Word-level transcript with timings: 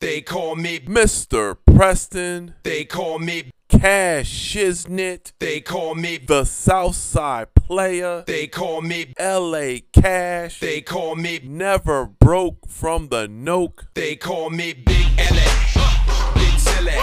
They 0.00 0.22
call 0.22 0.56
me, 0.56 0.80
Mr. 0.80 1.58
Preston, 1.66 2.54
they 2.62 2.86
call 2.86 3.18
me, 3.18 3.50
Cash 3.68 4.30
Shiznit, 4.30 5.32
they 5.38 5.60
call 5.60 5.94
me, 5.94 6.16
the 6.16 6.46
Southside 6.46 7.54
Player, 7.54 8.24
they 8.26 8.46
call 8.46 8.80
me, 8.80 9.12
LA 9.20 9.80
Cash, 9.92 10.60
they 10.60 10.80
call 10.80 11.16
me, 11.16 11.40
never 11.44 12.06
broke 12.06 12.66
from 12.66 13.08
the 13.08 13.26
Noke. 13.26 13.88
they 13.92 14.16
call 14.16 14.48
me 14.48 14.72
Big 14.72 15.06
LA, 15.18 16.32
Big 16.34 16.58
Silly, 16.58 16.96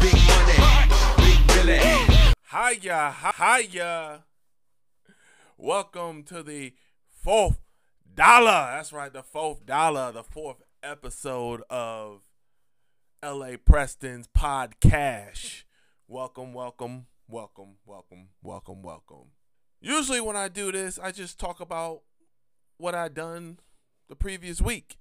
Big 0.00 0.18
Money, 0.26 0.88
Big 1.18 1.46
Billy. 1.46 1.78
Hiya, 2.50 3.14
hiya. 3.38 4.24
Welcome 5.56 6.24
to 6.24 6.42
the 6.42 6.74
fourth 7.08 7.60
dollar. 8.12 8.72
That's 8.72 8.92
right, 8.92 9.12
the 9.12 9.22
fourth 9.22 9.64
dollar, 9.64 10.10
the 10.10 10.24
fourth 10.24 10.56
episode 10.82 11.62
of 11.70 12.22
LA 13.24 13.52
Preston's 13.64 14.26
podcast. 14.26 15.62
Welcome, 16.08 16.52
welcome, 16.52 17.06
welcome, 17.28 17.76
welcome, 17.86 18.30
welcome, 18.42 18.82
welcome. 18.82 19.26
Usually, 19.80 20.20
when 20.20 20.34
I 20.34 20.48
do 20.48 20.72
this, 20.72 20.98
I 20.98 21.12
just 21.12 21.38
talk 21.38 21.60
about 21.60 22.02
what 22.78 22.96
I 22.96 23.06
done 23.06 23.60
the 24.08 24.16
previous 24.16 24.60
week. 24.60 24.96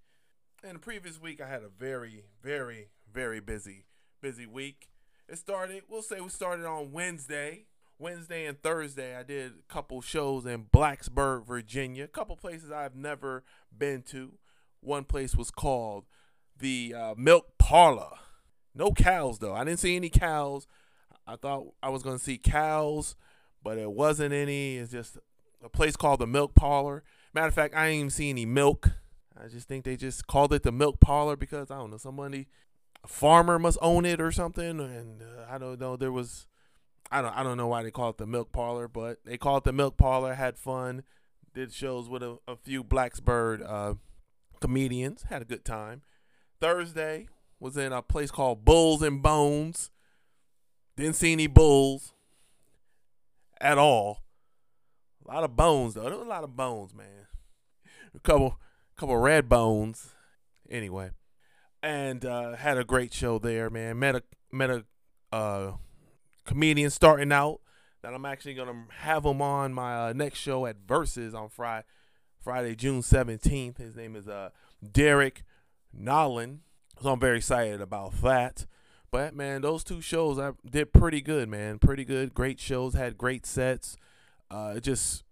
And 0.64 0.76
the 0.76 0.80
previous 0.80 1.20
week, 1.20 1.42
I 1.42 1.48
had 1.48 1.64
a 1.64 1.70
very, 1.70 2.26
very, 2.44 2.90
very 3.12 3.40
busy, 3.40 3.86
busy 4.22 4.46
week. 4.46 4.90
It 5.28 5.40
started, 5.40 5.82
we'll 5.90 6.04
say 6.04 6.22
we 6.22 6.30
started 6.30 6.68
on 6.68 6.92
Wednesday. 6.92 7.66
Wednesday 7.98 8.46
and 8.46 8.62
Thursday, 8.62 9.16
I 9.16 9.24
did 9.24 9.54
a 9.54 9.74
couple 9.74 10.00
shows 10.02 10.46
in 10.46 10.66
Blacksburg, 10.66 11.48
Virginia. 11.48 12.04
A 12.04 12.08
couple 12.08 12.36
places 12.36 12.72
I've 12.72 12.96
never 12.96 13.44
been 13.76 14.04
to. 14.10 14.34
One 14.80 15.06
place 15.06 15.36
was 15.36 15.50
called 15.50 16.06
the 16.60 16.94
uh, 16.96 17.16
Milk 17.18 17.58
Parlor. 17.72 18.18
No 18.76 18.92
cows, 18.92 19.40
though. 19.40 19.54
I 19.54 19.64
didn't 19.64 19.80
see 19.80 19.96
any 19.96 20.10
cows. 20.10 20.68
I 21.26 21.38
thought 21.38 21.68
I 21.82 21.88
was 21.88 22.04
to 22.04 22.20
see 22.20 22.38
cows, 22.38 23.16
but 23.64 23.78
it 23.78 23.90
wasn't 23.90 24.34
any. 24.34 24.76
It's 24.76 24.92
just 24.92 25.18
a 25.64 25.70
place 25.70 25.96
called 25.96 26.20
the 26.20 26.28
Milk 26.28 26.54
Parlor. 26.54 27.02
Matter 27.34 27.48
of 27.48 27.54
fact, 27.54 27.74
I 27.74 27.86
didn't 27.86 27.98
even 27.98 28.10
see 28.10 28.30
any 28.30 28.46
milk. 28.46 28.90
I 29.42 29.48
just 29.48 29.70
think 29.70 29.86
they 29.86 29.96
just 29.96 30.28
called 30.28 30.52
it 30.52 30.64
the 30.64 30.74
Milk 30.74 31.00
Parlor 31.00 31.38
because, 31.38 31.72
I 31.72 31.78
don't 31.78 31.92
know, 31.92 31.98
somebody, 31.98 32.50
a 33.06 33.08
farmer 33.08 33.58
must 33.58 33.78
own 33.82 34.06
it 34.06 34.20
or 34.20 34.34
something. 34.34 34.82
And 34.82 35.22
uh, 35.22 35.46
I 35.50 35.58
don't 35.58 35.80
know. 35.80 35.96
There 35.96 36.12
was. 36.12 36.48
I 37.10 37.22
don't 37.22 37.34
I 37.38 37.42
don't 37.42 37.56
know 37.56 37.68
why 37.68 37.84
they 37.84 37.92
call 37.92 38.10
it 38.10 38.18
the 38.18 38.28
milk 38.28 38.52
parlor, 38.52 38.90
but 38.90 39.20
they 39.24 39.38
call 39.38 39.58
it 39.58 39.64
the 39.64 39.72
milk 39.72 39.96
parlor. 39.96 40.34
Had 40.34 40.58
fun, 40.58 41.04
did 41.54 41.72
shows 41.72 42.10
with 42.10 42.22
a, 42.22 42.38
a 42.50 42.58
few 42.58 42.84
Blacksburg 42.84 43.66
uh, 43.66 43.94
comedians. 44.60 45.24
Had 45.30 45.42
a 45.42 45.46
good 45.46 45.64
time. 45.64 46.02
Thursday 46.60 47.28
was 47.62 47.78
in 47.78 47.94
a 47.94 48.02
place 48.02 48.32
called 48.32 48.66
Bulls 48.66 49.04
and 49.04 49.22
Bones. 49.22 49.92
Didn't 50.98 51.16
see 51.16 51.32
any 51.32 51.48
bulls 51.48 52.14
at 53.62 53.78
all. 53.78 54.24
A 55.24 55.32
lot 55.32 55.44
of 55.44 55.56
bones 55.56 55.94
though. 55.94 56.04
There 56.04 56.18
was 56.18 56.26
a 56.26 56.30
lot 56.30 56.44
of 56.44 56.58
bones, 56.58 56.94
man. 56.94 57.28
A 58.14 58.20
couple 58.20 58.60
couple 58.98 59.16
red 59.16 59.48
bones. 59.48 60.10
Anyway, 60.70 61.12
and 61.84 62.26
uh, 62.26 62.56
had 62.56 62.78
a 62.78 62.84
great 62.84 63.14
show 63.14 63.38
there, 63.38 63.70
man. 63.70 64.00
Met 64.00 64.16
a 64.16 64.24
met 64.52 64.70
a 64.72 64.84
uh, 65.32 65.74
comedian 66.46 66.90
starting 66.90 67.32
out 67.32 67.62
that 68.02 68.14
I'm 68.14 68.26
actually 68.26 68.56
gonna 68.56 68.86
have 68.98 69.24
him 69.24 69.42
on 69.42 69.74
my 69.74 70.10
uh, 70.10 70.14
next 70.14 70.40
show 70.40 70.66
at 70.66 70.78
Versus 70.88 71.36
on 71.36 71.50
Friday, 71.50 71.86
Friday 72.40 72.76
June 72.76 73.02
17th. 73.02 73.78
His 73.78 73.96
name 73.96 74.16
is 74.16 74.28
uh 74.28 74.50
Derek 74.92 75.44
Nolan, 75.94 76.62
so 77.02 77.12
I'm 77.12 77.20
very 77.20 77.38
excited 77.38 77.82
about 77.82 78.22
that. 78.22 78.66
But 79.12 79.36
man, 79.36 79.62
those 79.62 79.84
two 79.84 80.02
shows 80.02 80.40
I 80.40 80.52
did 80.70 80.94
pretty 80.94 81.22
good, 81.22 81.50
man. 81.50 81.80
Pretty 81.80 82.06
good, 82.06 82.34
great 82.34 82.60
shows, 82.60 82.94
had 82.94 83.18
great 83.18 83.46
sets. 83.46 83.98
Uh, 84.50 84.74
it 84.78 84.84
just 84.84 85.24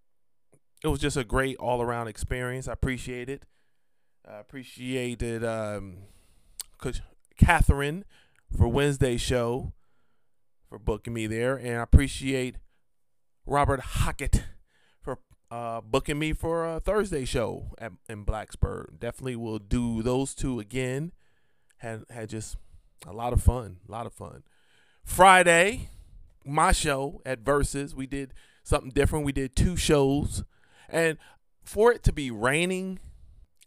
it 0.84 0.88
was 0.88 1.00
just 1.00 1.18
a 1.18 1.24
great 1.24 1.58
all 1.58 1.82
around 1.82 2.08
experience. 2.08 2.68
I 2.68 2.74
appreciate 2.74 3.30
it. 3.30 3.44
I 4.28 4.40
appreciated 4.40 5.44
um, 5.44 5.98
Catherine 7.38 8.06
for 8.56 8.68
Wednesday 8.68 9.18
show 9.18 9.74
for 10.68 10.78
booking 10.78 11.14
me 11.14 11.26
there, 11.26 11.56
and 11.56 11.78
I 11.78 11.84
appreciate 11.84 12.58
Robert 13.46 13.80
Hockett 13.80 14.44
for 15.02 15.20
uh, 15.50 15.82
booking 15.82 16.20
me 16.20 16.34
for 16.34 16.66
a 16.66 16.80
Thursday 16.80 17.26
show 17.26 17.74
at, 17.80 17.94
in 18.08 18.26
Blacksburg. 18.26 19.00
Definitely 19.00 19.36
will 19.36 19.60
do 19.60 20.04
those 20.04 20.36
two 20.36 20.60
again. 20.60 21.12
Had 21.80 22.04
had 22.10 22.30
just 22.30 22.58
a 23.06 23.14
lot 23.14 23.34
of 23.34 23.42
fun, 23.42 23.78
a 23.88 23.92
lot 23.92 24.06
of 24.06 24.14
fun. 24.14 24.44
Friday, 25.04 25.90
my 26.46 26.72
show 26.72 27.22
at 27.26 27.40
Versus, 27.40 27.96
we 27.96 28.06
did 28.06 28.34
something 28.64 28.92
different. 28.92 29.26
We 29.26 29.32
did 29.32 29.56
two 29.56 29.76
shows, 29.76 30.44
and 30.88 31.18
for 31.64 31.92
it 31.92 32.04
to 32.04 32.14
be 32.14 32.32
raining, 32.32 33.00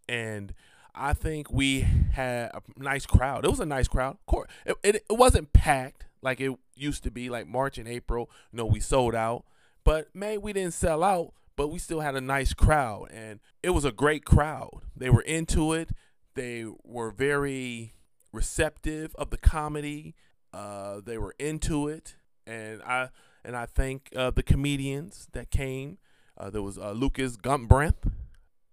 and 0.08 0.54
I 0.94 1.14
think 1.14 1.50
we 1.50 1.80
had 2.12 2.50
a 2.52 2.60
nice 2.76 3.06
crowd. 3.06 3.44
It 3.44 3.50
was 3.50 3.60
a 3.60 3.66
nice 3.66 3.88
crowd. 3.88 4.16
Of 4.20 4.26
course, 4.26 4.50
it, 4.66 4.76
it, 4.82 4.94
it 5.08 5.18
wasn't 5.18 5.52
packed 5.52 6.06
like 6.20 6.40
it 6.40 6.52
used 6.76 7.02
to 7.04 7.10
be, 7.10 7.28
like 7.28 7.46
March 7.46 7.78
and 7.78 7.88
April. 7.88 8.30
You 8.52 8.58
know, 8.58 8.66
we 8.66 8.80
sold 8.80 9.14
out, 9.14 9.44
but 9.84 10.14
May 10.14 10.38
we 10.38 10.52
didn't 10.52 10.74
sell 10.74 11.02
out, 11.02 11.32
but 11.56 11.68
we 11.68 11.78
still 11.78 12.00
had 12.00 12.14
a 12.14 12.20
nice 12.20 12.52
crowd, 12.52 13.08
and 13.12 13.40
it 13.62 13.70
was 13.70 13.84
a 13.84 13.92
great 13.92 14.24
crowd. 14.24 14.82
They 14.96 15.10
were 15.10 15.22
into 15.22 15.72
it. 15.72 15.90
They 16.34 16.66
were 16.84 17.10
very 17.10 17.94
receptive 18.32 19.14
of 19.16 19.30
the 19.30 19.38
comedy. 19.38 20.14
Uh, 20.52 21.00
they 21.04 21.18
were 21.18 21.34
into 21.38 21.88
it, 21.88 22.16
and 22.46 22.82
I 22.82 23.08
and 23.44 23.56
I 23.56 23.66
thank 23.66 24.10
uh, 24.14 24.30
the 24.30 24.42
comedians 24.42 25.28
that 25.32 25.50
came. 25.50 25.98
Uh, 26.36 26.50
there 26.50 26.62
was 26.62 26.78
uh, 26.78 26.92
Lucas 26.92 27.36
Gumbrandt, 27.36 28.10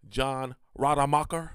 John 0.07 0.55
Rademacher, 0.75 1.51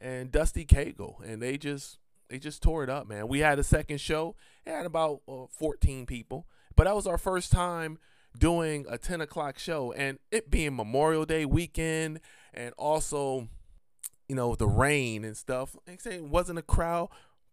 and 0.00 0.30
Dusty 0.30 0.64
Cagle, 0.64 1.22
and 1.24 1.42
they 1.42 1.58
just 1.58 1.98
they 2.28 2.38
just 2.38 2.62
tore 2.62 2.84
it 2.84 2.90
up, 2.90 3.08
man. 3.08 3.28
We 3.28 3.40
had 3.40 3.58
a 3.58 3.64
second 3.64 4.00
show. 4.00 4.36
It 4.66 4.70
had 4.70 4.86
about 4.86 5.22
uh, 5.28 5.46
14 5.50 6.06
people, 6.06 6.46
but 6.76 6.84
that 6.84 6.94
was 6.94 7.06
our 7.06 7.18
first 7.18 7.50
time 7.50 7.98
doing 8.38 8.86
a 8.88 8.98
10 8.98 9.20
o'clock 9.20 9.58
show, 9.58 9.92
and 9.92 10.18
it 10.30 10.50
being 10.50 10.76
Memorial 10.76 11.24
Day 11.24 11.44
weekend, 11.44 12.20
and 12.52 12.74
also, 12.76 13.48
you 14.28 14.36
know, 14.36 14.54
the 14.54 14.68
rain 14.68 15.24
and 15.24 15.36
stuff. 15.36 15.76
It 15.86 16.24
wasn't 16.24 16.58
a 16.58 16.62
crowd, 16.62 17.08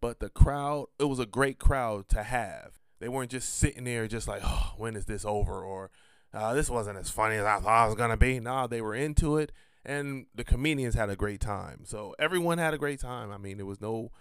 but 0.05 0.19
the 0.19 0.29
crowd, 0.29 0.85
it 0.99 1.05
was 1.05 1.17
a 1.17 1.25
great 1.25 1.57
crowd 1.57 2.07
to 2.09 2.21
have. 2.21 2.73
They 2.99 3.09
weren't 3.09 3.31
just 3.31 3.55
sitting 3.55 3.85
there, 3.85 4.07
just 4.07 4.27
like, 4.27 4.43
oh, 4.45 4.73
when 4.77 4.95
is 4.95 5.05
this 5.05 5.25
over? 5.25 5.63
Or 5.63 5.89
uh, 6.31 6.53
this 6.53 6.69
wasn't 6.69 6.99
as 6.99 7.09
funny 7.09 7.37
as 7.37 7.43
I 7.43 7.59
thought 7.59 7.85
it 7.85 7.87
was 7.87 7.95
gonna 7.95 8.15
be. 8.15 8.39
Nah, 8.39 8.67
they 8.67 8.81
were 8.81 8.93
into 8.93 9.37
it, 9.37 9.51
and 9.83 10.27
the 10.35 10.43
comedians 10.43 10.93
had 10.93 11.09
a 11.09 11.15
great 11.15 11.39
time. 11.39 11.85
So 11.85 12.13
everyone 12.19 12.59
had 12.59 12.75
a 12.75 12.77
great 12.77 12.99
time. 12.99 13.31
I 13.31 13.39
mean, 13.39 13.57
there 13.57 13.65
was 13.65 13.81
no 13.81 14.11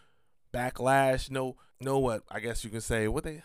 backlash, 0.55 1.31
no, 1.31 1.57
no 1.83 1.99
what 1.99 2.23
I 2.31 2.41
guess 2.41 2.65
you 2.65 2.71
can 2.71 2.81
say 2.81 3.07
what 3.07 3.25
they 3.25 3.43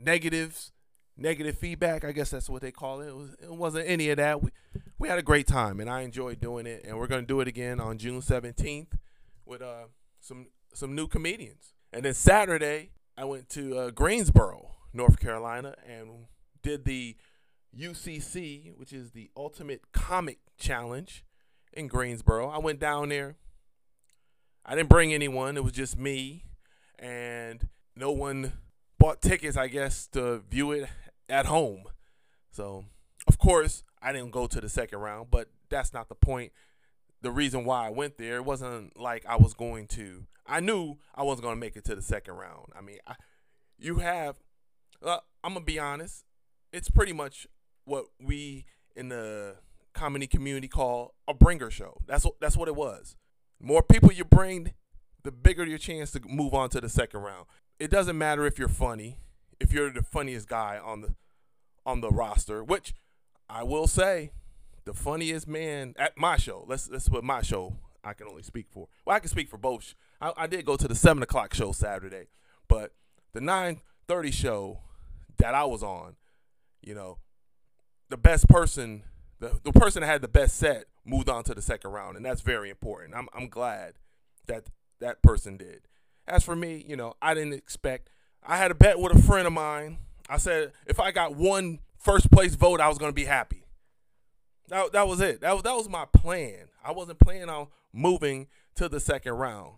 negatives, 0.00 0.72
negative 1.18 1.58
feedback. 1.58 2.02
I 2.02 2.12
guess 2.12 2.30
that's 2.30 2.48
what 2.48 2.62
they 2.62 2.72
call 2.72 3.02
it. 3.02 3.08
It, 3.08 3.14
was, 3.14 3.30
it 3.42 3.52
wasn't 3.52 3.90
any 3.90 4.08
of 4.08 4.16
that. 4.16 4.42
We 4.42 4.52
we 4.98 5.08
had 5.08 5.18
a 5.18 5.22
great 5.22 5.46
time, 5.46 5.80
and 5.80 5.90
I 5.90 6.00
enjoyed 6.00 6.40
doing 6.40 6.64
it. 6.64 6.86
And 6.86 6.96
we're 6.96 7.08
gonna 7.08 7.26
do 7.26 7.42
it 7.42 7.48
again 7.48 7.78
on 7.78 7.98
June 7.98 8.22
seventeenth 8.22 8.96
with 9.44 9.60
uh 9.60 9.88
some 10.18 10.46
some 10.72 10.94
new 10.94 11.06
comedians. 11.06 11.73
And 11.94 12.04
then 12.04 12.14
Saturday, 12.14 12.90
I 13.16 13.24
went 13.24 13.48
to 13.50 13.78
uh, 13.78 13.90
Greensboro, 13.90 14.72
North 14.92 15.20
Carolina, 15.20 15.76
and 15.88 16.26
did 16.60 16.84
the 16.84 17.14
UCC, 17.78 18.76
which 18.76 18.92
is 18.92 19.12
the 19.12 19.30
Ultimate 19.36 19.92
Comic 19.92 20.40
Challenge 20.58 21.24
in 21.72 21.86
Greensboro. 21.86 22.48
I 22.48 22.58
went 22.58 22.80
down 22.80 23.10
there. 23.10 23.36
I 24.66 24.74
didn't 24.74 24.88
bring 24.88 25.14
anyone. 25.14 25.56
It 25.56 25.62
was 25.62 25.72
just 25.72 25.96
me, 25.96 26.46
and 26.98 27.68
no 27.94 28.10
one 28.10 28.54
bought 28.98 29.22
tickets, 29.22 29.56
I 29.56 29.68
guess, 29.68 30.08
to 30.08 30.38
view 30.50 30.72
it 30.72 30.88
at 31.28 31.46
home. 31.46 31.84
So, 32.50 32.86
of 33.28 33.38
course, 33.38 33.84
I 34.02 34.10
didn't 34.10 34.32
go 34.32 34.48
to 34.48 34.60
the 34.60 34.68
second 34.68 34.98
round, 34.98 35.30
but 35.30 35.48
that's 35.68 35.92
not 35.92 36.08
the 36.08 36.16
point. 36.16 36.50
The 37.24 37.30
reason 37.30 37.64
why 37.64 37.86
I 37.86 37.90
went 37.90 38.18
there, 38.18 38.36
it 38.36 38.44
wasn't 38.44 39.00
like 39.00 39.24
I 39.26 39.36
was 39.36 39.54
going 39.54 39.86
to. 39.88 40.26
I 40.46 40.60
knew 40.60 40.98
I 41.14 41.22
wasn't 41.22 41.44
going 41.44 41.56
to 41.56 41.60
make 41.60 41.74
it 41.74 41.84
to 41.86 41.94
the 41.94 42.02
second 42.02 42.34
round. 42.34 42.66
I 42.76 42.82
mean, 42.82 42.98
I, 43.06 43.14
you 43.78 43.96
have. 43.96 44.36
Uh, 45.02 45.18
I'm 45.42 45.54
gonna 45.54 45.64
be 45.64 45.78
honest. 45.78 46.24
It's 46.72 46.90
pretty 46.90 47.12
much 47.12 47.46
what 47.84 48.06
we 48.20 48.66
in 48.94 49.08
the 49.08 49.56
comedy 49.94 50.26
community 50.26 50.68
call 50.68 51.14
a 51.26 51.34
bringer 51.34 51.70
show. 51.70 51.98
That's 52.06 52.24
what 52.24 52.34
that's 52.40 52.56
what 52.56 52.68
it 52.68 52.76
was. 52.76 53.16
More 53.60 53.82
people 53.82 54.12
you 54.12 54.24
bring, 54.24 54.74
the 55.22 55.32
bigger 55.32 55.64
your 55.64 55.78
chance 55.78 56.10
to 56.12 56.20
move 56.26 56.52
on 56.52 56.68
to 56.70 56.80
the 56.80 56.88
second 56.88 57.20
round. 57.20 57.46
It 57.78 57.90
doesn't 57.90 58.18
matter 58.18 58.44
if 58.46 58.58
you're 58.58 58.68
funny, 58.68 59.20
if 59.58 59.72
you're 59.72 59.90
the 59.90 60.02
funniest 60.02 60.48
guy 60.48 60.78
on 60.82 61.00
the 61.00 61.14
on 61.86 62.00
the 62.00 62.10
roster, 62.10 62.62
which 62.62 62.94
I 63.48 63.62
will 63.62 63.86
say, 63.86 64.30
the 64.84 64.94
funniest 64.94 65.48
man 65.48 65.94
at 65.98 66.16
my 66.16 66.36
show. 66.36 66.64
Let's 66.66 66.88
let's 66.90 67.08
put 67.08 67.24
my 67.24 67.42
show 67.42 67.76
I 68.04 68.12
can 68.12 68.28
only 68.28 68.42
speak 68.42 68.66
for. 68.70 68.88
Well, 69.04 69.16
I 69.16 69.20
can 69.20 69.30
speak 69.30 69.48
for 69.48 69.56
both. 69.56 69.94
I, 70.20 70.32
I 70.36 70.46
did 70.46 70.64
go 70.64 70.76
to 70.76 70.86
the 70.86 70.94
seven 70.94 71.22
o'clock 71.22 71.54
show 71.54 71.72
Saturday, 71.72 72.28
but 72.68 72.92
the 73.32 73.40
nine 73.40 73.80
thirty 74.06 74.30
show 74.30 74.80
that 75.38 75.54
I 75.54 75.64
was 75.64 75.82
on, 75.82 76.16
you 76.82 76.94
know, 76.94 77.18
the 78.10 78.16
best 78.16 78.48
person, 78.48 79.02
the, 79.40 79.58
the 79.64 79.72
person 79.72 80.00
that 80.00 80.06
had 80.06 80.22
the 80.22 80.28
best 80.28 80.56
set 80.56 80.84
moved 81.04 81.28
on 81.28 81.44
to 81.44 81.54
the 81.54 81.62
second 81.62 81.90
round, 81.90 82.16
and 82.16 82.24
that's 82.24 82.42
very 82.42 82.70
important. 82.70 83.14
I'm 83.14 83.28
I'm 83.34 83.48
glad 83.48 83.94
that 84.46 84.66
that 85.00 85.22
person 85.22 85.56
did. 85.56 85.88
As 86.26 86.44
for 86.44 86.56
me, 86.56 86.84
you 86.86 86.96
know, 86.96 87.14
I 87.20 87.34
didn't 87.34 87.54
expect. 87.54 88.10
I 88.46 88.58
had 88.58 88.70
a 88.70 88.74
bet 88.74 88.98
with 88.98 89.16
a 89.16 89.22
friend 89.22 89.46
of 89.46 89.52
mine. 89.52 89.98
I 90.28 90.36
said 90.36 90.72
if 90.86 91.00
I 91.00 91.10
got 91.10 91.34
one 91.34 91.80
first 91.98 92.30
place 92.30 92.54
vote, 92.54 92.80
I 92.80 92.88
was 92.88 92.98
gonna 92.98 93.12
be 93.12 93.24
happy. 93.24 93.63
That, 94.74 94.90
that 94.90 95.06
was 95.06 95.20
it. 95.20 95.40
That 95.42 95.52
was 95.52 95.62
that 95.62 95.76
was 95.76 95.88
my 95.88 96.04
plan. 96.04 96.66
I 96.84 96.90
wasn't 96.90 97.20
planning 97.20 97.48
on 97.48 97.68
moving 97.92 98.48
to 98.74 98.88
the 98.88 98.98
second 98.98 99.34
round 99.34 99.74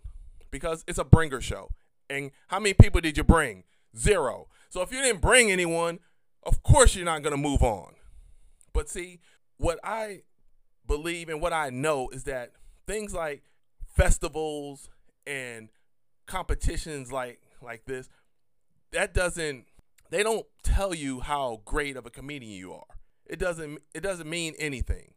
because 0.49 0.83
it's 0.87 0.97
a 0.97 1.03
bringer 1.03 1.39
show. 1.39 1.69
And 2.09 2.31
how 2.47 2.59
many 2.59 2.73
people 2.73 2.99
did 2.99 3.15
you 3.15 3.23
bring? 3.23 3.63
Zero. 3.95 4.47
So 4.69 4.81
if 4.81 4.91
you 4.91 4.99
didn't 4.99 5.21
bring 5.21 5.51
anyone, 5.51 5.99
of 6.41 6.63
course 6.63 6.95
you're 6.95 7.05
not 7.05 7.21
gonna 7.21 7.37
move 7.37 7.61
on. 7.61 7.93
But 8.73 8.89
see, 8.89 9.19
what 9.57 9.79
I 9.83 10.23
believe 10.87 11.29
and 11.29 11.39
what 11.41 11.53
I 11.53 11.69
know 11.69 12.09
is 12.09 12.23
that 12.23 12.53
things 12.87 13.13
like 13.13 13.43
festivals 13.85 14.89
and 15.27 15.69
competitions 16.25 17.11
like 17.11 17.39
like 17.61 17.85
this, 17.85 18.09
that 18.93 19.13
doesn't 19.13 19.65
they 20.09 20.23
don't 20.23 20.47
tell 20.63 20.95
you 20.95 21.19
how 21.19 21.61
great 21.65 21.95
of 21.97 22.07
a 22.07 22.09
comedian 22.09 22.53
you 22.53 22.73
are. 22.73 22.96
It 23.29 23.39
doesn't 23.39 23.79
it 23.93 24.01
doesn't 24.01 24.29
mean 24.29 24.53
anything. 24.57 25.13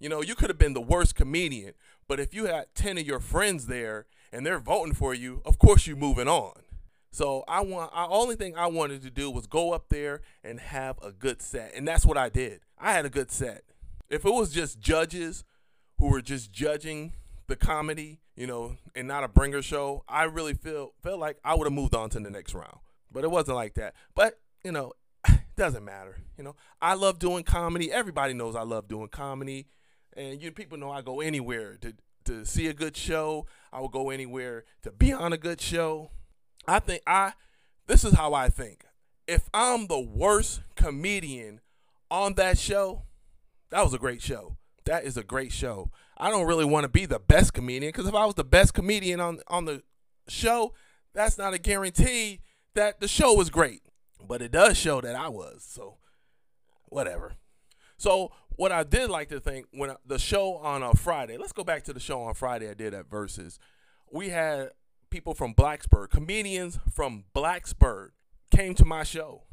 You 0.00 0.08
know, 0.08 0.20
you 0.20 0.34
could 0.34 0.50
have 0.50 0.58
been 0.58 0.74
the 0.74 0.80
worst 0.80 1.14
comedian, 1.14 1.74
but 2.08 2.18
if 2.18 2.34
you 2.34 2.46
had 2.46 2.74
10 2.74 2.98
of 2.98 3.06
your 3.06 3.20
friends 3.20 3.66
there 3.66 4.06
and 4.32 4.44
they're 4.44 4.58
voting 4.58 4.94
for 4.94 5.14
you, 5.14 5.42
of 5.44 5.58
course 5.58 5.86
you're 5.86 5.96
moving 5.96 6.26
on. 6.26 6.54
So 7.12 7.44
I 7.46 7.60
want 7.60 7.92
I 7.94 8.06
only 8.06 8.36
thing 8.36 8.56
I 8.56 8.66
wanted 8.66 9.02
to 9.02 9.10
do 9.10 9.30
was 9.30 9.46
go 9.46 9.72
up 9.72 9.90
there 9.90 10.22
and 10.42 10.58
have 10.58 10.98
a 11.02 11.12
good 11.12 11.40
set. 11.42 11.72
And 11.74 11.86
that's 11.86 12.04
what 12.04 12.16
I 12.16 12.28
did. 12.28 12.60
I 12.78 12.92
had 12.92 13.04
a 13.04 13.10
good 13.10 13.30
set. 13.30 13.62
If 14.10 14.24
it 14.24 14.32
was 14.32 14.50
just 14.50 14.80
judges 14.80 15.44
who 15.98 16.08
were 16.08 16.22
just 16.22 16.50
judging 16.50 17.12
the 17.46 17.56
comedy, 17.56 18.18
you 18.34 18.46
know, 18.46 18.76
and 18.94 19.06
not 19.06 19.24
a 19.24 19.28
bringer 19.28 19.62
show, 19.62 20.04
I 20.08 20.24
really 20.24 20.54
feel 20.54 20.94
felt 21.02 21.20
like 21.20 21.38
I 21.44 21.54
would 21.54 21.66
have 21.66 21.72
moved 21.72 21.94
on 21.94 22.10
to 22.10 22.20
the 22.20 22.30
next 22.30 22.54
round. 22.54 22.78
But 23.10 23.24
it 23.24 23.30
wasn't 23.30 23.56
like 23.56 23.74
that. 23.74 23.94
But, 24.14 24.40
you 24.64 24.72
know, 24.72 24.92
doesn't 25.56 25.84
matter. 25.84 26.18
You 26.36 26.44
know, 26.44 26.56
I 26.80 26.94
love 26.94 27.18
doing 27.18 27.44
comedy. 27.44 27.92
Everybody 27.92 28.34
knows 28.34 28.56
I 28.56 28.62
love 28.62 28.88
doing 28.88 29.08
comedy. 29.08 29.66
And 30.16 30.40
you 30.40 30.52
people 30.52 30.78
know 30.78 30.90
I 30.90 31.02
go 31.02 31.20
anywhere 31.20 31.76
to 31.80 31.94
to 32.24 32.44
see 32.44 32.68
a 32.68 32.74
good 32.74 32.96
show. 32.96 33.46
I 33.72 33.80
will 33.80 33.88
go 33.88 34.10
anywhere 34.10 34.64
to 34.82 34.90
be 34.90 35.12
on 35.12 35.32
a 35.32 35.38
good 35.38 35.60
show. 35.60 36.10
I 36.66 36.78
think 36.78 37.02
I 37.06 37.32
this 37.86 38.04
is 38.04 38.14
how 38.14 38.34
I 38.34 38.48
think. 38.48 38.84
If 39.26 39.48
I'm 39.54 39.86
the 39.86 40.00
worst 40.00 40.60
comedian 40.76 41.60
on 42.10 42.34
that 42.34 42.58
show, 42.58 43.02
that 43.70 43.82
was 43.82 43.94
a 43.94 43.98
great 43.98 44.22
show. 44.22 44.56
That 44.84 45.04
is 45.04 45.16
a 45.16 45.22
great 45.22 45.52
show. 45.52 45.90
I 46.18 46.30
don't 46.30 46.46
really 46.46 46.64
want 46.64 46.84
to 46.84 46.88
be 46.88 47.06
the 47.06 47.18
best 47.18 47.54
comedian 47.54 47.90
because 47.92 48.06
if 48.06 48.14
I 48.14 48.26
was 48.26 48.34
the 48.34 48.44
best 48.44 48.74
comedian 48.74 49.20
on 49.20 49.40
on 49.48 49.64
the 49.64 49.82
show, 50.28 50.74
that's 51.14 51.38
not 51.38 51.54
a 51.54 51.58
guarantee 51.58 52.40
that 52.74 53.00
the 53.00 53.08
show 53.08 53.34
was 53.34 53.50
great. 53.50 53.82
But 54.26 54.42
it 54.42 54.52
does 54.52 54.76
show 54.76 55.00
that 55.00 55.14
I 55.14 55.28
was. 55.28 55.64
So 55.68 55.96
whatever. 56.88 57.32
So 57.96 58.32
what 58.56 58.72
I 58.72 58.82
did 58.82 59.10
like 59.10 59.28
to 59.30 59.40
think 59.40 59.66
when 59.72 59.94
the 60.04 60.18
show 60.18 60.56
on 60.56 60.82
a 60.82 60.94
Friday, 60.94 61.36
let's 61.36 61.52
go 61.52 61.64
back 61.64 61.84
to 61.84 61.92
the 61.92 62.00
show 62.00 62.22
on 62.22 62.34
Friday 62.34 62.68
I 62.68 62.74
did 62.74 62.94
at 62.94 63.08
Versus. 63.08 63.58
We 64.10 64.28
had 64.28 64.70
people 65.10 65.34
from 65.34 65.54
Blacksburg, 65.54 66.10
comedians 66.10 66.78
from 66.92 67.24
Blacksburg 67.34 68.10
came 68.50 68.74
to 68.74 68.84
my 68.84 69.04
show. 69.04 69.44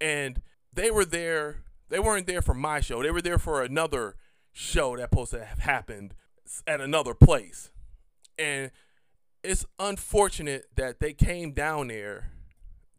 And 0.00 0.40
they 0.72 0.90
were 0.90 1.04
there, 1.04 1.64
they 1.88 1.98
weren't 1.98 2.26
there 2.26 2.42
for 2.42 2.54
my 2.54 2.80
show. 2.80 3.02
They 3.02 3.10
were 3.10 3.22
there 3.22 3.38
for 3.38 3.62
another 3.62 4.16
show 4.52 4.96
that 4.96 5.10
supposed 5.10 5.32
to 5.32 5.44
have 5.44 5.58
happened 5.58 6.14
at 6.66 6.80
another 6.80 7.14
place. 7.14 7.70
And 8.38 8.70
it's 9.42 9.66
unfortunate 9.78 10.66
that 10.76 11.00
they 11.00 11.12
came 11.12 11.52
down 11.52 11.88
there 11.88 12.30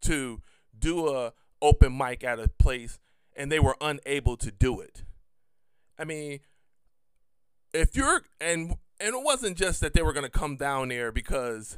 to 0.02 0.42
do 0.82 1.08
a 1.08 1.34
open 1.62 1.98
mic 1.98 2.24
at 2.24 2.40
a 2.40 2.50
place 2.50 3.00
and 3.36 3.52
they 3.52 3.60
were 3.60 3.78
unable 3.80 4.36
to 4.38 4.52
do 4.52 4.80
it. 4.82 5.04
I 5.98 6.04
mean, 6.04 6.40
if 7.74 7.96
you're 7.96 8.24
and 8.40 8.76
and 9.00 9.16
it 9.16 9.24
wasn't 9.24 9.58
just 9.58 9.82
that 9.82 9.94
they 9.94 10.02
were 10.02 10.14
gonna 10.14 10.30
come 10.30 10.58
down 10.58 10.90
there 10.90 11.12
because 11.12 11.78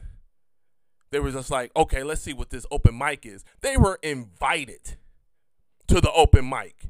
they 1.12 1.20
were 1.20 1.32
just 1.32 1.52
like, 1.52 1.72
okay, 1.76 2.04
let's 2.04 2.22
see 2.22 2.34
what 2.34 2.50
this 2.50 2.66
open 2.72 2.98
mic 2.98 3.26
is. 3.26 3.44
They 3.62 3.78
were 3.78 4.00
invited 4.02 4.98
to 5.88 6.02
the 6.02 6.12
open 6.12 6.50
mic. 6.50 6.90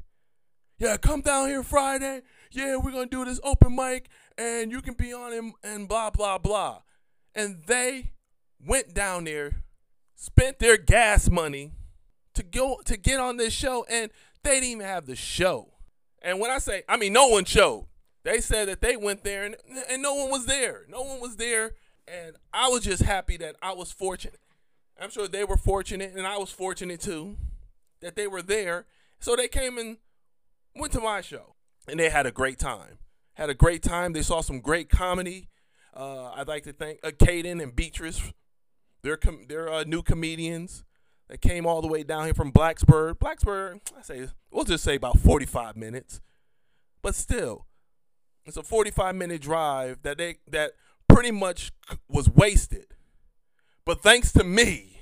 Yeah, 0.78 0.96
come 0.96 1.20
down 1.20 1.48
here 1.48 1.62
Friday. 1.62 2.22
Yeah, 2.50 2.76
we're 2.76 2.92
gonna 2.92 3.06
do 3.06 3.24
this 3.24 3.40
open 3.44 3.76
mic 3.76 4.08
and 4.38 4.72
you 4.72 4.80
can 4.80 4.94
be 4.94 5.12
on 5.12 5.32
and, 5.32 5.52
and 5.62 5.88
blah 5.88 6.10
blah 6.10 6.38
blah. 6.38 6.82
And 7.34 7.62
they 7.66 8.12
went 8.64 8.94
down 8.94 9.24
there, 9.24 9.64
spent 10.14 10.58
their 10.58 10.76
gas 10.76 11.28
money 11.28 11.72
to 12.34 12.42
go 12.42 12.80
to 12.84 12.96
get 12.96 13.20
on 13.20 13.36
this 13.36 13.52
show, 13.52 13.84
and 13.88 14.10
they 14.42 14.54
didn't 14.54 14.68
even 14.68 14.86
have 14.86 15.06
the 15.06 15.16
show. 15.16 15.68
And 16.22 16.40
when 16.40 16.50
I 16.50 16.58
say, 16.58 16.82
I 16.88 16.96
mean, 16.96 17.12
no 17.12 17.28
one 17.28 17.44
showed. 17.44 17.86
They 18.24 18.40
said 18.40 18.68
that 18.68 18.80
they 18.80 18.96
went 18.96 19.22
there 19.22 19.44
and, 19.44 19.56
and 19.90 20.02
no 20.02 20.14
one 20.14 20.30
was 20.30 20.46
there. 20.46 20.86
No 20.88 21.02
one 21.02 21.20
was 21.20 21.36
there. 21.36 21.72
And 22.08 22.36
I 22.52 22.68
was 22.68 22.82
just 22.82 23.02
happy 23.02 23.36
that 23.36 23.56
I 23.62 23.72
was 23.72 23.92
fortunate. 23.92 24.40
I'm 25.00 25.10
sure 25.10 25.28
they 25.28 25.44
were 25.44 25.56
fortunate, 25.56 26.12
and 26.14 26.26
I 26.26 26.38
was 26.38 26.50
fortunate 26.50 27.00
too 27.00 27.36
that 28.00 28.16
they 28.16 28.26
were 28.26 28.42
there. 28.42 28.86
So 29.20 29.34
they 29.34 29.48
came 29.48 29.78
and 29.78 29.98
went 30.76 30.92
to 30.92 31.00
my 31.00 31.20
show, 31.20 31.54
and 31.88 31.98
they 31.98 32.10
had 32.10 32.26
a 32.26 32.30
great 32.30 32.58
time. 32.58 32.98
Had 33.34 33.50
a 33.50 33.54
great 33.54 33.82
time. 33.82 34.12
They 34.12 34.22
saw 34.22 34.40
some 34.40 34.60
great 34.60 34.88
comedy. 34.88 35.48
Uh, 35.94 36.30
I'd 36.32 36.48
like 36.48 36.64
to 36.64 36.72
thank 36.72 37.00
uh, 37.02 37.10
and 37.20 37.74
Beatrice. 37.74 38.32
They're 39.02 39.16
com- 39.16 39.46
they're 39.48 39.72
uh, 39.72 39.84
new 39.84 40.02
comedians 40.02 40.84
that 41.28 41.40
came 41.40 41.66
all 41.66 41.80
the 41.82 41.88
way 41.88 42.02
down 42.02 42.24
here 42.24 42.34
from 42.34 42.52
Blacksburg. 42.52 43.18
Blacksburg, 43.18 43.80
I 43.96 44.02
say 44.02 44.28
we'll 44.50 44.64
just 44.64 44.84
say 44.84 44.96
about 44.96 45.18
45 45.18 45.76
minutes, 45.76 46.20
but 47.02 47.14
still, 47.14 47.66
it's 48.46 48.56
a 48.56 48.62
45 48.62 49.14
minute 49.14 49.40
drive 49.40 50.02
that 50.02 50.18
they 50.18 50.36
that 50.50 50.72
pretty 51.08 51.30
much 51.30 51.72
was 52.08 52.28
wasted. 52.28 52.94
But 53.84 54.02
thanks 54.02 54.32
to 54.32 54.44
me 54.44 55.00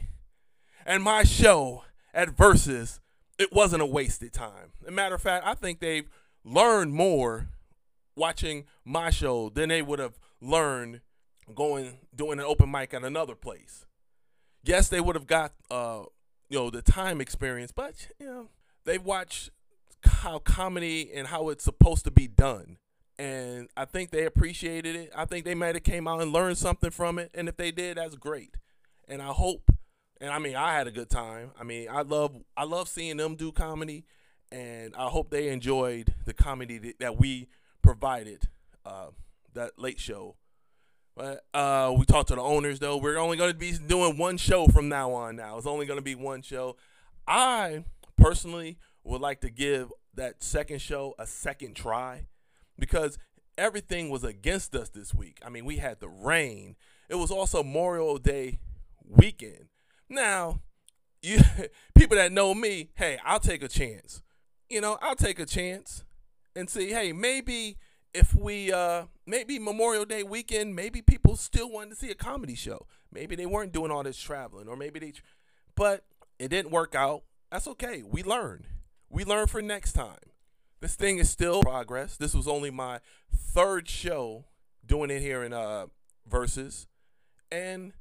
and 0.85 1.03
my 1.03 1.23
show 1.23 1.85
at 2.13 2.31
Versus, 2.31 3.01
it 3.39 3.53
wasn't 3.53 3.83
a 3.83 3.87
wasted 3.87 4.33
time. 4.33 4.73
As 4.83 4.89
a 4.89 4.91
matter 4.91 5.15
of 5.15 5.23
fact, 5.23 5.47
I 5.47 5.55
think 5.55 5.81
they've 5.81 6.09
learned 6.45 6.93
more 6.93 7.49
watching 8.17 8.65
my 8.85 9.11
show 9.11 9.49
than 9.49 9.69
they 9.69 9.83
would 9.83 9.99
have 9.99 10.19
learned 10.41 11.01
going 11.55 11.99
doing 12.15 12.39
an 12.39 12.45
open 12.45 12.71
mic 12.71 12.93
at 12.95 13.05
another 13.05 13.35
place. 13.35 13.87
Yes, 14.65 14.89
they 14.89 15.01
would 15.01 15.17
have 15.17 15.27
got 15.27 15.53
uh 15.71 16.05
you 16.49 16.59
know 16.59 16.71
the 16.71 16.83
time 16.83 17.21
experience, 17.21 17.73
but 17.73 18.09
you 18.19 18.27
know 18.27 18.49
they've 18.85 19.03
watched 19.03 19.51
how 20.05 20.39
comedy 20.39 21.11
and 21.15 21.29
how 21.29 21.49
it's 21.49 21.65
supposed 21.65 22.05
to 22.05 22.11
be 22.11 22.27
done. 22.29 22.79
And 23.19 23.69
I 23.77 23.85
think 23.85 24.11
they 24.11 24.25
appreciated 24.25 24.97
it. 24.97 25.13
I 25.15 25.27
think 25.27 25.45
they 25.45 25.55
might 25.55 25.77
have 25.77 25.85
came 25.85 26.09
out 26.09 26.21
and 26.21 26.33
learned 26.33 26.59
something 26.59 26.91
from 26.91 27.19
it. 27.19 27.31
And 27.35 27.49
if 27.49 27.57
they 27.57 27.71
did, 27.71 27.97
that's 27.97 28.17
great. 28.17 28.57
And 29.07 29.23
I 29.23 29.29
hope 29.29 29.71
and 30.21 30.31
I 30.31 30.39
mean 30.39 30.57
I 30.57 30.73
had 30.75 30.87
a 30.87 30.91
good 30.91 31.11
time. 31.11 31.51
I 31.59 31.65
mean 31.65 31.89
I 31.91 32.03
love 32.03 32.37
I 32.57 32.65
love 32.65 32.89
seeing 32.89 33.17
them 33.17 33.37
do 33.37 33.53
comedy 33.53 34.05
and 34.53 34.95
I 34.97 35.07
hope 35.07 35.31
they 35.31 35.49
enjoyed 35.49 36.15
the 36.27 36.35
comedy 36.35 36.95
that 37.01 37.19
we 37.19 37.49
provided 37.83 38.49
uh, 38.85 39.09
that 39.55 39.79
late 39.79 39.99
show. 39.99 40.37
But 41.15 41.45
uh, 41.53 41.95
we 41.97 42.05
talked 42.07 42.29
to 42.29 42.35
the 42.35 42.43
owners 42.43 42.79
though. 42.79 42.97
We're 42.97 43.19
only 43.19 43.37
going 43.37 43.53
to 43.53 43.59
be 43.59 43.73
doing 43.73 44.17
one 44.17 44.37
show 44.37 44.67
from 44.67 44.89
now 44.89 45.13
on. 45.13 45.37
Now 45.37 45.59
it's 45.59 45.67
only 45.67 45.87
going 45.87 45.99
to 45.99 46.05
be 46.05 46.15
one 46.15 46.43
show. 46.43 46.77
I 47.27 47.85
personally 48.17 48.79
would 49.05 49.21
like 49.21 49.41
to 49.41 49.51
give 49.51 49.93
that 50.15 50.43
second 50.43 50.81
show 50.81 51.15
a 51.19 51.27
second 51.27 51.75
try 51.75 52.27
because 52.79 53.19
everything 53.59 54.11
was 54.11 54.25
against 54.25 54.75
us 54.75 54.89
this 54.89 55.15
week. 55.15 55.39
I 55.45 55.51
mean, 55.51 55.65
we 55.65 55.79
had 55.79 56.01
the 56.01 56.09
rain. 56.09 56.77
It 57.09 57.17
was 57.17 57.31
also 57.31 57.63
Memorial 57.63 58.19
Day 58.19 58.59
weekend. 59.07 59.67
Now, 60.09 60.61
you 61.23 61.41
people 61.95 62.17
that 62.17 62.33
know 62.33 62.55
me, 62.55 62.91
hey, 62.95 63.19
I'll 63.25 63.41
take 63.41 63.63
a 63.63 63.69
chance. 63.69 64.23
You 64.69 64.81
know, 64.81 64.99
I'll 65.03 65.17
take 65.17 65.39
a 65.39 65.47
chance 65.47 66.05
and 66.57 66.69
see, 66.69 66.91
hey, 66.91 67.13
maybe 67.13 67.77
if 68.15 68.35
we 68.35 68.73
uh 68.73 69.05
maybe 69.27 69.59
Memorial 69.59 70.05
Day 70.05 70.23
weekend, 70.23 70.75
maybe 70.75 71.03
people 71.03 71.37
still 71.37 71.71
wanted 71.71 71.91
to 71.91 71.97
see 71.97 72.11
a 72.11 72.15
comedy 72.15 72.55
show. 72.55 72.87
Maybe 73.13 73.37
they 73.37 73.47
weren't 73.47 73.73
doing 73.73 73.91
all 73.91 74.03
this 74.03 74.19
traveling 74.19 74.69
or 74.69 74.77
maybe 74.77 74.99
they 75.01 75.13
but 75.75 76.05
it 76.39 76.49
didn't 76.49 76.71
work 76.73 76.95
out. 76.95 77.23
That's 77.51 77.67
okay. 77.69 78.03
We 78.03 78.23
learned. 78.23 78.67
We 79.09 79.25
learn 79.25 79.47
for 79.47 79.63
next 79.63 79.93
time. 79.93 80.19
This 80.81 80.95
thing 80.95 81.19
is 81.19 81.31
still 81.31 81.63
progress. 81.63 82.17
This 82.17 82.35
was 82.35 82.49
only 82.49 82.71
my 82.71 83.01
third 83.35 83.89
show 83.89 84.47
doing 84.85 85.11
it 85.11 85.21
here 85.21 85.43
in 85.43 85.53
uh 85.53 85.87
versus, 86.27 86.87
and 87.51 87.93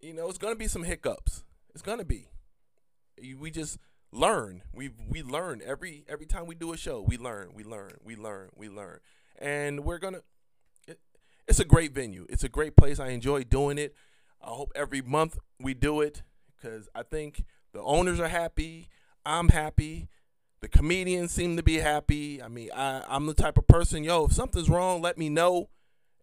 you 0.00 0.12
know 0.12 0.28
it's 0.28 0.38
gonna 0.38 0.56
be 0.56 0.68
some 0.68 0.84
hiccups. 0.84 1.44
It's 1.72 1.82
gonna 1.82 2.04
be. 2.04 2.28
We 3.38 3.50
just 3.50 3.78
learn. 4.12 4.62
We 4.72 4.90
we 5.08 5.22
learn 5.22 5.62
every 5.64 6.04
every 6.08 6.26
time 6.26 6.46
we 6.46 6.54
do 6.54 6.72
a 6.72 6.76
show. 6.76 7.00
We 7.00 7.16
learn. 7.16 7.50
We 7.54 7.64
learn. 7.64 7.92
We 8.04 8.16
learn. 8.16 8.50
We 8.56 8.68
learn. 8.68 8.98
And 9.38 9.84
we're 9.84 9.98
gonna. 9.98 10.20
It, 10.86 10.98
it's 11.46 11.60
a 11.60 11.64
great 11.64 11.92
venue. 11.92 12.26
It's 12.28 12.44
a 12.44 12.48
great 12.48 12.76
place. 12.76 12.98
I 12.98 13.08
enjoy 13.08 13.44
doing 13.44 13.78
it. 13.78 13.94
I 14.42 14.48
hope 14.48 14.72
every 14.74 15.02
month 15.02 15.38
we 15.60 15.74
do 15.74 16.00
it 16.00 16.22
because 16.54 16.88
I 16.94 17.02
think 17.02 17.44
the 17.72 17.82
owners 17.82 18.20
are 18.20 18.28
happy. 18.28 18.88
I'm 19.24 19.48
happy. 19.48 20.08
The 20.60 20.68
comedians 20.68 21.32
seem 21.32 21.56
to 21.56 21.62
be 21.62 21.76
happy. 21.76 22.42
I 22.42 22.48
mean, 22.48 22.70
I, 22.74 23.02
I'm 23.08 23.26
the 23.26 23.34
type 23.34 23.58
of 23.58 23.66
person, 23.66 24.04
yo, 24.04 24.24
if 24.24 24.32
something's 24.32 24.70
wrong, 24.70 25.02
let 25.02 25.18
me 25.18 25.28
know 25.28 25.68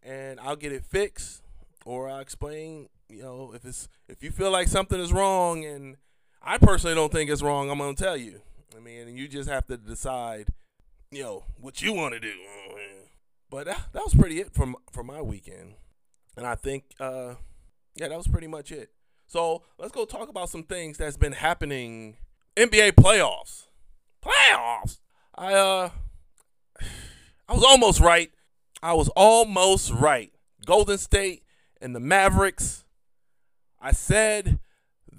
and 0.02 0.40
I'll 0.40 0.56
get 0.56 0.72
it 0.72 0.84
fixed 0.86 1.44
or 1.86 2.10
I'll 2.10 2.20
explain, 2.20 2.90
you 3.10 3.22
know, 3.22 3.54
if 3.54 3.66
it's 3.66 3.88
if 4.08 4.24
you 4.24 4.32
feel 4.32 4.52
like 4.52 4.68
something 4.68 5.00
is 5.00 5.14
wrong 5.14 5.64
and 5.64 5.98
I 6.42 6.58
personally 6.58 6.96
don't 6.96 7.12
think 7.12 7.30
it's 7.30 7.42
wrong, 7.42 7.70
I'm 7.70 7.78
gonna 7.78 7.94
tell 7.94 8.18
you. 8.18 8.42
I 8.76 8.80
mean, 8.80 9.08
and 9.08 9.18
you 9.18 9.28
just 9.28 9.50
have 9.50 9.68
to 9.68 9.78
decide, 9.78 10.48
you 11.12 11.24
know, 11.24 11.44
what 11.60 11.82
you 11.82 11.94
want 11.94 12.14
to 12.16 12.20
do. 12.20 12.34
But 13.54 13.68
that, 13.68 13.90
that 13.94 14.04
was 14.04 14.16
pretty 14.16 14.40
it 14.40 14.52
from 14.52 14.76
for 14.92 15.04
my 15.04 15.22
weekend, 15.22 15.76
and 16.36 16.48
I 16.48 16.56
think, 16.56 16.86
uh, 17.00 17.36
yeah, 17.94 18.08
that 18.08 18.18
was 18.18 18.28
pretty 18.28 18.48
much 18.48 18.72
it. 18.72 18.90
So 19.28 19.62
let's 19.78 19.92
go 19.92 20.06
talk 20.06 20.28
about 20.28 20.50
some 20.50 20.64
things 20.64 20.98
that's 20.98 21.18
been 21.18 21.34
happening. 21.34 22.18
NBA 22.58 22.94
playoffs, 22.94 23.68
playoffs. 24.26 25.02
I 25.36 25.54
uh, 25.54 25.90
I 27.48 27.54
was 27.54 27.64
almost 27.64 28.00
right. 28.00 28.32
I 28.82 28.94
was 28.94 29.10
almost 29.10 29.92
right. 29.92 30.34
Golden 30.66 30.98
State 30.98 31.44
and 31.80 31.96
the 31.96 32.00
Mavericks. 32.00 32.86
I 33.80 33.92
said 33.92 34.58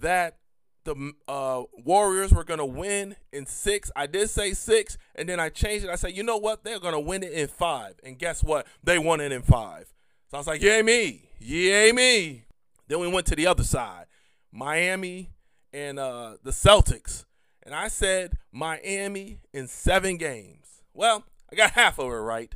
that 0.01 0.39
the 0.85 1.13
uh, 1.27 1.63
Warriors 1.85 2.33
were 2.33 2.45
going 2.45 2.59
to 2.59 2.65
win 2.65 3.17
in 3.33 3.47
six. 3.47 3.91
I 3.97 4.07
did 4.07 4.31
say 4.31 4.53
six, 4.53 4.99
and 5.15 5.29
then 5.29 5.41
I 5.41 5.49
changed 5.49 5.85
it. 5.85 5.91
I 5.91 5.97
said, 5.97 6.17
you 6.17 6.23
know 6.23 6.37
what? 6.37 6.65
They're 6.65 6.81
going 6.81 6.95
to 6.95 7.01
win 7.01 7.23
it 7.23 7.33
in 7.33 7.49
five. 7.49 7.95
And 8.03 8.19
guess 8.19 8.43
what? 8.43 8.67
They 8.83 8.99
won 8.99 9.21
it 9.21 9.33
in 9.33 9.43
five. 9.43 9.93
So 10.31 10.37
I 10.37 10.41
was 10.41 10.47
like, 10.47 10.63
yay 10.63 10.83
me. 10.83 11.29
Yay 11.39 11.93
me. 11.93 12.45
Then 12.89 13.01
we 13.01 13.09
went 13.09 13.27
to 13.29 13.37
the 13.37 13.47
other 13.47 13.65
side 13.65 14.07
Miami 14.53 15.31
and 15.73 15.99
uh, 15.99 16.37
the 16.43 16.51
Celtics. 16.51 17.25
And 17.63 17.75
I 17.75 17.89
said 17.89 18.35
Miami 18.53 19.41
in 19.53 19.67
seven 19.67 20.17
games. 20.17 20.83
Well, 20.93 21.25
I 21.51 21.57
got 21.57 21.71
half 21.73 21.99
of 21.99 22.07
it 22.07 22.17
right. 22.17 22.55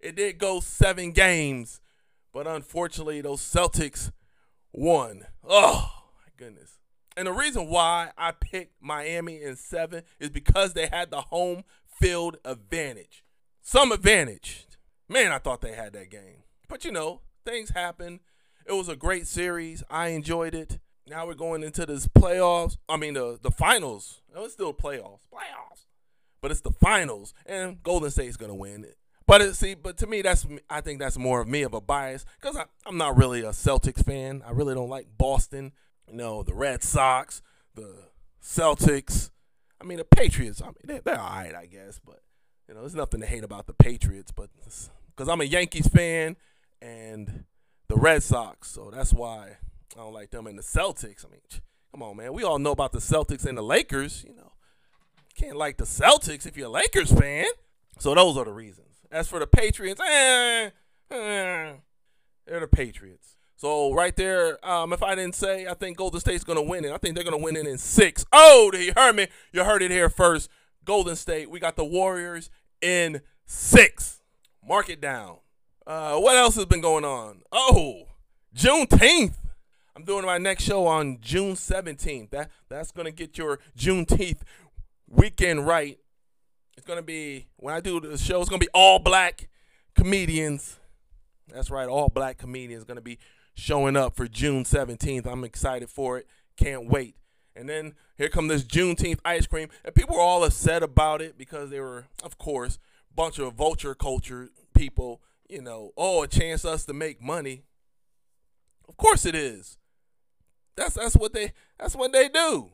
It 0.00 0.16
did 0.16 0.38
go 0.38 0.60
seven 0.60 1.12
games, 1.12 1.80
but 2.32 2.46
unfortunately, 2.46 3.20
those 3.20 3.42
Celtics 3.42 4.10
won. 4.72 5.26
Oh, 5.46 5.90
my 6.16 6.32
goodness. 6.36 6.79
And 7.20 7.26
the 7.26 7.32
reason 7.34 7.68
why 7.68 8.12
I 8.16 8.32
picked 8.32 8.82
Miami 8.82 9.42
in 9.42 9.54
seven 9.54 10.04
is 10.18 10.30
because 10.30 10.72
they 10.72 10.86
had 10.86 11.10
the 11.10 11.20
home 11.20 11.64
field 12.00 12.38
advantage. 12.46 13.22
Some 13.60 13.92
advantage. 13.92 14.66
Man, 15.06 15.30
I 15.30 15.36
thought 15.36 15.60
they 15.60 15.74
had 15.74 15.92
that 15.92 16.08
game. 16.08 16.44
But 16.66 16.82
you 16.86 16.90
know, 16.90 17.20
things 17.44 17.72
happen. 17.74 18.20
It 18.64 18.72
was 18.72 18.88
a 18.88 18.96
great 18.96 19.26
series. 19.26 19.84
I 19.90 20.08
enjoyed 20.08 20.54
it. 20.54 20.78
Now 21.06 21.26
we're 21.26 21.34
going 21.34 21.62
into 21.62 21.84
this 21.84 22.06
playoffs. 22.08 22.78
I 22.88 22.96
mean, 22.96 23.12
the 23.12 23.38
the 23.38 23.50
finals. 23.50 24.22
No, 24.34 24.44
it's 24.44 24.54
still 24.54 24.72
playoffs. 24.72 25.20
Playoffs. 25.30 25.84
But 26.40 26.52
it's 26.52 26.62
the 26.62 26.72
finals, 26.72 27.34
and 27.44 27.82
Golden 27.82 28.10
State's 28.10 28.38
gonna 28.38 28.54
win 28.54 28.82
it. 28.82 28.96
But 29.26 29.42
it, 29.42 29.56
see, 29.56 29.74
but 29.74 29.98
to 29.98 30.06
me, 30.06 30.22
that's 30.22 30.46
I 30.70 30.80
think 30.80 31.00
that's 31.00 31.18
more 31.18 31.42
of 31.42 31.48
me 31.48 31.64
of 31.64 31.74
a 31.74 31.82
bias 31.82 32.24
because 32.40 32.56
I'm 32.86 32.96
not 32.96 33.18
really 33.18 33.42
a 33.42 33.50
Celtics 33.50 34.02
fan. 34.02 34.42
I 34.46 34.52
really 34.52 34.74
don't 34.74 34.88
like 34.88 35.08
Boston. 35.18 35.72
You 36.10 36.16
know, 36.16 36.42
the 36.42 36.54
Red 36.54 36.82
Sox, 36.82 37.40
the 37.74 37.94
Celtics. 38.42 39.30
I 39.80 39.84
mean, 39.84 39.98
the 39.98 40.04
Patriots. 40.04 40.60
I 40.60 40.66
mean, 40.66 40.74
they, 40.84 40.98
they're 40.98 41.20
all 41.20 41.30
right, 41.30 41.54
I 41.54 41.66
guess. 41.66 42.00
But 42.04 42.20
you 42.68 42.74
know, 42.74 42.80
there's 42.80 42.96
nothing 42.96 43.20
to 43.20 43.26
hate 43.26 43.44
about 43.44 43.66
the 43.66 43.74
Patriots. 43.74 44.32
But 44.32 44.50
because 44.64 45.28
I'm 45.28 45.40
a 45.40 45.44
Yankees 45.44 45.86
fan 45.86 46.36
and 46.82 47.44
the 47.88 47.96
Red 47.96 48.22
Sox, 48.22 48.70
so 48.70 48.90
that's 48.92 49.12
why 49.12 49.58
I 49.94 50.00
don't 50.00 50.12
like 50.12 50.30
them. 50.30 50.46
And 50.48 50.58
the 50.58 50.62
Celtics. 50.62 51.24
I 51.24 51.30
mean, 51.30 51.40
come 51.92 52.02
on, 52.02 52.16
man. 52.16 52.32
We 52.32 52.42
all 52.42 52.58
know 52.58 52.72
about 52.72 52.92
the 52.92 52.98
Celtics 52.98 53.46
and 53.46 53.56
the 53.56 53.62
Lakers. 53.62 54.24
You 54.26 54.34
know, 54.34 54.52
can't 55.36 55.56
like 55.56 55.76
the 55.76 55.84
Celtics 55.84 56.44
if 56.44 56.56
you're 56.56 56.66
a 56.66 56.70
Lakers 56.70 57.12
fan. 57.12 57.46
So 57.98 58.14
those 58.14 58.36
are 58.36 58.44
the 58.44 58.52
reasons. 58.52 58.86
As 59.12 59.28
for 59.28 59.38
the 59.38 59.46
Patriots, 59.46 60.00
eh, 60.00 60.70
eh, 61.10 61.72
they're 62.46 62.60
the 62.60 62.68
Patriots. 62.68 63.36
So 63.60 63.92
right 63.92 64.16
there, 64.16 64.56
um, 64.66 64.94
if 64.94 65.02
I 65.02 65.14
didn't 65.14 65.34
say, 65.34 65.66
I 65.66 65.74
think 65.74 65.98
Golden 65.98 66.18
State's 66.18 66.44
gonna 66.44 66.62
win 66.62 66.86
it. 66.86 66.92
I 66.92 66.96
think 66.96 67.14
they're 67.14 67.24
gonna 67.24 67.36
win 67.36 67.56
it 67.56 67.66
in 67.66 67.76
six. 67.76 68.24
Oh, 68.32 68.70
you 68.72 68.94
heard 68.96 69.14
me. 69.14 69.26
You 69.52 69.64
heard 69.64 69.82
it 69.82 69.90
here 69.90 70.08
first. 70.08 70.48
Golden 70.86 71.14
State. 71.14 71.50
We 71.50 71.60
got 71.60 71.76
the 71.76 71.84
Warriors 71.84 72.48
in 72.80 73.20
six. 73.44 74.22
Mark 74.66 74.88
it 74.88 74.98
down. 74.98 75.40
Uh, 75.86 76.16
what 76.16 76.38
else 76.38 76.54
has 76.54 76.64
been 76.64 76.80
going 76.80 77.04
on? 77.04 77.42
Oh, 77.52 78.04
Juneteenth. 78.56 79.34
I'm 79.94 80.04
doing 80.04 80.24
my 80.24 80.38
next 80.38 80.64
show 80.64 80.86
on 80.86 81.18
June 81.20 81.52
17th. 81.52 82.30
That 82.30 82.50
that's 82.70 82.92
gonna 82.92 83.10
get 83.10 83.36
your 83.36 83.58
Juneteenth 83.78 84.40
weekend 85.06 85.66
right. 85.66 85.98
It's 86.78 86.86
gonna 86.86 87.02
be 87.02 87.48
when 87.58 87.74
I 87.74 87.80
do 87.80 88.00
the 88.00 88.16
show. 88.16 88.40
It's 88.40 88.48
gonna 88.48 88.58
be 88.58 88.70
all 88.72 88.98
black 88.98 89.50
comedians. 89.94 90.78
That's 91.52 91.70
right, 91.70 91.88
all 91.88 92.08
black 92.08 92.38
comedians 92.38 92.84
gonna 92.84 93.02
be 93.02 93.18
showing 93.54 93.96
up 93.96 94.16
for 94.16 94.26
June 94.26 94.64
17th. 94.64 95.26
I'm 95.26 95.44
excited 95.44 95.90
for 95.90 96.18
it. 96.18 96.26
Can't 96.56 96.88
wait. 96.88 97.16
And 97.56 97.68
then 97.68 97.94
here 98.16 98.28
come 98.28 98.48
this 98.48 98.64
Juneteenth 98.64 99.18
ice 99.24 99.46
cream, 99.46 99.68
and 99.84 99.94
people 99.94 100.16
were 100.16 100.22
all 100.22 100.44
upset 100.44 100.82
about 100.82 101.20
it 101.20 101.36
because 101.36 101.70
they 101.70 101.80
were, 101.80 102.06
of 102.22 102.38
course, 102.38 102.78
bunch 103.14 103.38
of 103.38 103.54
vulture 103.54 103.94
culture 103.94 104.50
people. 104.74 105.20
You 105.48 105.62
know, 105.62 105.92
oh, 105.96 106.22
a 106.22 106.28
chance 106.28 106.64
us 106.64 106.84
to 106.86 106.92
make 106.92 107.20
money. 107.20 107.64
Of 108.88 108.96
course 108.96 109.26
it 109.26 109.34
is. 109.34 109.78
That's 110.76 110.94
that's 110.94 111.16
what 111.16 111.32
they 111.32 111.52
that's 111.78 111.96
what 111.96 112.12
they 112.12 112.28
do 112.28 112.70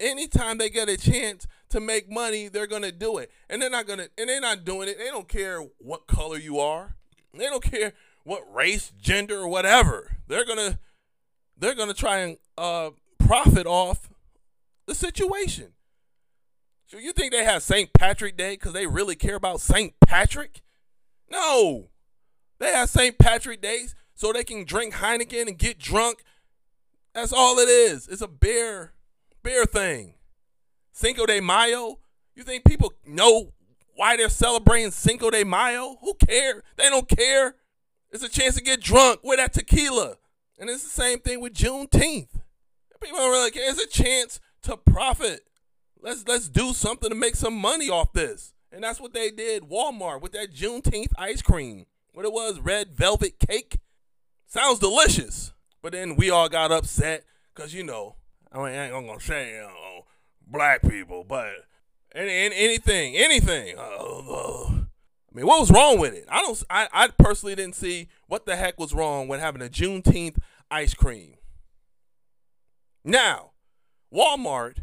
anytime 0.00 0.58
they 0.58 0.70
get 0.70 0.88
a 0.88 0.96
chance 0.96 1.46
to 1.70 1.80
make 1.80 2.10
money, 2.10 2.48
they're 2.48 2.66
gonna 2.66 2.92
do 2.92 3.18
it. 3.18 3.30
And 3.48 3.60
they're 3.60 3.70
not 3.70 3.86
gonna 3.86 4.08
and 4.16 4.28
they're 4.28 4.40
not 4.40 4.64
doing 4.64 4.88
it. 4.88 4.98
They 4.98 5.06
don't 5.06 5.28
care 5.28 5.60
what 5.78 6.06
color 6.06 6.38
you 6.38 6.58
are. 6.58 6.96
They 7.34 7.44
don't 7.44 7.62
care 7.62 7.92
what 8.28 8.42
race, 8.54 8.92
gender, 9.00 9.38
or 9.38 9.48
whatever. 9.48 10.16
They're 10.28 10.44
gonna 10.44 10.78
they're 11.56 11.74
gonna 11.74 11.94
try 11.94 12.18
and 12.18 12.36
uh 12.58 12.90
profit 13.18 13.66
off 13.66 14.10
the 14.86 14.94
situation. 14.94 15.72
So 16.86 16.98
you 16.98 17.12
think 17.12 17.32
they 17.32 17.44
have 17.44 17.62
St. 17.62 17.92
Patrick 17.92 18.36
Day 18.36 18.52
because 18.52 18.72
they 18.72 18.86
really 18.86 19.14
care 19.14 19.36
about 19.36 19.60
St. 19.60 19.94
Patrick? 20.06 20.62
No. 21.30 21.88
They 22.58 22.72
have 22.72 22.88
St. 22.88 23.18
Patrick 23.18 23.60
Days 23.60 23.94
so 24.14 24.32
they 24.32 24.44
can 24.44 24.64
drink 24.64 24.94
Heineken 24.94 25.48
and 25.48 25.58
get 25.58 25.78
drunk. 25.78 26.22
That's 27.14 27.32
all 27.32 27.58
it 27.58 27.68
is. 27.68 28.08
It's 28.08 28.22
a 28.22 28.28
beer 28.28 28.92
beer 29.42 29.64
thing. 29.64 30.14
Cinco 30.92 31.24
de 31.24 31.40
Mayo. 31.40 31.98
You 32.34 32.42
think 32.42 32.64
people 32.64 32.92
know 33.06 33.52
why 33.94 34.16
they're 34.16 34.28
celebrating 34.28 34.90
Cinco 34.90 35.30
de 35.30 35.44
Mayo? 35.44 35.96
Who 36.02 36.14
care? 36.14 36.62
They 36.76 36.90
don't 36.90 37.08
care. 37.08 37.54
It's 38.10 38.22
a 38.22 38.28
chance 38.28 38.56
to 38.56 38.62
get 38.62 38.80
drunk 38.80 39.20
with 39.22 39.38
that 39.38 39.52
tequila. 39.52 40.16
And 40.58 40.68
it's 40.68 40.82
the 40.82 40.90
same 40.90 41.20
thing 41.20 41.40
with 41.40 41.54
Juneteenth. 41.54 42.40
People 43.00 43.18
don't 43.18 43.30
really 43.30 43.50
care. 43.50 43.70
It's 43.70 43.80
a 43.80 43.86
chance 43.86 44.40
to 44.62 44.76
profit. 44.76 45.42
Let's 46.00 46.26
let's 46.26 46.48
do 46.48 46.72
something 46.72 47.10
to 47.10 47.14
make 47.14 47.36
some 47.36 47.54
money 47.54 47.88
off 47.88 48.12
this. 48.12 48.54
And 48.72 48.82
that's 48.82 49.00
what 49.00 49.14
they 49.14 49.30
did. 49.30 49.64
Walmart 49.64 50.20
with 50.20 50.32
that 50.32 50.52
Juneteenth 50.52 51.12
ice 51.16 51.42
cream. 51.42 51.86
What 52.12 52.24
it 52.24 52.32
was, 52.32 52.60
red 52.60 52.90
velvet 52.96 53.38
cake. 53.38 53.78
Sounds 54.46 54.78
delicious. 54.78 55.52
But 55.82 55.92
then 55.92 56.16
we 56.16 56.30
all 56.30 56.48
got 56.48 56.72
upset 56.72 57.24
because, 57.54 57.72
you 57.72 57.84
know, 57.84 58.16
I 58.50 58.56
mean, 58.58 58.66
I 58.66 58.90
ain't 58.90 59.06
gonna 59.06 59.20
say 59.20 59.52
you 59.52 59.60
know, 59.60 60.06
black 60.46 60.82
people, 60.82 61.24
but 61.24 61.52
any, 62.14 62.30
any, 62.30 62.56
anything, 62.56 63.16
anything. 63.16 63.78
Uh, 63.78 63.82
uh, 63.82 64.77
mean, 65.38 65.46
what 65.46 65.60
was 65.60 65.70
wrong 65.70 65.98
with 65.98 66.14
it? 66.14 66.24
I 66.28 66.42
don't. 66.42 66.62
I, 66.68 66.88
I 66.92 67.08
personally 67.18 67.54
didn't 67.54 67.76
see 67.76 68.08
what 68.26 68.46
the 68.46 68.56
heck 68.56 68.78
was 68.78 68.92
wrong 68.92 69.28
with 69.28 69.40
having 69.40 69.62
a 69.62 69.66
Juneteenth 69.66 70.36
ice 70.70 70.94
cream. 70.94 71.34
Now, 73.04 73.52
Walmart, 74.12 74.78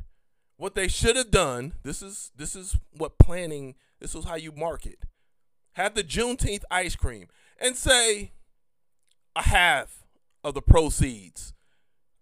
what 0.58 0.76
they 0.76 0.88
should 0.88 1.16
have 1.16 1.32
done. 1.32 1.74
This 1.84 2.02
is 2.02 2.32
this 2.36 2.56
is 2.56 2.78
what 2.92 3.18
planning. 3.18 3.76
This 4.00 4.16
is 4.16 4.26
how 4.26 4.36
you 4.36 4.52
market. 4.52 5.06
Have 5.74 5.94
the 5.94 6.04
Juneteenth 6.04 6.64
ice 6.72 6.96
cream 6.96 7.28
and 7.60 7.76
say 7.76 8.32
a 9.36 9.44
half 9.44 10.06
of 10.44 10.54
the 10.54 10.62
proceeds 10.62 11.54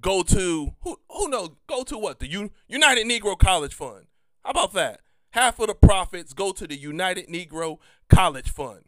go 0.01 0.23
to 0.23 0.73
who 0.81 0.99
who 1.09 1.29
knows 1.29 1.49
go 1.67 1.83
to 1.83 1.97
what 1.97 2.19
the 2.19 2.27
United 2.67 3.07
Negro 3.07 3.37
College 3.37 3.73
Fund. 3.73 4.07
How 4.43 4.51
about 4.51 4.73
that? 4.73 5.01
Half 5.33 5.59
of 5.59 5.67
the 5.67 5.73
profits 5.73 6.31
go 6.33 6.51
to 6.51 6.67
the 6.67 6.75
United 6.75 7.27
Negro 7.27 7.79
College 8.07 8.49
Fund. 8.49 8.85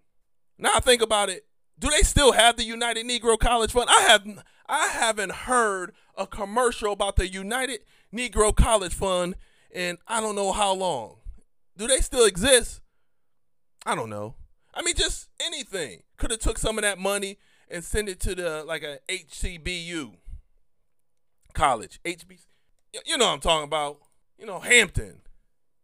Now 0.59 0.79
think 0.79 1.01
about 1.01 1.29
it. 1.29 1.45
do 1.79 1.89
they 1.89 2.03
still 2.03 2.33
have 2.33 2.55
the 2.55 2.63
United 2.63 3.07
Negro 3.07 3.37
College 3.37 3.71
Fund? 3.71 3.89
I 3.89 4.01
have 4.01 4.43
I 4.67 4.87
haven't 4.89 5.31
heard 5.31 5.93
a 6.15 6.27
commercial 6.27 6.93
about 6.93 7.15
the 7.15 7.27
United 7.27 7.79
Negro 8.13 8.55
College 8.55 8.93
Fund 8.93 9.35
in 9.71 9.97
I 10.07 10.21
don't 10.21 10.35
know 10.35 10.51
how 10.51 10.73
long. 10.73 11.17
Do 11.77 11.87
they 11.87 11.97
still 11.97 12.25
exist? 12.25 12.81
I 13.83 13.95
don't 13.95 14.11
know. 14.11 14.35
I 14.71 14.83
mean, 14.83 14.95
just 14.95 15.29
anything. 15.39 16.03
Could 16.17 16.29
have 16.29 16.41
took 16.41 16.59
some 16.59 16.77
of 16.77 16.83
that 16.83 16.99
money 16.99 17.39
and 17.69 17.83
sent 17.83 18.07
it 18.07 18.19
to 18.19 18.35
the 18.35 18.63
like 18.63 18.83
a 18.83 18.99
HCBU 19.09 20.13
college, 21.53 21.99
HBC. 22.05 22.45
You 23.05 23.17
know 23.17 23.25
what 23.25 23.33
I'm 23.33 23.39
talking 23.39 23.63
about. 23.63 23.97
You 24.37 24.45
know, 24.45 24.59
Hampton, 24.59 25.21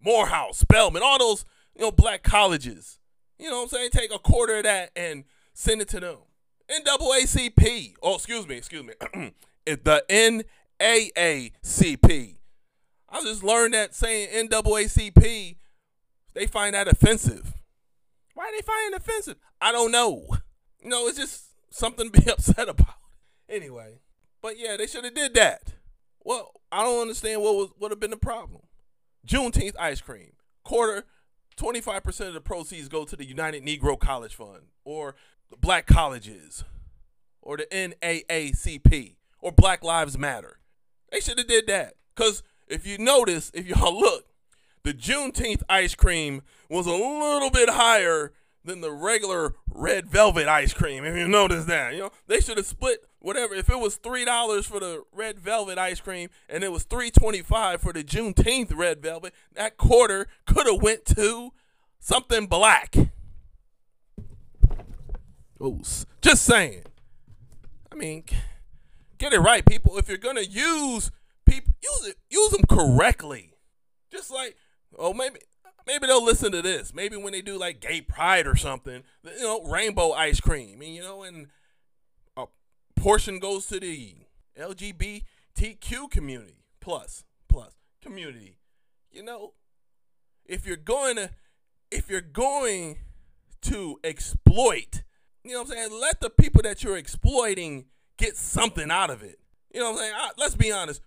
Morehouse, 0.04 0.60
Spelman, 0.60 1.04
all 1.04 1.20
those 1.20 1.46
you 1.76 1.82
know 1.82 1.92
black 1.92 2.24
colleges. 2.24 3.00
You 3.38 3.50
know 3.50 3.58
what 3.58 3.64
I'm 3.64 3.70
saying? 3.70 3.90
Take 3.92 4.14
a 4.14 4.20
quarter 4.20 4.58
of 4.58 4.64
that 4.64 4.92
and 4.96 5.24
send 5.54 5.82
it 5.82 5.88
to 5.90 6.00
them. 6.00 6.18
NAACP. 6.70 7.96
Oh, 8.02 8.16
excuse 8.16 8.48
me, 8.48 8.56
excuse 8.56 8.84
me. 8.84 8.94
the 9.66 10.46
NAACP. 10.80 12.36
I 13.10 13.22
just 13.24 13.44
learned 13.44 13.74
that 13.74 13.94
saying 13.94 14.48
NAACP, 14.48 15.58
they 16.34 16.46
find 16.48 16.76
that 16.76 16.88
offensive. 16.88 17.54
Why 18.34 18.46
are 18.46 18.52
they 18.52 18.62
find 18.62 18.94
it 18.94 19.02
offensive? 19.02 19.36
I 19.60 19.72
don't 19.72 19.92
know. 19.92 20.28
You 20.82 20.90
know, 20.90 21.08
it's 21.08 21.18
just 21.18 21.46
something 21.70 22.10
to 22.10 22.22
be 22.22 22.32
upset 22.32 22.70
about. 22.70 22.96
Anyway, 23.50 24.00
but 24.42 24.58
yeah, 24.58 24.78
they 24.78 24.88
should 24.88 25.04
have 25.04 25.14
did 25.14 25.34
that. 25.34 25.74
Well, 26.24 26.54
I 26.72 26.84
don't 26.84 27.02
understand 27.02 27.42
what 27.42 27.56
was 27.56 27.70
would 27.80 27.92
have 27.92 28.00
been 28.00 28.12
the 28.12 28.18
problem. 28.18 28.62
Juneteenth 29.28 29.76
ice 29.80 30.02
cream, 30.02 30.34
quarter, 30.64 31.06
twenty 31.56 31.82
five 31.82 32.04
percent 32.04 32.30
of 32.30 32.34
the 32.34 32.42
proceeds 32.42 32.88
go 32.88 33.06
to 33.06 33.16
the 33.16 33.26
United 33.26 33.64
Negro 33.64 34.00
College 34.00 34.36
Fund 34.36 34.64
or 34.84 35.16
Black 35.60 35.86
Colleges 35.86 36.64
or 37.42 37.58
the 37.58 37.68
NAACP 37.72 39.16
or 39.40 39.52
Black 39.52 39.84
Lives 39.84 40.18
Matter. 40.18 40.60
They 41.12 41.20
should 41.20 41.38
have 41.38 41.48
did 41.48 41.68
that. 41.68 41.96
Cause 42.16 42.44
if 42.68 42.88
you 42.88 42.98
notice, 42.98 43.52
if 43.54 43.68
y'all 43.68 44.00
look, 44.00 44.26
the 44.84 44.94
Juneteenth 44.94 45.62
ice 45.70 45.94
cream 45.94 46.42
was 46.70 46.88
a 46.88 46.92
little 46.92 47.50
bit 47.50 47.70
higher 47.70 48.34
than 48.64 48.82
the 48.82 48.92
regular 48.92 49.56
red 49.68 50.08
velvet 50.08 50.48
ice 50.48 50.74
cream. 50.74 51.04
If 51.04 51.16
you 51.16 51.28
notice 51.28 51.66
that, 51.66 51.94
you 51.94 52.00
know, 52.00 52.12
they 52.28 52.40
should 52.40 52.58
have 52.58 52.66
split 52.66 53.06
whatever. 53.20 53.54
If 53.56 53.70
it 53.70 53.80
was 53.80 53.96
three 53.96 54.26
dollars 54.26 54.66
for 54.66 54.80
the 54.80 55.04
red 55.12 55.40
velvet 55.40 55.78
ice 55.78 56.00
cream 56.00 56.30
and 56.50 56.64
it 56.64 56.72
was 56.72 56.84
three 56.84 57.12
twenty 57.12 57.42
five 57.42 57.82
for 57.82 57.94
the 57.94 58.04
Juneteenth 58.04 58.76
red 58.76 59.02
velvet, 59.02 59.34
that 59.54 59.78
quarter 59.78 60.28
could 60.46 60.68
have 60.68 60.82
went 60.82 61.06
to 61.06 61.52
something 62.00 62.48
black. 62.48 62.96
Oh, 65.60 65.82
just 66.22 66.44
saying. 66.44 66.84
I 67.92 67.96
mean, 67.96 68.24
get 69.18 69.34
it 69.34 69.40
right, 69.40 69.66
people. 69.66 69.98
If 69.98 70.08
you're 70.08 70.18
gonna 70.18 70.42
use 70.42 71.12
people, 71.46 71.74
use 71.84 72.08
it, 72.08 72.16
use 72.30 72.52
them 72.52 72.64
correctly. 72.70 73.54
Just 74.12 74.32
like, 74.32 74.56
oh, 74.98 75.14
maybe 75.14 75.40
maybe 75.86 76.08
they'll 76.08 76.24
listen 76.24 76.52
to 76.52 76.62
this. 76.62 76.94
Maybe 76.94 77.18
when 77.18 77.34
they 77.34 77.42
do 77.42 77.58
like 77.58 77.80
gay 77.80 78.02
pride 78.02 78.48
or 78.48 78.56
something, 78.56 79.04
you 79.24 79.44
know, 79.44 79.64
rainbow 79.64 80.12
ice 80.12 80.40
cream, 80.40 80.82
and 80.82 80.94
you 80.94 81.02
know, 81.02 81.24
and 81.24 81.48
a 82.38 82.46
portion 82.96 83.40
goes 83.40 83.68
to 83.68 83.80
the 83.80 84.16
LGBTQ 84.60 86.10
community 86.10 86.64
plus 86.80 87.24
plus 87.48 87.74
community. 88.02 88.58
You 89.12 89.24
know, 89.24 89.54
if 90.46 90.66
you're 90.66 90.78
going 90.78 91.16
to 91.18 91.30
if 91.90 92.10
you're 92.10 92.22
going 92.22 92.98
to 93.64 94.00
exploit, 94.04 95.04
you 95.44 95.52
know 95.52 95.60
what 95.60 95.72
I'm 95.72 95.74
saying? 95.74 96.02
Let 96.02 96.22
the 96.22 96.30
people 96.30 96.62
that 96.64 96.84
you're 96.84 96.98
exploiting 96.98 97.86
get 98.18 98.38
something 98.38 98.90
out 98.90 99.10
of 99.10 99.22
it. 99.24 99.40
You 99.74 99.82
know 99.82 99.92
what 99.92 99.98
I'm 99.98 100.00
saying? 100.00 100.14
I, 100.16 100.30
let's 100.38 100.56
be 100.56 100.72
honest. 100.72 101.02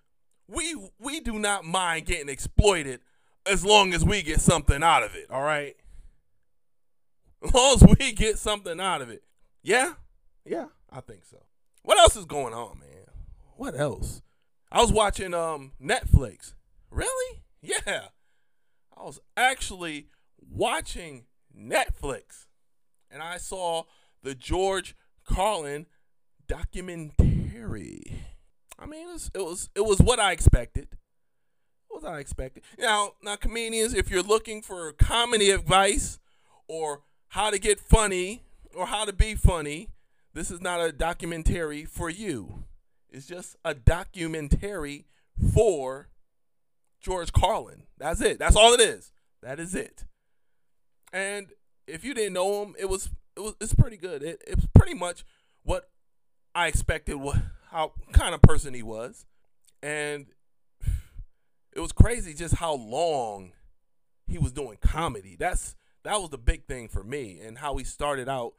We 0.47 0.77
we 0.99 1.21
do 1.21 1.39
not 1.39 1.65
mind 1.65 2.07
getting 2.07 2.29
exploited 2.29 3.01
as 3.47 3.65
long 3.65 3.93
as 3.95 4.05
we 4.05 4.23
get 4.23 4.41
something 4.41 4.83
out 4.83 5.03
of 5.03 5.15
it, 5.15 5.31
all 5.31 5.43
right? 5.43 5.77
As 7.43 7.53
long 7.53 7.75
as 7.75 7.97
we 7.99 8.13
get 8.13 8.39
something 8.39 8.81
out 8.81 9.03
of 9.03 9.11
it. 9.11 9.23
Yeah? 9.63 9.95
Yeah, 10.45 10.67
I 10.91 11.01
think 11.01 11.25
so. 11.25 11.39
What 11.83 11.99
else 11.99 12.17
is 12.17 12.25
going 12.25 12.55
on, 12.55 12.79
man? 12.79 12.89
What 13.57 13.79
else? 13.79 14.23
I 14.73 14.81
was 14.81 14.93
watching 14.93 15.35
um 15.35 15.73
Netflix. 15.83 16.55
Really? 16.91 17.43
Yeah. 17.63 18.09
I 18.97 19.03
was 19.03 19.21
actually 19.37 20.09
watching 20.39 21.25
Netflix 21.57 22.47
and 23.11 23.23
I 23.23 23.37
saw 23.37 23.85
the 24.23 24.35
George 24.35 24.97
Carlin 25.25 25.87
documentary. 26.47 28.23
I 28.79 28.87
mean, 28.87 29.09
it 29.09 29.13
was 29.13 29.31
it 29.35 29.39
was, 29.45 29.71
it 29.75 29.85
was 29.85 30.01
what 30.01 30.19
I 30.19 30.33
expected. 30.33 30.89
I 32.05 32.19
expected? 32.19 32.63
Now, 32.79 33.13
now, 33.23 33.37
comedians, 33.37 33.95
if 33.95 34.11
you're 34.11 34.23
looking 34.23 34.63
for 34.63 34.93
comedy 34.93 35.51
advice 35.51 36.19
or 36.69 37.03
how 37.29 37.51
to 37.51 37.59
get 37.59 37.81
funny 37.81 38.43
or 38.75 38.87
how 38.87 39.05
to 39.05 39.13
be 39.13 39.35
funny, 39.35 39.89
this 40.33 40.51
is 40.51 40.61
not 40.61 40.81
a 40.81 40.93
documentary 40.93 41.85
for 41.85 42.11
you. 42.11 42.65
It's 43.11 43.27
just 43.27 43.57
a 43.65 43.75
documentary 43.75 45.07
for 45.53 46.09
George 47.01 47.33
Carlin. 47.33 47.85
That's 47.99 48.21
it. 48.21 48.39
That's 48.39 48.57
all 48.57 48.73
it 48.73 48.81
is. 48.81 49.13
That 49.43 49.61
is 49.61 49.75
it. 49.75 50.05
And 51.13 51.49
if 51.87 52.05
you 52.05 52.15
didn't 52.15 52.33
know 52.33 52.63
him, 52.63 52.75
it 52.79 52.89
was 52.89 53.11
it 53.37 53.41
was 53.41 53.55
it's 53.61 53.75
pretty 53.75 53.97
good. 53.97 54.23
It 54.23 54.43
it's 54.47 54.67
pretty 54.75 54.95
much 54.95 55.25
what 55.63 55.91
I 56.55 56.67
expected 56.67 57.17
what 57.17 57.37
how 57.71 57.93
kind 58.13 58.35
of 58.35 58.43
person 58.43 58.75
he 58.75 58.83
was. 58.83 59.27
And 59.83 60.27
it 61.75 61.81
was 61.81 61.93
crazy 61.93 62.35
just 62.35 62.57
how 62.57 62.75
long 62.75 63.53
he 64.27 64.39
was 64.39 64.53
doing 64.53 64.79
comedy. 64.81 65.37
That's 65.39 65.77
that 66.05 66.21
was 66.21 66.31
the 66.31 66.39
big 66.39 66.67
thing 66.67 66.89
for 66.89 67.03
me 67.03 67.41
and 67.41 67.59
how 67.59 67.77
he 67.77 67.85
started 67.85 68.29
out 68.29 68.55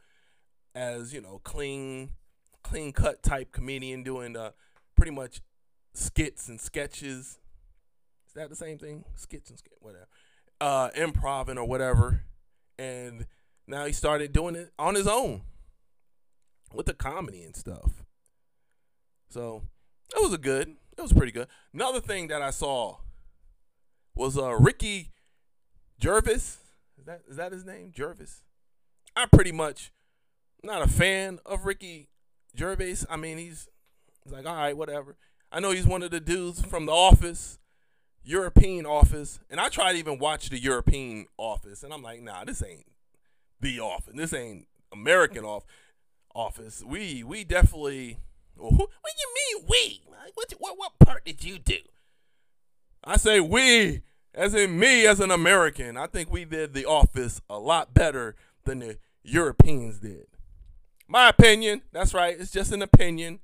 as, 0.74 1.14
you 1.14 1.22
know, 1.22 1.40
clean 1.44 2.12
clean 2.64 2.92
cut 2.92 3.24
type 3.24 3.52
comedian 3.52 4.04
doing 4.04 4.36
uh 4.36 4.52
pretty 4.96 5.12
much 5.12 5.42
skits 5.94 6.50
and 6.50 6.60
sketches. 6.60 7.40
Is 8.28 8.34
that 8.36 8.50
the 8.50 8.56
same 8.56 8.78
thing? 8.78 9.06
Skits 9.16 9.50
and 9.50 9.60
skit 9.60 9.78
whatever. 9.80 10.08
Uh 10.60 10.90
improv 10.92 11.56
or 11.56 11.66
whatever. 11.66 12.22
And 12.78 13.28
now 13.68 13.86
he 13.86 13.94
started 13.94 14.34
doing 14.34 14.56
it 14.56 14.72
on 14.78 14.96
his 14.96 15.08
own 15.08 15.42
with 16.74 16.86
the 16.88 16.94
comedy 16.94 17.44
and 17.44 17.56
stuff. 17.56 18.04
So 19.30 19.64
it 20.16 20.22
was 20.22 20.34
a 20.34 20.38
good. 20.38 20.76
It 20.98 21.02
was 21.02 21.14
pretty 21.14 21.32
good. 21.32 21.48
Another 21.74 22.00
thing 22.00 22.28
that 22.28 22.42
I 22.42 22.52
saw 22.52 22.98
was 24.16 24.38
uh 24.38 24.56
Ricky 24.56 25.12
Jervis. 26.00 26.60
Is 26.98 27.06
that 27.06 27.22
is 27.30 27.38
that 27.38 27.52
his 27.52 27.66
name? 27.66 27.92
Jervis. 27.94 28.42
I'm 29.16 29.30
pretty 29.30 29.52
much 29.52 29.92
not 30.64 30.82
a 30.82 30.88
fan 30.88 31.40
of 31.46 31.66
Ricky 31.66 32.10
Jervis. 32.56 33.06
I 33.10 33.18
mean, 33.18 33.38
he's, 33.38 33.68
he's 34.24 34.34
like, 34.34 34.46
all 34.46 34.56
right, 34.56 34.76
whatever. 34.76 35.16
I 35.52 35.60
know 35.60 35.72
he's 35.72 35.86
one 35.86 36.04
of 36.04 36.12
the 36.12 36.20
dudes 36.20 36.62
from 36.62 36.86
The 36.86 36.92
Office, 36.92 37.60
European 38.24 38.86
Office, 38.86 39.40
and 39.50 39.60
I 39.60 39.70
tried 39.70 39.94
to 39.94 40.00
even 40.00 40.20
watch 40.20 40.50
the 40.50 40.60
European 40.60 41.28
Office, 41.38 41.84
and 41.84 41.94
I'm 41.94 42.02
like, 42.02 42.22
nah, 42.22 42.44
this 42.44 42.64
ain't 42.64 42.88
The 43.62 43.80
Office. 43.80 44.16
This 44.16 44.34
ain't 44.34 44.68
American 44.92 45.46
off 45.46 45.64
Office. 46.34 46.84
We 46.86 47.24
we 47.24 47.44
definitely. 47.44 48.18
Well, 48.58 48.72
who, 48.72 48.78
what 48.78 48.90
do 48.90 49.12
you 49.20 49.60
mean 49.60 49.68
we? 49.70 50.02
What, 50.34 50.54
what 50.60 50.78
what 50.78 51.00
part 51.00 51.24
did 51.24 51.44
you 51.44 51.60
do? 51.60 51.78
I 53.06 53.18
say 53.18 53.40
we, 53.40 54.02
as 54.34 54.54
in 54.54 54.78
me 54.80 55.06
as 55.06 55.20
an 55.20 55.32
American. 55.32 55.98
I 55.98 56.08
think 56.08 56.32
we 56.32 56.46
did 56.46 56.74
The 56.74 56.86
Office 56.86 57.42
a 57.50 57.60
lot 57.60 57.94
better 57.94 58.36
than 58.64 58.80
the 58.80 58.98
Europeans 59.24 60.00
did. 60.00 60.28
My 61.08 61.30
opinion. 61.30 61.84
That's 61.92 62.14
right. 62.14 62.36
It's 62.38 62.52
just 62.52 62.72
an 62.72 62.82
opinion. 62.82 63.40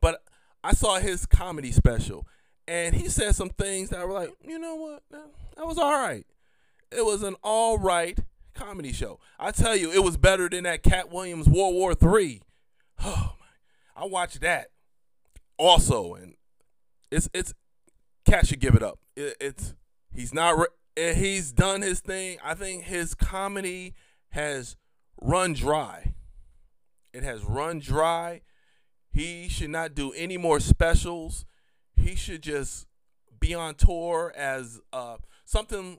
But 0.00 0.22
I 0.62 0.72
saw 0.72 0.98
his 0.98 1.26
comedy 1.26 1.72
special, 1.72 2.26
and 2.68 2.94
he 2.94 3.08
said 3.08 3.34
some 3.34 3.50
things 3.50 3.90
that 3.90 4.06
were 4.06 4.14
like, 4.14 4.30
you 4.42 4.58
know 4.58 4.76
what? 4.76 5.02
That 5.10 5.66
was 5.66 5.78
all 5.78 5.92
right. 5.92 6.24
It 6.90 7.04
was 7.04 7.22
an 7.22 7.36
all 7.42 7.78
right 7.78 8.18
comedy 8.54 8.92
show. 8.92 9.18
I 9.38 9.50
tell 9.50 9.76
you, 9.76 9.92
it 9.92 10.02
was 10.02 10.16
better 10.16 10.48
than 10.48 10.64
that 10.64 10.82
Katt 10.82 11.10
Williams 11.10 11.48
World 11.48 11.74
War 11.74 11.94
Three. 11.94 12.42
Oh 13.02 13.32
my! 13.40 14.02
I 14.02 14.04
watched 14.04 14.42
that 14.42 14.66
also, 15.56 16.12
and 16.12 16.34
it's 17.10 17.30
it's 17.32 17.54
Katt 18.30 18.46
should 18.46 18.60
give 18.60 18.74
it 18.74 18.82
up. 18.82 18.98
It, 19.16 19.36
it's 19.40 19.74
he's 20.14 20.32
not 20.32 20.56
re- 20.58 21.14
he's 21.14 21.52
done 21.52 21.82
his 21.82 22.00
thing. 22.00 22.38
I 22.44 22.54
think 22.54 22.84
his 22.84 23.14
comedy 23.14 23.94
has 24.30 24.76
run 25.20 25.52
dry. 25.52 26.14
It 27.12 27.22
has 27.22 27.42
run 27.44 27.80
dry. 27.80 28.42
He 29.12 29.48
should 29.48 29.70
not 29.70 29.94
do 29.94 30.12
any 30.12 30.36
more 30.36 30.60
specials. 30.60 31.44
He 31.96 32.14
should 32.14 32.42
just 32.42 32.86
be 33.40 33.54
on 33.54 33.74
tour 33.74 34.32
as 34.36 34.80
uh, 34.92 35.16
something 35.44 35.98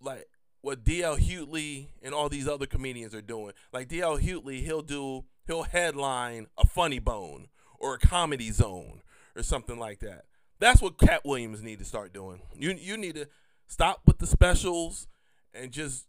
like 0.00 0.28
what 0.60 0.84
DL 0.84 1.18
Hughley 1.18 1.88
and 2.02 2.14
all 2.14 2.28
these 2.28 2.46
other 2.46 2.66
comedians 2.66 3.14
are 3.14 3.22
doing. 3.22 3.52
Like 3.72 3.88
DL 3.88 4.20
Hughley, 4.20 4.62
he'll 4.62 4.82
do 4.82 5.24
he'll 5.46 5.64
headline 5.64 6.46
a 6.56 6.66
funny 6.66 7.00
bone 7.00 7.48
or 7.78 7.94
a 7.94 7.98
comedy 7.98 8.52
zone 8.52 9.02
or 9.34 9.42
something 9.42 9.78
like 9.78 9.98
that. 10.00 10.26
That's 10.58 10.80
what 10.80 10.98
Katt 10.98 11.24
Williams 11.24 11.62
need 11.62 11.78
to 11.78 11.84
start 11.84 12.12
doing. 12.12 12.40
You 12.56 12.72
you 12.72 12.96
need 12.96 13.14
to 13.16 13.28
stop 13.66 14.00
with 14.06 14.18
the 14.18 14.26
specials 14.26 15.06
and 15.52 15.70
just 15.70 16.08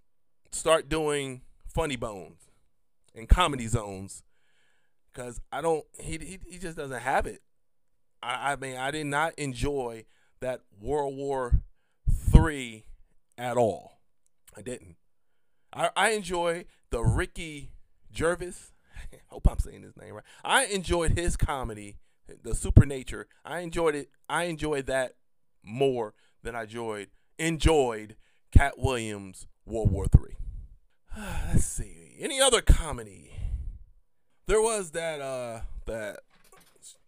start 0.52 0.90
doing 0.90 1.42
funny 1.68 1.96
bones 1.96 2.48
and 3.16 3.28
comedy 3.28 3.68
zones 3.68 4.24
because 5.12 5.42
I 5.52 5.62
don't 5.62 5.86
he, 6.00 6.18
he 6.18 6.40
he 6.50 6.58
just 6.58 6.78
doesn't 6.78 7.02
have 7.02 7.26
it. 7.26 7.42
I, 8.22 8.54
I 8.54 8.56
mean 8.56 8.78
I 8.78 8.92
did 8.92 9.08
not 9.08 9.34
enjoy 9.38 10.06
that 10.40 10.62
World 10.80 11.16
War 11.16 11.62
Three 12.10 12.86
at 13.38 13.58
all. 13.58 14.00
I 14.56 14.62
didn't. 14.62 14.96
I 15.74 15.90
I 15.96 16.10
enjoy 16.12 16.66
the 16.90 17.04
Ricky 17.04 17.72
Gervais. 18.16 18.54
hope 19.28 19.48
I'm 19.50 19.60
saying 19.60 19.84
his 19.84 19.98
name 19.98 20.16
right. 20.16 20.24
I 20.44 20.66
enjoyed 20.66 21.18
his 21.18 21.38
comedy, 21.38 21.98
the 22.44 22.56
Supernature. 22.56 23.28
I 23.46 23.60
enjoyed 23.60 23.96
it. 23.96 24.10
I 24.30 24.46
enjoyed 24.46 24.86
that 24.88 25.14
more 25.64 26.14
than 26.44 26.56
I 26.56 26.64
enjoyed 26.64 27.10
enjoyed 27.38 28.16
Katt 28.52 28.78
Williams 28.78 29.48
World 29.66 29.92
War 29.92 30.08
Three. 30.08 30.38
Let's 31.18 31.66
see. 31.66 32.16
Any 32.20 32.42
other 32.42 32.62
comedy? 32.62 33.32
There 34.48 34.62
was 34.62 34.92
that 34.92 35.20
uh 35.20 35.62
that 35.86 36.20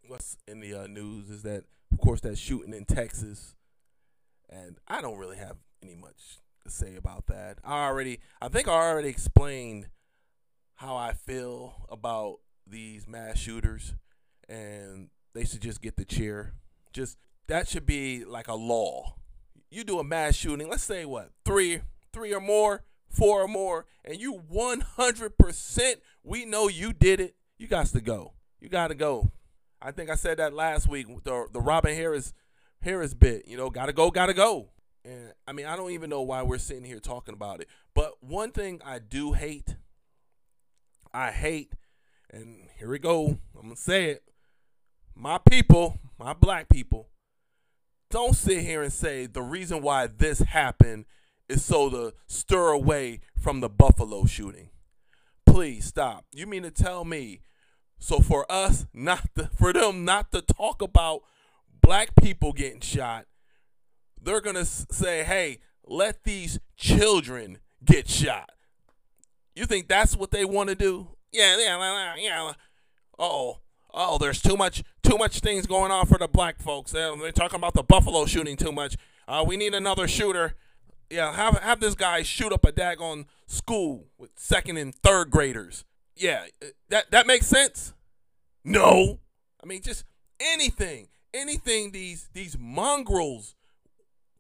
what's 0.08 0.38
in 0.48 0.60
the 0.60 0.74
uh, 0.74 0.88
news 0.88 1.30
is 1.30 1.44
that 1.44 1.64
of 1.92 2.00
course 2.00 2.22
that 2.22 2.38
shooting 2.38 2.74
in 2.74 2.86
Texas, 2.86 3.56
and 4.50 4.78
I 4.88 5.02
don't 5.02 5.18
really 5.18 5.38
have 5.38 5.58
any 5.82 5.96
much 5.96 6.40
to 6.64 6.70
say 6.70 6.96
about 6.96 7.28
that. 7.28 7.60
I 7.64 7.86
already 7.86 8.20
I 8.42 8.50
think 8.50 8.68
I 8.68 8.74
already 8.74 9.10
explained 9.10 9.88
how 10.76 10.96
I 10.96 11.14
feel 11.14 11.88
about 11.90 12.38
these 12.66 13.08
mass 13.08 13.38
shooters, 13.38 13.94
and 14.50 15.10
they 15.34 15.46
should 15.46 15.62
just 15.62 15.82
get 15.82 15.96
the 15.96 16.06
cheer. 16.06 16.54
Just 16.92 17.18
that 17.48 17.70
should 17.70 17.86
be 17.86 18.26
like 18.26 18.50
a 18.50 18.56
law. 18.56 19.16
You 19.70 19.84
do 19.84 20.00
a 20.00 20.04
mass 20.04 20.36
shooting, 20.36 20.68
let's 20.68 20.84
say 20.84 21.06
what 21.06 21.30
three 21.46 21.82
three 22.12 22.34
or 22.34 22.42
more 22.42 22.84
four 23.10 23.42
or 23.42 23.48
more, 23.48 23.86
and 24.06 24.20
you 24.20 24.42
100% 24.52 25.94
we 26.24 26.46
know 26.46 26.68
you 26.68 26.94
did 26.94 27.20
it, 27.20 27.36
you 27.58 27.68
got 27.68 27.88
to 27.88 28.02
go. 28.02 28.34
You 28.60 28.70
got 28.70 28.90
to 28.90 28.96
go. 28.96 29.32
I 29.82 29.92
think 29.92 30.10
I 30.10 30.16
said 30.16 30.38
that 30.38 30.54
last 30.54 30.88
week, 30.88 31.08
the, 31.24 31.48
the 31.52 31.62
Robin 31.62 31.96
Harris 31.96 32.34
Harris 32.82 33.14
bit, 33.14 33.46
you 33.46 33.58
know, 33.58 33.70
got 33.70 33.88
to 33.88 33.94
go, 33.94 34.10
got 34.10 34.28
to 34.28 34.34
go. 34.34 34.70
And 35.04 35.34
I 35.48 35.52
mean, 35.52 35.66
I 35.66 35.76
don't 35.76 35.92
even 35.92 36.10
know 36.10 36.22
why 36.22 36.44
we're 36.44 36.58
sitting 36.58 36.84
here 36.86 37.00
talking 37.00 37.34
about 37.34 37.62
it. 37.62 37.68
But 37.94 38.24
one 38.24 38.52
thing 38.52 38.82
I 38.86 39.00
do 39.00 39.34
hate, 39.34 39.76
I 41.14 41.32
hate, 41.32 41.74
and 42.30 42.68
here 42.78 42.90
we 42.90 43.00
go, 43.00 43.38
I'm 43.58 43.70
to 43.70 43.76
say 43.76 44.12
it. 44.12 44.24
My 45.22 45.38
people, 45.38 46.00
my 46.18 46.32
black 46.32 46.70
people, 46.70 47.10
don't 48.10 48.38
sit 48.38 48.64
here 48.64 48.82
and 48.82 48.94
say 48.94 49.26
the 49.26 49.42
reason 49.42 49.82
why 49.82 50.08
this 50.08 50.40
happened 50.40 51.04
is 51.50 51.62
so 51.62 51.90
to 51.90 52.14
stir 52.26 52.70
away 52.70 53.20
from 53.38 53.60
the 53.60 53.68
Buffalo 53.68 54.24
shooting. 54.26 54.70
Please 55.46 55.84
stop. 55.84 56.24
You 56.32 56.48
mean 56.48 56.64
to 56.64 56.72
tell 56.72 57.04
me 57.04 57.42
so 57.98 58.22
for 58.22 58.50
us 58.50 58.86
not 58.94 59.28
to, 59.36 59.50
for 59.58 59.74
them 59.74 60.06
not 60.06 60.32
to 60.32 60.42
talk 60.42 60.82
about 60.82 61.24
black 61.82 62.12
people 62.16 62.54
getting 62.54 62.80
shot, 62.80 63.26
they're 64.22 64.40
going 64.40 64.56
to 64.56 64.64
say, 64.64 65.26
"Hey, 65.26 65.60
let 65.86 66.24
these 66.24 66.62
children 66.78 67.58
get 67.84 68.08
shot." 68.08 68.52
You 69.54 69.66
think 69.66 69.90
that's 69.90 70.16
what 70.16 70.32
they 70.32 70.46
want 70.46 70.70
to 70.70 70.76
do? 70.76 71.10
Yeah, 71.34 71.58
yeah, 71.60 72.16
yeah. 72.16 72.54
Oh, 73.18 73.58
oh, 73.94 74.18
there's 74.18 74.42
too 74.42 74.58
much 74.58 74.84
too 75.04 75.18
much 75.18 75.40
things 75.40 75.66
going 75.66 75.92
on 75.92 76.06
for 76.06 76.18
the 76.18 76.28
black 76.28 76.62
folks. 76.62 76.92
They're, 76.92 77.16
they're 77.18 77.32
talking 77.32 77.58
about 77.58 77.74
the 77.74 77.84
Buffalo 77.84 78.26
shooting 78.26 78.58
too 78.58 78.72
much. 78.72 78.96
Uh, 79.28 79.44
we 79.48 79.58
need 79.58 79.74
another 79.74 80.08
shooter 80.08 80.56
yeah, 81.10 81.34
have 81.34 81.58
have 81.60 81.80
this 81.80 81.96
guy 81.96 82.22
shoot 82.22 82.54
up 82.54 82.66
a 82.66 82.72
daggone 82.72 83.26
school 83.48 84.06
with 84.18 84.32
second 84.36 84.78
and 84.78 84.94
third 84.96 85.32
graders. 85.32 85.84
Yeah, 86.16 86.46
uh, 86.62 86.68
that 86.90 87.12
that 87.12 87.28
makes 87.28 87.48
sense. 87.48 87.94
No, 88.64 89.20
I 89.62 89.66
mean 89.66 89.82
just 89.82 90.06
anything, 90.40 91.08
anything 91.34 91.92
these 91.92 92.30
these 92.34 92.58
mongrels 92.60 93.56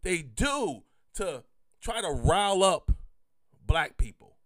they 0.03 0.21
do 0.21 0.83
to 1.15 1.43
try 1.81 2.01
to 2.01 2.09
rile 2.09 2.63
up 2.63 2.91
black 3.65 3.97
people. 3.97 4.37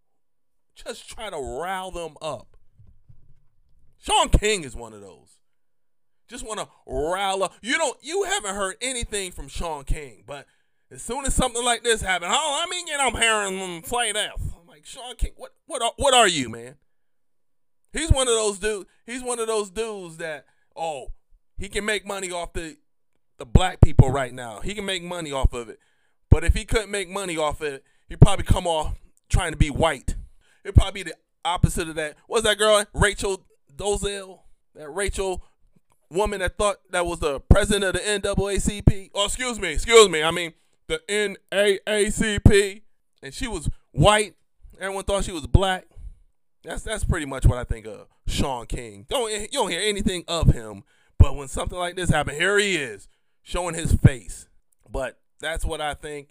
Just 0.75 1.07
try 1.09 1.29
to 1.29 1.37
rile 1.37 1.91
them 1.91 2.15
up. 2.21 2.52
Shaun 4.03 4.29
King 4.29 4.65
is 4.65 4.75
one 4.75 4.91
of 4.91 4.99
those. 4.99 5.39
Just 6.27 6.45
want 6.45 6.59
to 6.59 6.67
up. 6.93 7.53
You 7.61 7.77
don't. 7.77 7.97
You 8.01 8.23
haven't 8.23 8.55
heard 8.55 8.75
anything 8.81 9.31
from 9.31 9.47
Shaun 9.47 9.85
King, 9.85 10.23
but 10.27 10.45
as 10.91 11.01
soon 11.01 11.25
as 11.25 11.33
something 11.33 11.63
like 11.63 11.83
this 11.83 12.01
happened, 12.01 12.31
oh, 12.33 12.63
I 12.65 12.69
mean, 12.69 12.85
get 12.85 12.99
up 12.99 13.17
here 13.17 13.47
and 13.47 13.83
play 13.83 14.11
death. 14.11 14.41
I'm 14.59 14.67
like, 14.67 14.85
Shaun 14.85 15.15
King, 15.15 15.31
what, 15.37 15.51
what, 15.67 15.81
are, 15.81 15.93
what 15.95 16.13
are 16.13 16.27
you, 16.27 16.49
man? 16.49 16.75
He's 17.93 18.11
one 18.11 18.27
of 18.27 18.33
those 18.33 18.59
dudes. 18.59 18.89
He's 19.05 19.23
one 19.23 19.39
of 19.39 19.47
those 19.47 19.69
dudes 19.69 20.17
that, 20.17 20.45
oh, 20.75 21.13
he 21.57 21.69
can 21.69 21.85
make 21.85 22.05
money 22.05 22.29
off 22.29 22.51
the 22.53 22.77
the 23.37 23.45
black 23.45 23.79
people 23.81 24.11
right 24.11 24.33
now. 24.33 24.59
He 24.59 24.73
can 24.73 24.85
make 24.85 25.01
money 25.01 25.31
off 25.31 25.53
of 25.53 25.69
it. 25.69 25.79
But 26.29 26.43
if 26.43 26.53
he 26.53 26.65
couldn't 26.65 26.91
make 26.91 27.09
money 27.09 27.37
off 27.37 27.61
of 27.61 27.73
it, 27.73 27.83
he'd 28.09 28.19
probably 28.19 28.45
come 28.45 28.67
off 28.67 28.95
trying 29.29 29.51
to 29.51 29.57
be 29.57 29.69
white. 29.69 30.15
It'd 30.63 30.75
probably 30.75 31.03
be 31.03 31.09
the 31.09 31.17
opposite 31.45 31.87
of 31.87 31.95
that. 31.95 32.15
What's 32.27 32.43
that 32.43 32.57
girl? 32.57 32.85
Rachel 32.93 33.45
Dolezal? 33.75 34.39
That 34.75 34.89
Rachel 34.89 35.43
woman 36.09 36.39
that 36.39 36.57
thought 36.57 36.77
that 36.91 37.05
was 37.05 37.19
the 37.19 37.39
president 37.41 37.83
of 37.83 37.93
the 37.93 37.99
NAACP? 37.99 39.11
Oh, 39.13 39.25
excuse 39.25 39.59
me, 39.59 39.73
excuse 39.73 40.09
me. 40.09 40.23
I 40.23 40.31
mean, 40.31 40.53
the 40.87 41.01
NAACP, 41.09 42.81
and 43.21 43.33
she 43.33 43.47
was 43.47 43.69
white. 43.91 44.35
Everyone 44.79 45.03
thought 45.03 45.25
she 45.25 45.31
was 45.31 45.47
black. 45.47 45.85
That's 46.63 46.83
that's 46.83 47.03
pretty 47.03 47.25
much 47.25 47.45
what 47.45 47.57
I 47.57 47.63
think 47.63 47.85
of 47.85 48.07
Shaun 48.27 48.65
King. 48.67 49.05
Don't 49.09 49.31
you 49.31 49.47
don't 49.51 49.69
hear 49.69 49.81
anything 49.81 50.23
of 50.27 50.53
him, 50.53 50.83
but 51.17 51.35
when 51.35 51.47
something 51.47 51.77
like 51.77 51.95
this 51.95 52.09
happened, 52.09 52.37
here 52.37 52.57
he 52.57 52.75
is 52.75 53.07
showing 53.41 53.75
his 53.75 53.93
face. 53.93 54.47
But 54.89 55.19
that's 55.39 55.65
what 55.65 55.81
I 55.81 55.93
think, 55.93 56.29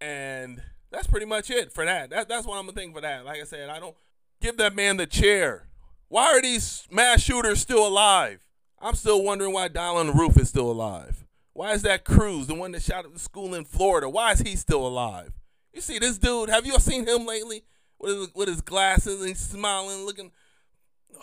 and 0.00 0.62
that's 0.90 1.06
pretty 1.06 1.26
much 1.26 1.50
it 1.50 1.72
for 1.72 1.84
that. 1.84 2.10
that 2.10 2.28
that's 2.28 2.46
what 2.46 2.58
I'm 2.58 2.66
gonna 2.66 2.72
think 2.72 2.94
for 2.94 3.00
that. 3.00 3.24
Like 3.24 3.40
I 3.40 3.44
said, 3.44 3.68
I 3.68 3.78
don't 3.78 3.96
give 4.40 4.56
that 4.56 4.74
man 4.74 4.96
the 4.96 5.06
chair. 5.06 5.68
Why 6.08 6.32
are 6.32 6.42
these 6.42 6.86
mass 6.90 7.22
shooters 7.22 7.60
still 7.60 7.86
alive? 7.86 8.40
I'm 8.80 8.94
still 8.94 9.22
wondering 9.22 9.52
why 9.52 9.68
Dylann 9.68 10.14
Roof 10.14 10.38
is 10.38 10.48
still 10.48 10.70
alive. 10.70 11.26
Why 11.52 11.72
is 11.72 11.82
that 11.82 12.04
Cruz, 12.04 12.46
the 12.46 12.54
one 12.54 12.72
that 12.72 12.82
shot 12.82 13.04
at 13.04 13.12
the 13.12 13.18
school 13.18 13.54
in 13.54 13.64
Florida, 13.64 14.08
why 14.08 14.32
is 14.32 14.40
he 14.40 14.56
still 14.56 14.86
alive? 14.86 15.32
You 15.72 15.80
see 15.80 15.98
this 15.98 16.16
dude? 16.16 16.48
Have 16.48 16.64
you 16.64 16.78
seen 16.78 17.06
him 17.06 17.26
lately 17.26 17.64
with 17.98 18.16
his, 18.16 18.34
with 18.34 18.48
his 18.48 18.60
glasses 18.60 19.22
and 19.22 19.36
smiling, 19.36 20.06
looking? 20.06 20.30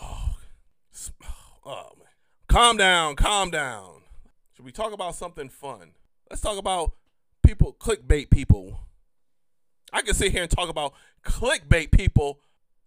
Oh, 0.00 0.36
oh 1.64 1.90
man! 1.98 2.08
Calm 2.48 2.76
down, 2.76 3.16
calm 3.16 3.50
down. 3.50 4.02
Should 4.54 4.64
we 4.64 4.72
talk 4.72 4.92
about 4.92 5.14
something 5.14 5.48
fun? 5.48 5.92
Let's 6.30 6.42
talk 6.42 6.58
about 6.58 6.92
people, 7.44 7.74
clickbait 7.78 8.30
people. 8.30 8.80
I 9.92 10.02
can 10.02 10.14
sit 10.14 10.32
here 10.32 10.42
and 10.42 10.50
talk 10.50 10.68
about 10.68 10.92
clickbait 11.24 11.90
people 11.90 12.40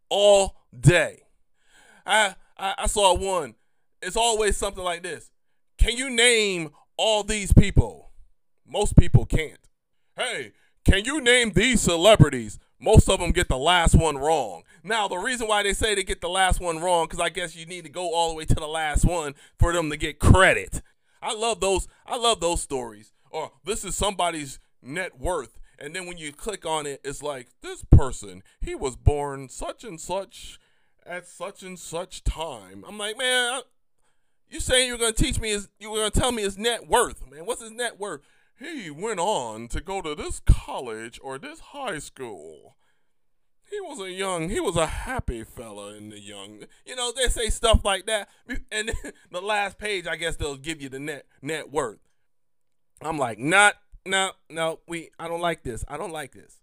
all 0.10 0.56
day. 0.80 1.24
I, 2.10 2.36
I, 2.58 2.74
I 2.80 2.88
saw 2.88 3.16
one. 3.16 3.56
It's 4.02 4.18
always 4.18 4.58
something 4.58 4.84
like 4.84 5.04
this. 5.04 5.32
Can 5.78 5.96
you 5.96 6.10
name 6.10 6.72
all 7.00 7.24
these 7.24 7.54
people. 7.54 8.12
Most 8.68 8.98
people 8.98 9.26
can't. 9.26 9.70
Hey, 10.18 10.52
can 10.84 11.06
you 11.06 11.22
name 11.22 11.54
these 11.54 11.80
celebrities? 11.80 12.60
Most 12.78 13.10
of 13.10 13.22
them 13.22 13.32
get 13.32 13.48
the 13.48 13.58
last 13.58 13.96
one 13.96 14.18
wrong. 14.18 14.64
Now, 14.84 15.08
the 15.08 15.16
reason 15.16 15.48
why 15.48 15.64
they 15.64 15.72
say 15.72 15.96
they 15.96 16.04
get 16.04 16.20
the 16.20 16.28
last 16.28 16.60
one 16.60 16.80
wrong, 16.80 17.06
because 17.06 17.22
I 17.22 17.30
guess 17.30 17.56
you 17.56 17.66
need 17.66 17.86
to 17.86 17.90
go 17.90 18.14
all 18.14 18.30
the 18.30 18.36
way 18.36 18.44
to 18.44 18.54
the 18.54 18.68
last 18.68 19.06
one 19.06 19.34
for 19.58 19.72
them 19.72 19.90
to 19.92 19.96
get 19.96 20.20
credit. 20.20 20.82
I 21.22 21.34
love 21.34 21.62
those. 21.62 21.88
I 22.06 22.18
love 22.18 22.42
those 22.42 22.62
stories. 22.62 23.14
Or 23.32 23.54
this 23.64 23.86
is 23.86 23.96
somebody's 23.96 24.60
net 24.82 25.18
worth, 25.18 25.58
and 25.80 25.96
then 25.96 26.06
when 26.06 26.18
you 26.18 26.34
click 26.34 26.66
on 26.66 26.86
it, 26.86 27.00
it's 27.06 27.24
like 27.24 27.48
this 27.62 27.86
person. 27.90 28.44
He 28.60 28.76
was 28.76 28.98
born 28.98 29.48
such 29.48 29.86
and 29.86 30.02
such 30.02 30.60
at 31.10 31.28
such 31.28 31.64
and 31.64 31.78
such 31.78 32.24
time. 32.24 32.86
I'm 32.88 32.98
like, 32.98 33.18
man, 33.18 33.62
you 34.50 34.60
saying 34.60 34.88
you're 34.88 34.98
gonna 34.98 35.12
teach 35.12 35.40
me 35.40 35.50
his 35.50 35.68
you 35.80 35.90
were 35.90 35.98
gonna 35.98 36.12
tell 36.12 36.32
me 36.32 36.44
his 36.44 36.58
net 36.58 36.88
worth, 36.88 37.30
man. 37.30 37.46
What's 37.46 37.62
his 37.62 37.72
net 37.72 38.00
worth? 38.00 38.22
He 38.58 38.90
went 38.90 39.20
on 39.20 39.68
to 39.70 39.82
go 39.82 40.02
to 40.02 40.16
this 40.16 40.42
college 40.46 41.20
or 41.24 41.40
this 41.40 41.60
high 41.60 42.00
school. 42.00 42.76
He 43.70 43.80
was 43.82 44.00
a 44.00 44.12
young, 44.12 44.50
he 44.50 44.60
was 44.60 44.76
a 44.76 44.86
happy 44.86 45.44
fella 45.44 45.94
in 45.94 46.10
the 46.10 46.20
young. 46.20 46.64
You 46.86 46.96
know, 46.96 47.12
they 47.12 47.28
say 47.28 47.50
stuff 47.50 47.84
like 47.84 48.06
that. 48.08 48.30
And 48.72 48.92
the 49.32 49.42
last 49.42 49.78
page, 49.78 50.08
I 50.08 50.16
guess 50.16 50.36
they'll 50.36 50.58
give 50.58 50.82
you 50.82 50.90
the 50.90 51.00
net 51.00 51.26
net 51.42 51.72
worth. 51.72 52.00
I'm 53.02 53.18
like, 53.18 53.40
not, 53.40 53.76
no, 54.06 54.32
no, 54.50 54.80
we 54.88 55.10
I 55.20 55.28
don't 55.28 55.42
like 55.42 55.64
this. 55.64 55.86
I 55.88 55.98
don't 55.98 56.12
like 56.12 56.34
this. 56.34 56.59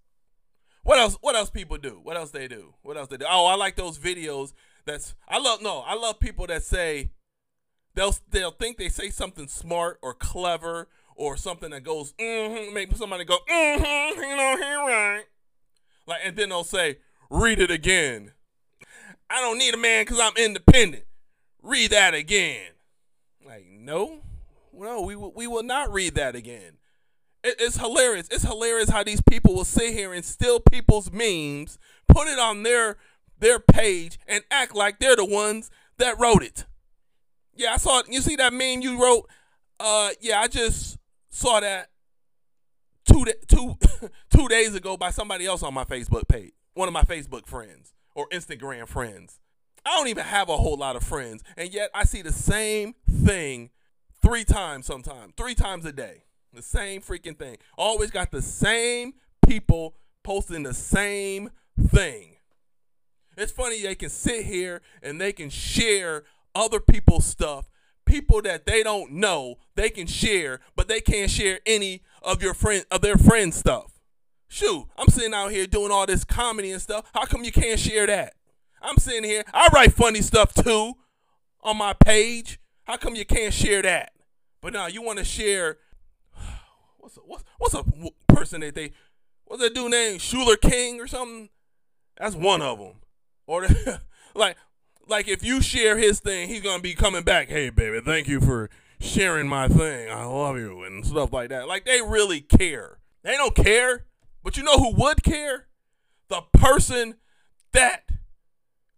What 0.87 1.01
else? 1.01 1.19
What 1.21 1.35
else 1.35 1.51
people 1.51 1.79
do? 1.79 1.99
What 2.01 2.17
else 2.17 2.31
they 2.31 2.47
do? 2.47 2.75
What 2.83 2.97
else 2.97 3.09
they 3.09 3.17
do? 3.17 3.27
Oh, 3.29 3.47
I 3.47 3.57
like 3.57 3.75
those 3.75 3.99
videos 3.99 4.53
that's 4.85 5.17
I 5.29 5.39
love 5.39 5.61
no, 5.61 5.81
I 5.81 5.97
love 5.97 6.21
people 6.21 6.47
that 6.47 6.63
say 6.63 7.11
they'll 7.95 8.15
they'll 8.31 8.53
think 8.53 8.77
they 8.77 8.89
say 8.89 9.11
something 9.11 9.49
smart 9.49 9.99
or 10.01 10.15
clever 10.15 10.87
or 11.17 11.37
something 11.37 11.71
that 11.71 11.83
goes 11.83 12.13
mm-hmm, 12.13 12.73
make 12.73 12.95
somebody 12.95 13.25
go 13.25 13.37
mm-hmm, 13.51 14.21
you 14.21 14.37
know, 14.37 14.57
he 14.57 14.63
right. 14.63 15.25
Like 16.07 16.21
and 16.25 16.37
then 16.37 16.51
they'll 16.51 16.63
say, 16.63 16.99
read 17.31 17.59
it 17.59 17.73
again. 17.73 18.31
I 19.29 19.41
don't 19.41 19.59
need 19.59 19.75
a 19.75 19.79
man 19.79 20.05
because 20.05 20.21
I'm 20.21 20.37
independent. 20.37 21.03
Read 21.63 21.91
that 21.91 22.15
again. 22.15 22.71
Like, 23.45 23.67
no, 23.69 24.21
no, 24.73 25.03
we 25.03 25.17
we 25.17 25.49
will 25.49 25.65
not 25.65 25.93
read 25.93 26.15
that 26.15 26.37
again. 26.37 26.77
It, 27.47 27.57
it's 27.61 27.77
hilarious. 27.79 28.27
It's 28.31 28.43
hilarious 28.43 28.91
how 28.91 29.05
these 29.05 29.21
people 29.21 29.55
will 29.55 29.65
sit 29.65 29.95
here 29.95 30.13
and 30.13 30.25
steal 30.25 30.59
people's 30.59 31.13
memes, 31.13 31.79
put 32.09 32.27
it 32.27 32.39
on 32.39 32.65
their 32.65 32.97
their 33.39 33.61
page, 33.61 34.19
and 34.27 34.43
act 34.51 34.75
like 34.75 34.99
they're 34.99 35.17
the 35.17 35.25
ones 35.25 35.71
that 35.99 36.19
wrote 36.19 36.43
it. 36.43 36.65
Yeah, 37.55 37.75
I 37.75 37.77
saw. 37.77 38.01
it. 38.01 38.07
You 38.11 38.21
see 38.21 38.37
that 38.37 38.53
meme 38.53 38.81
you 38.81 39.01
wrote? 39.01 39.29
Uh, 39.79 40.11
yeah, 40.21 40.41
I 40.41 40.49
just 40.49 40.99
saw 41.31 41.61
that 41.61 41.91
two 43.05 43.25
two 43.47 43.77
two 44.31 44.49
days 44.49 44.75
ago 44.75 44.97
by 44.97 45.11
somebody 45.11 45.47
else 45.47 45.63
on 45.63 45.73
my 45.73 45.85
Facebook 45.85 46.27
page, 46.27 46.53
one 46.75 46.89
of 46.89 46.95
my 46.95 47.03
Facebook 47.03 47.47
friends 47.47 47.95
or 48.15 48.29
Instagram 48.31 48.89
friends. 48.89 49.39
I 49.85 49.91
don't 49.97 50.09
even 50.09 50.25
have 50.25 50.49
a 50.49 50.57
whole 50.57 50.77
lot 50.77 50.97
of 50.97 51.05
friends, 51.05 51.45
and 51.57 51.73
yet 51.73 51.91
I 51.95 52.05
see 52.05 52.23
the 52.23 52.33
same 52.33 52.97
thing 53.09 53.71
three 54.21 54.45
times 54.45 54.87
sometimes, 54.87 55.35
three 55.37 55.55
times 55.55 55.85
a 55.85 55.93
day. 55.93 56.25
The 56.57 56.63
same 56.63 57.03
freaking 57.03 57.39
thing. 57.39 57.59
Always 57.77 58.11
got 58.11 58.31
the 58.31 58.41
same 58.41 59.13
people 59.47 59.95
posting 60.23 60.63
the 60.63 60.73
same 60.73 61.51
thing. 61.89 62.37
It's 63.37 63.53
funny 63.53 63.83
they 63.83 63.95
can 63.95 64.09
sit 64.09 64.47
here 64.47 64.81
and 65.03 65.21
they 65.21 65.35
can 65.35 65.51
share 65.51 66.25
other 66.55 66.81
people's 66.81 67.27
stuff. 67.27 67.69
People 68.07 68.41
that 68.41 68.65
they 68.65 68.83
don't 68.83 69.13
know, 69.13 69.57
they 69.75 69.91
can 69.91 70.07
share, 70.07 70.61
but 70.75 70.89
they 70.89 71.03
can't 71.03 71.31
share 71.31 71.61
any 71.67 72.03
of 72.23 72.43
your 72.43 72.55
friend 72.55 72.87
of 72.91 73.03
their 73.03 73.19
friend 73.19 73.53
stuff. 73.53 74.01
Shoot, 74.49 74.87
I'm 74.97 75.09
sitting 75.09 75.35
out 75.35 75.51
here 75.51 75.67
doing 75.67 75.93
all 75.93 76.07
this 76.07 76.25
comedy 76.25 76.71
and 76.71 76.81
stuff. 76.81 77.11
How 77.13 77.27
come 77.27 77.45
you 77.45 77.53
can't 77.53 77.79
share 77.79 78.07
that? 78.07 78.33
I'm 78.81 78.97
sitting 78.97 79.25
here. 79.25 79.45
I 79.53 79.69
write 79.75 79.93
funny 79.93 80.23
stuff 80.23 80.55
too 80.55 80.95
on 81.63 81.77
my 81.77 81.93
page. 81.93 82.59
How 82.85 82.97
come 82.97 83.15
you 83.15 83.27
can't 83.27 83.53
share 83.53 83.83
that? 83.83 84.15
But 84.63 84.73
now 84.73 84.87
you 84.87 85.03
want 85.03 85.19
to 85.19 85.25
share. 85.25 85.77
What's 87.07 87.19
a, 87.19 87.21
what's 87.21 87.45
what's 87.59 87.75
a 87.75 88.35
person 88.35 88.63
that 88.63 88.75
they 88.75 88.91
what's 89.45 89.63
that 89.63 89.77
dude 89.77 89.93
named 89.93 90.19
Shuler 90.19 90.61
King 90.61 91.01
or 91.01 91.07
something? 91.07 91.51
That's 92.17 92.35
one 92.35 92.61
of 92.61 92.81
them. 92.81 92.95
Or 93.47 93.65
like 94.35 94.57
like 95.07 95.29
if 95.29 95.45
you 95.45 95.61
share 95.61 95.97
his 95.97 96.19
thing, 96.19 96.49
he's 96.49 96.63
gonna 96.63 96.83
be 96.83 96.95
coming 96.95 97.23
back. 97.23 97.49
Hey 97.49 97.71
baby, 97.71 98.01
thank 98.01 98.27
you 98.27 98.41
for 98.41 98.71
sharing 98.99 99.47
my 99.47 99.69
thing. 99.69 100.11
I 100.11 100.25
love 100.25 100.59
you 100.59 100.83
and 100.83 101.07
stuff 101.07 101.33
like 101.33 101.51
that. 101.51 101.69
Like 101.69 101.85
they 101.85 102.03
really 102.03 102.41
care. 102.41 102.99
They 103.23 103.37
don't 103.37 103.55
care. 103.55 104.07
But 104.43 104.57
you 104.57 104.65
know 104.65 104.77
who 104.77 104.93
would 104.97 105.23
care? 105.23 105.69
The 106.27 106.43
person 106.55 107.15
that 107.71 108.03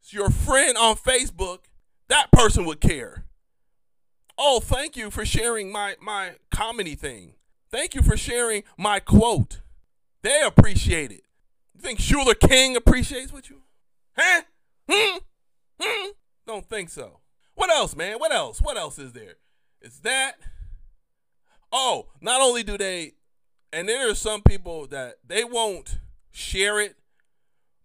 is 0.03 0.15
your 0.15 0.31
friend 0.31 0.79
on 0.79 0.97
Facebook, 0.97 1.65
that 2.09 2.33
person 2.33 2.65
would 2.65 2.81
care. 2.81 3.27
Oh, 4.39 4.61
thank 4.61 4.97
you 4.97 5.11
for 5.11 5.27
sharing 5.27 5.71
my 5.71 5.97
my 6.01 6.37
comedy 6.51 6.95
thing. 6.95 7.35
Thank 7.71 7.95
you 7.95 8.03
for 8.03 8.17
sharing 8.17 8.65
my 8.79 8.99
quote. 9.01 9.61
They 10.23 10.43
appreciate 10.43 11.13
it. 11.13 11.23
You 11.75 11.81
think 11.81 11.99
Shuler 11.99 12.39
King 12.39 12.77
appreciates 12.77 13.33
what 13.33 13.51
you? 13.51 13.63
Huh? 14.17 14.43
Hmm? 14.91 15.19
Hmm? 15.81 16.09
Don't 16.47 16.69
think 16.69 16.89
so. 16.89 17.21
What 17.55 17.71
else, 17.71 17.95
man? 17.95 18.19
What 18.19 18.33
else? 18.33 18.61
What 18.61 18.77
else 18.77 18.99
is 18.99 19.13
there? 19.13 19.35
Is 19.83 20.01
that? 20.01 20.39
Oh, 21.71 22.09
not 22.21 22.41
only 22.41 22.63
do 22.63 22.79
they, 22.79 23.13
and 23.73 23.89
then 23.89 23.99
there's 24.01 24.19
some 24.19 24.43
people 24.43 24.87
that 24.87 25.17
they 25.27 25.45
won't 25.45 25.99
share 26.31 26.81
it, 26.81 26.97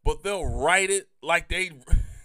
but 0.06 0.24
they'll 0.24 0.46
write 0.46 0.89
it 0.89 1.10
like 1.22 1.50
they. 1.50 1.72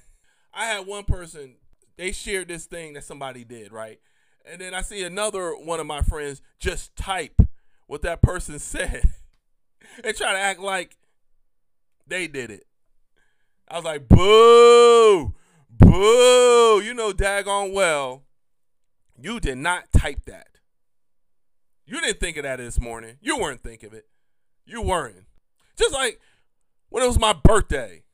I 0.55 0.66
had 0.66 0.87
one 0.87 1.05
person, 1.05 1.57
they 1.97 2.12
shared 2.12 2.49
this 2.49 2.66
thing 2.66 2.94
that 2.94 3.05
somebody 3.05 3.44
did, 3.44 3.73
right? 3.73 4.01
And 4.44 4.61
then 4.61 4.75
I 4.75 4.83
see 4.83 5.03
another 5.03 5.53
one 5.53 5.81
of 5.81 5.87
my 5.87 6.03
friends 6.03 6.40
just 6.59 6.97
type 6.97 7.40
what 7.88 8.03
that 8.03 8.22
person 8.22 8.59
said 8.61 9.03
and 10.05 10.16
try 10.16 10.33
to 10.33 10.38
act 10.38 10.61
like 10.61 10.96
they 12.07 12.29
did 12.29 12.53
it. 12.53 12.64
I 13.68 13.77
was 13.77 13.85
like, 13.85 14.09
boo, 14.09 15.35
boo. 15.68 16.81
You 16.81 16.94
know, 16.94 17.12
daggone 17.12 17.72
well, 17.72 18.22
you 19.20 19.40
did 19.40 19.59
not 19.59 19.92
type 19.92 20.24
that. 20.27 20.46
You 21.85 22.01
didn't 22.01 22.20
think 22.20 22.37
of 22.37 22.44
that 22.44 22.57
this 22.57 22.81
morning. 22.81 23.16
You 23.20 23.38
weren't 23.38 23.62
thinking 23.62 23.88
of 23.88 23.94
it. 23.94 24.07
You 24.64 24.83
weren't. 24.83 25.24
Just 25.77 25.92
like 25.92 26.20
when 26.88 27.03
it 27.03 27.07
was 27.07 27.18
my 27.18 27.33
birthday. 27.33 28.05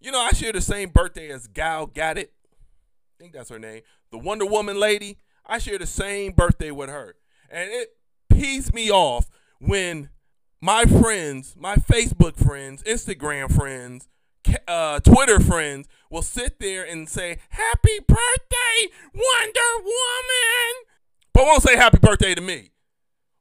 You 0.00 0.12
know, 0.12 0.20
I 0.20 0.30
share 0.30 0.52
the 0.52 0.60
same 0.60 0.90
birthday 0.90 1.28
as 1.30 1.48
Gal 1.48 1.88
Gadot. 1.88 2.28
I 2.28 3.18
think 3.18 3.32
that's 3.32 3.50
her 3.50 3.58
name. 3.58 3.82
The 4.12 4.18
Wonder 4.18 4.46
Woman 4.46 4.78
lady. 4.78 5.18
I 5.44 5.58
share 5.58 5.78
the 5.78 5.86
same 5.86 6.32
birthday 6.32 6.70
with 6.70 6.88
her. 6.88 7.16
And 7.50 7.68
it 7.70 7.97
pees 8.30 8.72
me 8.72 8.90
off 8.90 9.28
when 9.60 10.10
my 10.60 10.84
friends, 10.84 11.54
my 11.58 11.76
Facebook 11.76 12.36
friends, 12.36 12.82
Instagram 12.82 13.54
friends, 13.54 14.08
uh, 14.66 15.00
Twitter 15.00 15.40
friends 15.40 15.88
will 16.10 16.22
sit 16.22 16.58
there 16.58 16.84
and 16.84 17.08
say, 17.08 17.38
Happy 17.50 17.98
birthday, 18.06 18.94
Wonder 19.14 19.84
Woman! 19.84 20.84
But 21.32 21.44
won't 21.44 21.62
say 21.62 21.76
happy 21.76 21.98
birthday 21.98 22.34
to 22.34 22.40
me. 22.40 22.72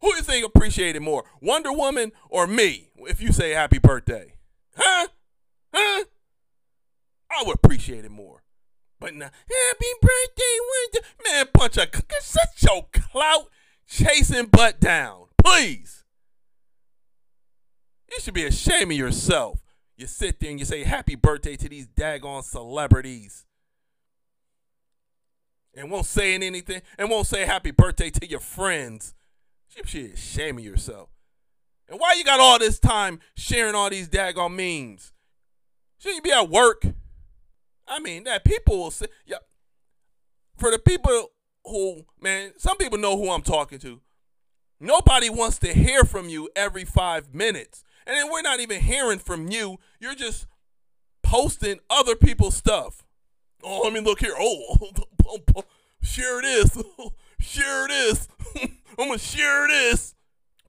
Who 0.01 0.11
do 0.11 0.17
you 0.17 0.23
think 0.23 0.45
appreciated 0.45 1.01
more, 1.01 1.25
Wonder 1.41 1.71
Woman 1.71 2.11
or 2.29 2.45
me, 2.45 2.89
if 2.97 3.21
you 3.21 3.31
say 3.31 3.51
happy 3.51 3.79
birthday? 3.79 4.35
Huh? 4.75 5.07
Huh? 5.73 6.03
I 7.31 7.43
would 7.45 7.55
appreciate 7.55 8.05
it 8.05 8.11
more. 8.11 8.43
But 8.99 9.13
now, 9.13 9.25
happy 9.25 9.85
birthday, 10.01 10.57
Wonder 10.69 11.07
Man, 11.23 11.45
bunch 11.53 11.77
of 11.77 11.89
set 12.19 12.61
your 12.61 12.87
clout 12.91 13.49
chasing 13.87 14.47
butt 14.47 14.79
down. 14.79 15.25
Please. 15.43 16.03
You 18.09 18.19
should 18.19 18.33
be 18.33 18.45
ashamed 18.45 18.91
of 18.91 18.97
yourself. 18.97 19.61
You 19.95 20.07
sit 20.07 20.39
there 20.39 20.51
and 20.51 20.59
you 20.59 20.65
say 20.65 20.83
happy 20.83 21.15
birthday 21.15 21.55
to 21.55 21.69
these 21.69 21.87
daggone 21.87 22.43
celebrities. 22.43 23.45
And 25.75 25.91
won't 25.91 26.05
say 26.05 26.33
anything 26.33 26.81
and 26.97 27.09
won't 27.09 27.27
say 27.27 27.45
happy 27.45 27.71
birthday 27.71 28.09
to 28.09 28.27
your 28.27 28.39
friends. 28.39 29.13
You 29.75 29.83
should 29.85 30.07
be 30.07 30.13
ashamed 30.13 30.59
of 30.59 30.65
yourself. 30.65 31.09
And 31.89 31.99
why 31.99 32.13
you 32.17 32.23
got 32.23 32.39
all 32.39 32.59
this 32.59 32.79
time 32.79 33.19
sharing 33.35 33.75
all 33.75 33.89
these 33.89 34.09
daggone 34.09 34.55
memes? 34.55 35.13
Shouldn't 35.99 36.17
you 36.17 36.21
be 36.21 36.31
at 36.31 36.49
work? 36.49 36.83
I 37.87 37.99
mean, 37.99 38.25
that 38.25 38.43
people 38.43 38.77
will 38.77 38.91
say, 38.91 39.07
yeah. 39.25 39.37
For 40.57 40.71
the 40.71 40.79
people 40.79 41.29
who, 41.67 42.05
man, 42.21 42.53
some 42.57 42.77
people 42.77 42.97
know 42.97 43.17
who 43.17 43.29
I'm 43.29 43.41
talking 43.41 43.79
to. 43.79 44.01
Nobody 44.79 45.29
wants 45.29 45.57
to 45.59 45.73
hear 45.73 46.03
from 46.03 46.29
you 46.29 46.49
every 46.55 46.85
five 46.85 47.33
minutes. 47.33 47.83
And 48.05 48.15
then 48.15 48.31
we're 48.31 48.41
not 48.41 48.59
even 48.59 48.81
hearing 48.81 49.19
from 49.19 49.49
you. 49.49 49.77
You're 49.99 50.15
just 50.15 50.47
posting 51.23 51.79
other 51.89 52.15
people's 52.15 52.55
stuff. 52.55 53.03
Oh, 53.63 53.81
let 53.83 53.91
me 53.91 53.99
look 53.99 54.19
here. 54.19 54.35
Oh, 54.37 54.91
share 56.01 56.41
this. 56.41 56.77
share 57.39 57.87
this. 57.87 58.27
I'm 58.99 59.07
going 59.07 59.13
to 59.13 59.19
share 59.19 59.67
this. 59.67 60.15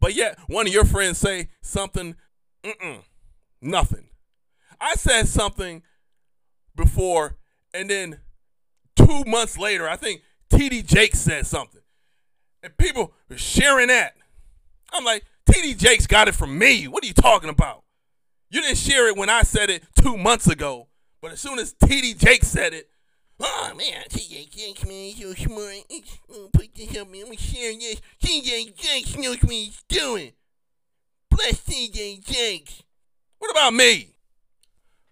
But 0.01 0.15
yet, 0.15 0.39
one 0.47 0.67
of 0.67 0.73
your 0.73 0.85
friends 0.85 1.19
say 1.19 1.49
something, 1.61 2.15
mm-mm, 2.65 3.03
nothing. 3.61 4.09
I 4.81 4.95
said 4.95 5.27
something 5.27 5.83
before, 6.77 7.37
and 7.75 7.91
then 7.91 8.21
two 8.95 9.25
months 9.27 9.59
later, 9.59 9.89
I 9.89 9.97
think 9.97 10.23
TD 10.51 10.87
Jakes 10.87 11.21
said 11.21 11.47
something. 11.47 11.83
And 12.63 12.77
people 12.77 13.13
were 13.29 13.39
sharing 13.39 13.89
that. 13.89 14.15
I'm 14.93 15.05
like, 15.05 15.25
TD 15.49 15.79
Jakes 15.79 16.07
got 16.07 16.29
it 16.29 16.35
from 16.35 16.59
me. 16.59 16.89
What 16.89 17.05
are 17.05 17.07
you 17.07 17.15
talking 17.15 17.51
about? 17.51 17.85
You 18.51 18.63
didn't 18.63 18.79
share 18.79 19.09
it 19.09 19.17
when 19.17 19.29
I 19.29 19.43
said 19.43 19.71
it 19.71 19.85
two 20.01 20.17
months 20.17 20.47
ago. 20.47 20.89
But 21.21 21.33
as 21.33 21.41
soon 21.41 21.59
as 21.59 21.75
TD 21.75 22.19
Jakes 22.19 22.49
said 22.49 22.73
it, 22.73 22.89
oh 23.41 23.73
man, 23.77 24.05
TD 24.09 24.51
Jakes, 24.51 24.85
man, 24.87 25.13
so 25.13 25.35
smart. 25.35 26.53
Put 26.53 26.75
this 26.75 26.97
up, 26.97 27.11
man. 27.11 27.25
I'm 27.29 27.37
sharing 27.37 27.79
this. 27.79 28.01
TD 28.23 28.75
Jakes 28.77 29.17
knows 29.17 29.43
what 29.43 29.53
he's 29.53 29.83
doing. 29.89 30.33
Bless 31.31 31.61
TD 31.61 32.25
Jakes. 32.25 32.83
What 33.39 33.51
about 33.51 33.75
me? 33.75 34.15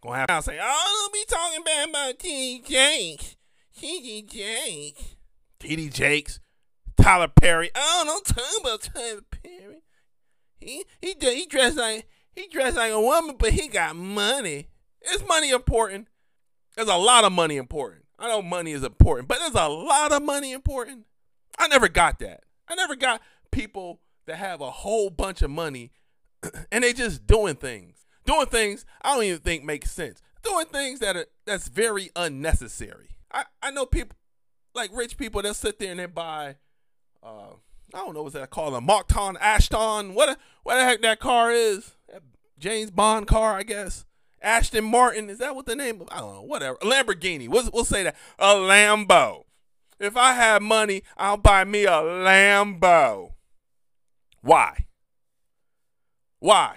Gonna 0.00 0.18
have 0.18 0.28
to 0.28 0.42
say, 0.42 0.58
oh, 0.62 1.10
don't 1.10 1.12
be 1.12 1.24
talking 1.28 1.64
bad 1.64 1.88
about 1.88 2.18
TD 2.18 2.66
Jakes. 2.66 3.36
TD 3.80 4.30
Jakes. 4.30 5.15
TD 5.60 5.92
Jakes. 5.92 6.40
Tyler 7.00 7.28
Perry. 7.28 7.70
Oh, 7.74 8.02
don't 8.04 8.24
talk 8.24 8.60
about 8.60 8.82
Tyler 8.82 9.20
Perry. 9.30 9.82
He 10.58 10.84
he 11.00 11.14
he 11.20 11.46
dressed 11.46 11.76
like 11.76 12.08
he 12.34 12.48
dressed 12.48 12.76
like 12.76 12.92
a 12.92 13.00
woman, 13.00 13.36
but 13.38 13.52
he 13.52 13.68
got 13.68 13.96
money. 13.96 14.68
Is 15.12 15.26
money 15.26 15.50
important? 15.50 16.08
There's 16.74 16.88
a 16.88 16.96
lot 16.96 17.24
of 17.24 17.32
money 17.32 17.56
important. 17.56 18.04
I 18.18 18.28
know 18.28 18.42
money 18.42 18.72
is 18.72 18.82
important, 18.82 19.28
but 19.28 19.38
there's 19.38 19.54
a 19.54 19.68
lot 19.68 20.12
of 20.12 20.22
money 20.22 20.52
important. 20.52 21.06
I 21.58 21.68
never 21.68 21.88
got 21.88 22.18
that. 22.20 22.44
I 22.68 22.74
never 22.74 22.96
got 22.96 23.20
people 23.50 24.00
that 24.26 24.36
have 24.36 24.60
a 24.60 24.70
whole 24.70 25.10
bunch 25.10 25.42
of 25.42 25.50
money 25.50 25.92
and 26.72 26.82
they 26.82 26.92
just 26.92 27.26
doing 27.26 27.54
things. 27.54 28.04
Doing 28.24 28.46
things 28.46 28.84
I 29.02 29.14
don't 29.14 29.24
even 29.24 29.40
think 29.40 29.64
make 29.64 29.86
sense. 29.86 30.20
Doing 30.42 30.66
things 30.66 31.00
that 31.00 31.16
are 31.16 31.26
that's 31.44 31.68
very 31.68 32.10
unnecessary. 32.16 33.10
I, 33.32 33.44
I 33.62 33.70
know 33.70 33.86
people 33.86 34.16
like 34.76 34.90
rich 34.94 35.16
people 35.16 35.42
that 35.42 35.56
sit 35.56 35.78
there 35.78 35.90
and 35.90 36.00
they 36.00 36.06
buy 36.06 36.56
uh 37.22 37.54
I 37.94 37.98
don't 37.98 38.14
know 38.14 38.22
what's 38.22 38.34
that 38.34 38.50
called 38.50 38.74
a 38.74 38.80
Markton 38.80 39.36
Ashton. 39.40 40.14
What 40.14 40.38
what 40.62 40.76
the 40.76 40.84
heck 40.84 41.02
that 41.02 41.20
car 41.20 41.50
is? 41.50 41.94
That 42.12 42.22
James 42.58 42.90
Bond 42.90 43.26
car, 43.26 43.56
I 43.56 43.62
guess. 43.62 44.04
Ashton 44.42 44.84
Martin, 44.84 45.30
is 45.30 45.38
that 45.38 45.54
what 45.56 45.66
the 45.66 45.76
name 45.76 46.00
of 46.00 46.08
I 46.10 46.18
don't 46.18 46.34
know, 46.34 46.42
whatever. 46.42 46.76
Lamborghini. 46.78 47.48
We'll, 47.48 47.68
we'll 47.72 47.84
say 47.84 48.02
that. 48.02 48.16
A 48.38 48.54
Lambo. 48.54 49.44
If 49.98 50.16
I 50.16 50.34
have 50.34 50.62
money, 50.62 51.02
I'll 51.16 51.38
buy 51.38 51.64
me 51.64 51.84
a 51.84 51.90
Lambo. 51.90 53.32
Why? 54.42 54.86
Why? 56.38 56.76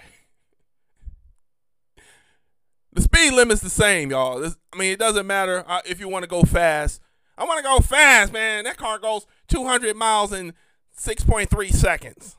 The 2.92 3.02
speed 3.02 3.34
limit's 3.34 3.60
the 3.60 3.70
same, 3.70 4.10
y'all. 4.10 4.40
This, 4.40 4.56
I 4.72 4.78
mean, 4.78 4.92
it 4.92 4.98
doesn't 4.98 5.26
matter 5.26 5.64
uh, 5.66 5.80
if 5.86 6.00
you 6.00 6.08
want 6.08 6.24
to 6.24 6.28
go 6.28 6.42
fast. 6.42 7.00
I 7.40 7.44
want 7.44 7.56
to 7.56 7.62
go 7.62 7.78
fast, 7.78 8.34
man. 8.34 8.64
That 8.64 8.76
car 8.76 8.98
goes 8.98 9.26
200 9.48 9.96
miles 9.96 10.30
in 10.30 10.52
6.3 10.94 11.72
seconds 11.72 12.36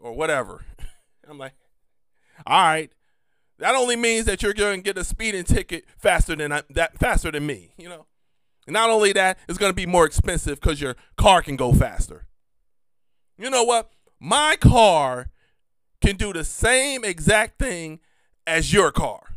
or 0.00 0.12
whatever. 0.12 0.64
I'm 1.30 1.38
like, 1.38 1.52
all 2.44 2.64
right. 2.64 2.90
That 3.58 3.76
only 3.76 3.94
means 3.94 4.26
that 4.26 4.42
you're 4.42 4.52
going 4.52 4.80
to 4.80 4.82
get 4.82 4.98
a 4.98 5.04
speeding 5.04 5.44
ticket 5.44 5.84
faster 5.96 6.34
than 6.34 6.50
I, 6.50 6.62
that 6.70 6.98
faster 6.98 7.30
than 7.30 7.46
me, 7.46 7.74
you 7.78 7.88
know. 7.88 8.06
And 8.66 8.74
not 8.74 8.90
only 8.90 9.12
that, 9.12 9.38
it's 9.48 9.58
going 9.58 9.70
to 9.70 9.76
be 9.76 9.86
more 9.86 10.04
expensive 10.04 10.60
because 10.60 10.80
your 10.80 10.96
car 11.16 11.42
can 11.42 11.54
go 11.54 11.72
faster. 11.72 12.26
You 13.38 13.50
know 13.50 13.62
what? 13.62 13.90
My 14.18 14.56
car 14.60 15.30
can 16.00 16.16
do 16.16 16.32
the 16.32 16.42
same 16.42 17.04
exact 17.04 17.60
thing 17.60 18.00
as 18.48 18.72
your 18.72 18.90
car. 18.90 19.36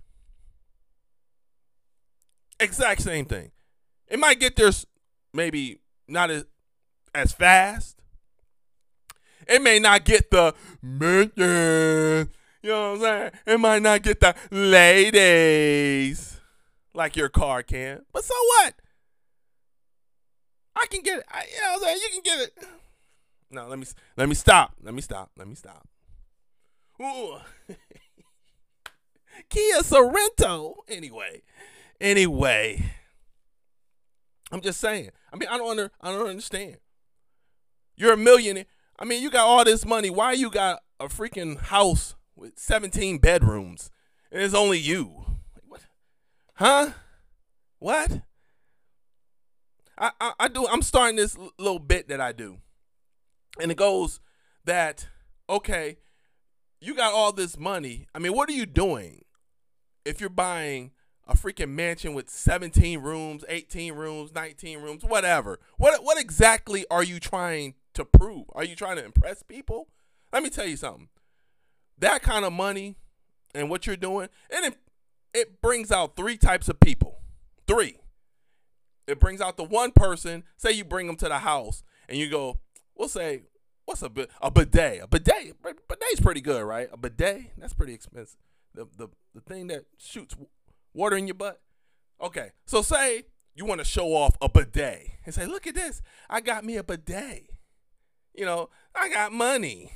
Exact 2.60 3.02
same 3.02 3.26
thing. 3.26 3.52
It 4.08 4.18
might 4.18 4.40
get 4.40 4.56
there 4.56 4.72
maybe 5.34 5.80
not 6.08 6.30
as 6.30 6.46
as 7.14 7.34
fast. 7.34 7.98
It 9.48 9.62
may 9.62 9.80
not 9.80 10.06
get 10.06 10.32
the 10.32 10.56
man, 10.82 11.32
you 11.36 12.70
know 12.70 12.92
what 12.92 12.96
I'm 12.96 13.02
saying? 13.02 13.32
It 13.46 13.60
might 13.60 13.82
not 13.82 14.02
get 14.02 14.22
the 14.22 14.36
ladies 14.52 16.40
like 16.94 17.16
your 17.18 17.30
car 17.30 17.62
can. 17.62 18.06
But 18.14 18.24
so 18.24 18.34
what? 18.34 18.76
I 20.76 20.86
can 20.88 21.02
get 21.02 21.20
it. 21.20 21.26
I, 21.30 21.44
you 21.54 21.62
know 21.62 21.74
what 21.74 21.76
I'm 21.76 21.84
saying? 21.84 22.00
You 22.02 22.10
can 22.10 22.22
get 22.24 22.40
it. 22.48 22.68
No, 23.52 23.68
let 23.68 23.78
me 23.78 23.86
let 24.18 24.30
me 24.30 24.36
stop. 24.36 24.74
Let 24.82 24.94
me 24.94 25.02
stop. 25.02 25.32
Let 25.38 25.48
me 25.48 25.56
stop. 25.56 25.88
Ooh. 27.02 27.38
Kia 29.50 29.82
Sorento. 29.82 30.76
Anyway, 30.88 31.42
anyway, 32.00 32.84
I'm 34.54 34.62
just 34.62 34.80
saying. 34.80 35.10
I 35.34 35.36
mean, 35.36 35.50
I 35.50 35.58
don't 35.58 35.72
under, 35.72 35.92
I 36.00 36.12
don't 36.12 36.30
understand. 36.30 36.78
You're 37.98 38.14
a 38.14 38.18
millionaire. 38.18 38.66
I 39.00 39.06
mean, 39.06 39.24
you 39.24 39.32
got 39.32 39.48
all 39.48 39.66
this 39.66 39.84
money. 39.84 40.12
Why 40.12 40.34
you 40.34 40.52
got 40.52 40.84
a 41.00 41.08
freaking 41.08 41.58
house 41.60 42.16
with 42.36 42.58
17 42.60 43.18
bedrooms 43.18 43.90
and 44.32 44.44
it's 44.44 44.54
only 44.54 44.78
you? 44.78 45.26
What? 45.68 45.82
Huh? 46.54 46.92
What? 47.80 48.22
I, 49.98 50.12
I, 50.22 50.34
I 50.40 50.48
do. 50.48 50.68
I'm 50.68 50.84
starting 50.84 51.16
this 51.16 51.36
little 51.58 51.80
bit 51.80 52.08
that 52.10 52.22
I 52.22 52.32
do, 52.32 52.58
and 53.60 53.72
it 53.72 53.78
goes 53.78 54.20
that 54.66 55.08
okay, 55.50 55.98
you 56.80 56.96
got 56.96 57.14
all 57.14 57.32
this 57.32 57.60
money. 57.60 58.08
I 58.16 58.20
mean, 58.20 58.34
what 58.34 58.50
are 58.50 58.54
you 58.54 58.66
doing 58.66 59.24
if 60.04 60.20
you're 60.20 60.30
buying 60.30 60.92
a 61.28 61.36
freaking 61.36 61.70
mansion 61.70 62.14
with 62.14 62.30
17 62.30 63.00
rooms, 63.00 63.46
18 63.48 63.94
rooms, 63.94 64.34
19 64.34 64.80
rooms, 64.82 65.04
whatever? 65.04 65.60
What 65.78 66.04
what 66.04 66.20
exactly 66.20 66.86
are 66.90 67.04
you 67.04 67.20
trying 67.20 67.76
to 67.94 68.06
prove? 68.06 68.46
Are 68.54 68.64
you 68.64 68.76
trying 68.76 68.98
to 68.98 69.06
impress 69.06 69.44
people? 69.44 69.88
Let 70.32 70.44
me 70.44 70.50
tell 70.50 70.68
you 70.68 70.78
something. 70.78 71.10
That 71.98 72.24
kind 72.24 72.44
of 72.44 72.52
money 72.52 72.96
and 73.54 73.70
what 73.70 73.86
you're 73.86 73.96
doing, 73.96 74.30
and 74.50 74.66
it 74.66 74.78
it 75.34 75.62
brings 75.62 75.92
out 75.92 76.16
three 76.16 76.38
types 76.38 76.70
of 76.70 76.80
people. 76.80 77.20
Three. 77.68 77.98
It 79.08 79.20
brings 79.20 79.42
out 79.42 79.58
the 79.58 79.64
one 79.64 79.92
person. 79.92 80.44
Say 80.58 80.72
you 80.72 80.84
bring 80.86 81.08
them 81.08 81.18
to 81.18 81.28
the 81.28 81.40
house, 81.40 81.84
and 82.08 82.18
you 82.18 82.30
go, 82.30 82.60
we'll 82.96 83.10
say, 83.10 83.44
what's 83.86 84.02
a 84.02 84.12
a 84.42 84.52
bidet? 84.52 85.02
A 85.04 85.08
bidet, 85.08 85.62
bidet's 85.62 86.22
pretty 86.22 86.42
good, 86.42 86.64
right? 86.64 86.90
A 86.92 86.98
bidet, 86.98 87.52
that's 87.58 87.74
pretty 87.74 87.94
expensive. 87.94 88.38
The 88.74 88.88
the 88.98 89.10
the 89.34 89.42
thing 89.42 89.68
that 89.68 89.86
shoots 89.98 90.36
water 90.94 91.16
in 91.16 91.28
your 91.28 91.36
butt. 91.36 91.60
Okay, 92.22 92.52
so 92.66 92.82
say 92.82 93.24
you 93.56 93.66
want 93.66 93.80
to 93.80 93.86
show 93.86 94.14
off 94.16 94.36
a 94.42 94.50
bidet 94.50 95.10
and 95.26 95.34
say, 95.34 95.46
look 95.46 95.68
at 95.68 95.76
this, 95.76 96.02
I 96.30 96.42
got 96.42 96.64
me 96.64 96.78
a 96.78 96.84
bidet. 96.84 97.50
You 98.34 98.46
know, 98.46 98.70
I 98.96 99.10
got 99.10 99.32
money. 99.32 99.92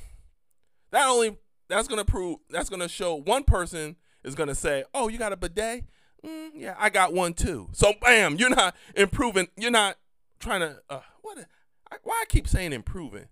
That 0.90 1.08
only 1.08 1.36
that's 1.68 1.88
gonna 1.88 2.04
prove 2.04 2.38
that's 2.50 2.70
gonna 2.70 2.88
show 2.88 3.14
one 3.14 3.44
person 3.44 3.96
is 4.24 4.34
gonna 4.34 4.54
say, 4.54 4.84
oh, 4.94 5.08
you 5.08 5.18
got 5.18 5.32
a 5.32 5.36
bidet. 5.36 5.84
Mm, 6.24 6.50
yeah, 6.54 6.74
I 6.78 6.90
got 6.90 7.12
one 7.12 7.34
too. 7.34 7.68
So 7.72 7.92
bam, 8.00 8.36
you're 8.36 8.50
not 8.50 8.74
improving. 8.94 9.48
You're 9.56 9.70
not 9.70 9.96
trying 10.40 10.60
to. 10.60 10.80
Uh, 10.88 11.00
what? 11.22 11.38
I, 11.90 11.96
why 12.02 12.20
I 12.22 12.24
keep 12.28 12.48
saying 12.48 12.72
improving? 12.72 13.26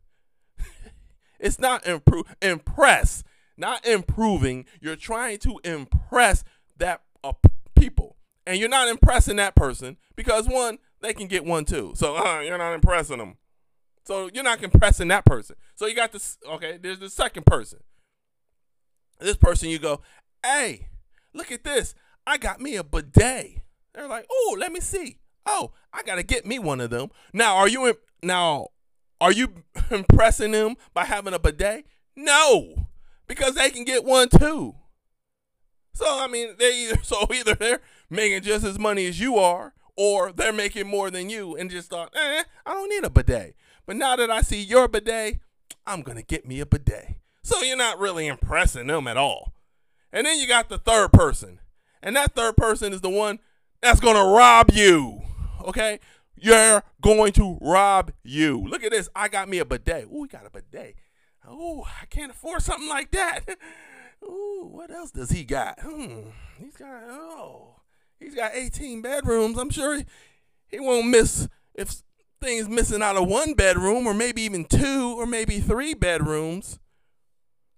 it's 1.41 1.59
not 1.59 1.87
improve. 1.87 2.25
Impress, 2.43 3.25
not 3.57 3.87
improving. 3.87 4.67
You're 4.81 4.97
trying 4.97 5.39
to 5.39 5.61
impress 5.65 6.45
that 6.77 7.03
uh, 7.25 7.33
people, 7.33 7.56
and 8.47 8.59
you're 8.59 8.69
not 8.69 8.89
impressing 8.89 9.37
that 9.37 9.55
person 9.55 9.97
because 10.15 10.49
one, 10.49 10.79
they 11.01 11.13
can 11.13 11.27
get 11.27 11.45
one 11.45 11.65
too. 11.65 11.93
So 11.97 12.17
uh, 12.25 12.41
you're 12.41 12.59
not 12.59 12.75
impressing 12.75 13.19
them. 13.19 13.37
So 14.05 14.31
you're 14.33 14.45
not 14.45 14.63
impressing 14.63 15.09
that 15.09 15.25
person. 15.25 15.57
So 15.75 15.87
you 15.87 15.97
got 15.97 16.13
this. 16.13 16.39
Okay, 16.49 16.79
there's 16.81 17.01
the 17.01 17.11
second 17.11 17.45
person. 17.45 17.81
This 19.19 19.37
person, 19.37 19.69
you 19.69 19.79
go, 19.79 20.03
hey, 20.45 20.89
look 21.33 21.51
at 21.51 21.65
this. 21.65 21.95
I 22.27 22.37
got 22.37 22.61
me 22.61 22.77
a 22.77 22.85
bidet. 22.85 23.63
They're 23.95 24.07
like, 24.07 24.27
oh, 24.31 24.57
let 24.59 24.73
me 24.73 24.81
see. 24.81 25.19
Oh, 25.47 25.73
I 25.93 26.03
gotta 26.03 26.23
get 26.23 26.45
me 26.45 26.59
one 26.59 26.81
of 26.81 26.91
them. 26.91 27.11
Now, 27.33 27.57
are 27.57 27.69
you 27.69 27.87
in, 27.87 27.95
now? 28.23 28.69
Are 29.21 29.33
you 29.33 29.65
impressing 29.91 30.53
them 30.53 30.77
by 30.93 31.05
having 31.05 31.33
a 31.35 31.39
bidet? 31.39 31.87
No, 32.15 32.89
because 33.27 33.55
they 33.55 33.71
can 33.71 33.85
get 33.85 34.05
one 34.05 34.29
too. 34.29 34.75
So 35.95 36.05
I 36.07 36.27
mean, 36.27 36.57
they 36.59 36.77
either 36.85 36.99
so 37.03 37.27
either 37.33 37.55
they're 37.55 37.81
making 38.11 38.43
just 38.43 38.65
as 38.65 38.79
money 38.79 39.07
as 39.07 39.21
you 39.21 39.37
are, 39.37 39.75
or 39.97 40.33
they're 40.33 40.53
making 40.53 40.87
more 40.87 41.11
than 41.11 41.31
you, 41.31 41.57
and 41.57 41.71
just 41.71 41.91
thought, 41.91 42.13
eh, 42.15 42.43
I 42.65 42.73
don't 42.73 42.89
need 42.89 43.05
a 43.05 43.11
bidet. 43.11 43.57
But 43.87 43.97
now 43.97 44.17
that 44.17 44.31
I 44.31 44.43
see 44.43 44.63
your 44.63 44.89
bidet, 44.89 45.39
I'm 45.87 46.03
gonna 46.03 46.23
get 46.23 46.47
me 46.47 46.61
a 46.61 46.67
bidet. 46.67 47.17
So 47.43 47.63
you're 47.63 47.77
not 47.77 48.01
really 48.01 48.27
impressing 48.27 48.89
them 48.89 49.07
at 49.07 49.17
all. 49.17 49.53
And 50.13 50.27
then 50.27 50.39
you 50.39 50.49
got 50.49 50.69
the 50.69 50.79
third 50.79 51.13
person. 51.13 51.61
And 52.03 52.17
that 52.17 52.35
third 52.35 52.57
person 52.57 52.93
is 52.93 53.01
the 53.01 53.11
one 53.11 53.39
that's 53.81 54.01
to 54.01 54.13
rob 54.13 54.71
you. 54.73 55.23
Okay? 55.65 56.01
You're 56.37 56.83
going 57.01 57.33
to 57.35 57.59
rob 57.61 58.13
you. 58.23 58.67
Look 58.67 58.83
at 58.83 58.91
this. 58.91 59.09
I 59.15 59.29
got 59.29 59.49
me 59.49 59.59
a 59.59 59.65
bidet. 59.65 60.07
Ooh, 60.07 60.23
we 60.23 60.29
got 60.29 60.47
a 60.47 60.51
bidet. 60.51 60.97
Oh, 61.47 61.87
I 62.03 62.07
can't 62.07 62.33
afford 62.33 62.63
something 62.63 62.89
like 62.89 63.11
that. 63.13 63.41
Ooh, 64.25 64.69
what 64.71 64.91
else 64.91 65.11
does 65.13 65.31
he 65.31 65.45
got? 65.45 65.79
Hmm. 65.81 66.31
He's 66.59 66.77
got 66.77 67.05
oh, 67.09 67.76
he's 68.19 68.35
got 68.35 68.55
18 68.55 69.03
bedrooms. 69.03 69.59
I'm 69.59 69.71
sure 69.71 70.03
he, 70.69 70.81
won't 70.81 71.09
miss 71.09 71.49
if 71.75 72.03
things 72.41 72.69
missing 72.69 73.03
out 73.03 73.17
of 73.17 73.29
one 73.29 73.55
bedroom 73.55 74.07
or 74.07 74.15
maybe 74.15 74.43
even 74.43 74.65
two 74.65 75.15
or 75.19 75.27
maybe 75.27 75.61
three 75.61 75.95
bedrooms. 75.95 76.79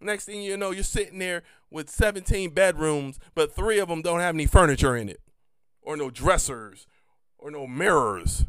Next 0.01 0.27
thing 0.27 0.43
you 0.43 0.57
know, 0.57 0.71
you're 0.71 0.85
sitting 0.85 1.19
there 1.19 1.43
with 1.71 1.91
17 1.91 2.51
bedrooms, 2.51 3.19
but 3.35 3.53
three 3.53 3.79
of 3.79 3.89
them 3.89 4.03
don't 4.03 4.21
have 4.21 4.35
any 4.35 4.47
furniture 4.47 4.97
in 4.97 5.09
it, 5.09 5.21
or 5.83 5.97
no 5.97 6.09
dressers, 6.09 6.87
or 7.37 7.51
no 7.51 7.67
mirrors, 7.67 8.47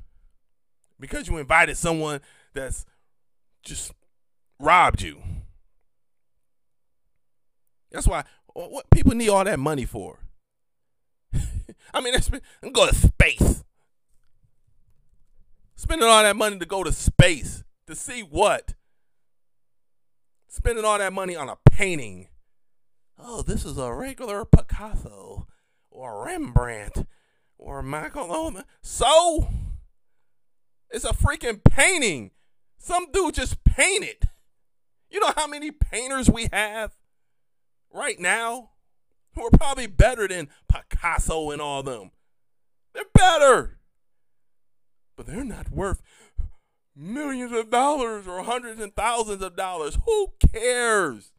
because 0.99 1.27
you 1.27 1.37
invited 1.37 1.75
someone 1.75 2.21
that's 2.53 2.85
just 3.63 3.91
robbed 4.59 5.01
you. 5.01 5.21
That's 7.91 8.07
why 8.07 8.23
what 8.53 8.89
people 8.91 9.15
need 9.15 9.29
all 9.29 9.43
that 9.43 9.59
money 9.59 9.85
for. 9.85 10.19
I 11.93 12.01
mean, 12.01 12.13
that's 12.13 12.29
go 12.71 12.87
to 12.87 12.95
space. 12.95 13.63
Spending 15.75 16.07
all 16.07 16.23
that 16.23 16.35
money 16.35 16.59
to 16.59 16.65
go 16.65 16.83
to 16.83 16.91
space 16.91 17.63
to 17.87 17.95
see 17.95 18.21
what? 18.21 18.73
Spending 20.47 20.83
all 20.83 20.97
that 20.97 21.13
money 21.13 21.35
on 21.35 21.49
a 21.49 21.57
painting. 21.71 22.27
Oh, 23.17 23.41
this 23.41 23.65
is 23.65 23.77
a 23.77 23.93
regular 23.93 24.45
Picasso 24.45 25.47
or 25.89 26.25
Rembrandt. 26.25 27.05
or 27.57 27.83
Michael 27.83 28.33
Oman. 28.33 28.63
So 28.81 29.49
it's 30.89 31.05
a 31.05 31.13
freaking 31.13 31.61
painting. 31.63 32.31
Some 32.77 33.11
dude 33.11 33.35
just 33.35 33.63
painted. 33.63 34.29
You 35.09 35.19
know 35.19 35.33
how 35.35 35.47
many 35.47 35.71
painters 35.71 36.29
we 36.29 36.47
have 36.51 36.95
right 37.91 38.19
now 38.19 38.71
who 39.39 39.45
are 39.45 39.57
probably 39.57 39.87
better 39.87 40.27
than 40.27 40.49
Picasso 40.67 41.49
and 41.51 41.61
all 41.61 41.81
them. 41.81 42.11
They're 42.93 43.03
better. 43.13 43.79
But 45.15 45.27
they're 45.27 45.45
not 45.45 45.71
worth 45.71 46.01
millions 46.95 47.53
of 47.53 47.69
dollars 47.69 48.27
or 48.27 48.43
hundreds 48.43 48.81
and 48.81 48.93
thousands 48.93 49.41
of 49.41 49.55
dollars. 49.55 49.97
Who 50.05 50.33
cares? 50.53 51.31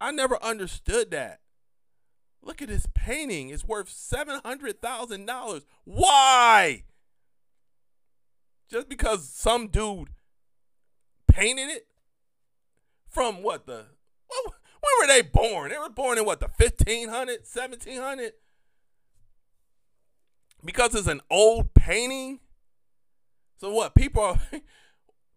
I 0.00 0.10
never 0.10 0.42
understood 0.42 1.10
that. 1.12 1.40
Look 2.42 2.60
at 2.60 2.68
this 2.68 2.86
painting. 2.92 3.48
It's 3.50 3.64
worth 3.64 3.88
$700,000. 3.88 5.62
Why? 5.84 6.82
Just 8.70 8.88
because 8.88 9.28
some 9.28 9.68
dude 9.68 10.10
painted 11.28 11.68
it? 11.70 11.86
From 13.08 13.42
what 13.42 13.66
the 13.66 13.84
when 14.82 15.08
were 15.08 15.14
they 15.14 15.22
born? 15.22 15.70
They 15.70 15.78
were 15.78 15.88
born 15.88 16.18
in 16.18 16.24
what 16.24 16.40
the 16.40 16.48
1500, 16.48 17.40
1700? 17.40 18.32
Because 20.64 20.94
it's 20.94 21.06
an 21.06 21.20
old 21.30 21.74
painting? 21.74 22.40
So 23.58 23.72
what? 23.72 23.94
People 23.94 24.22
are 24.22 24.40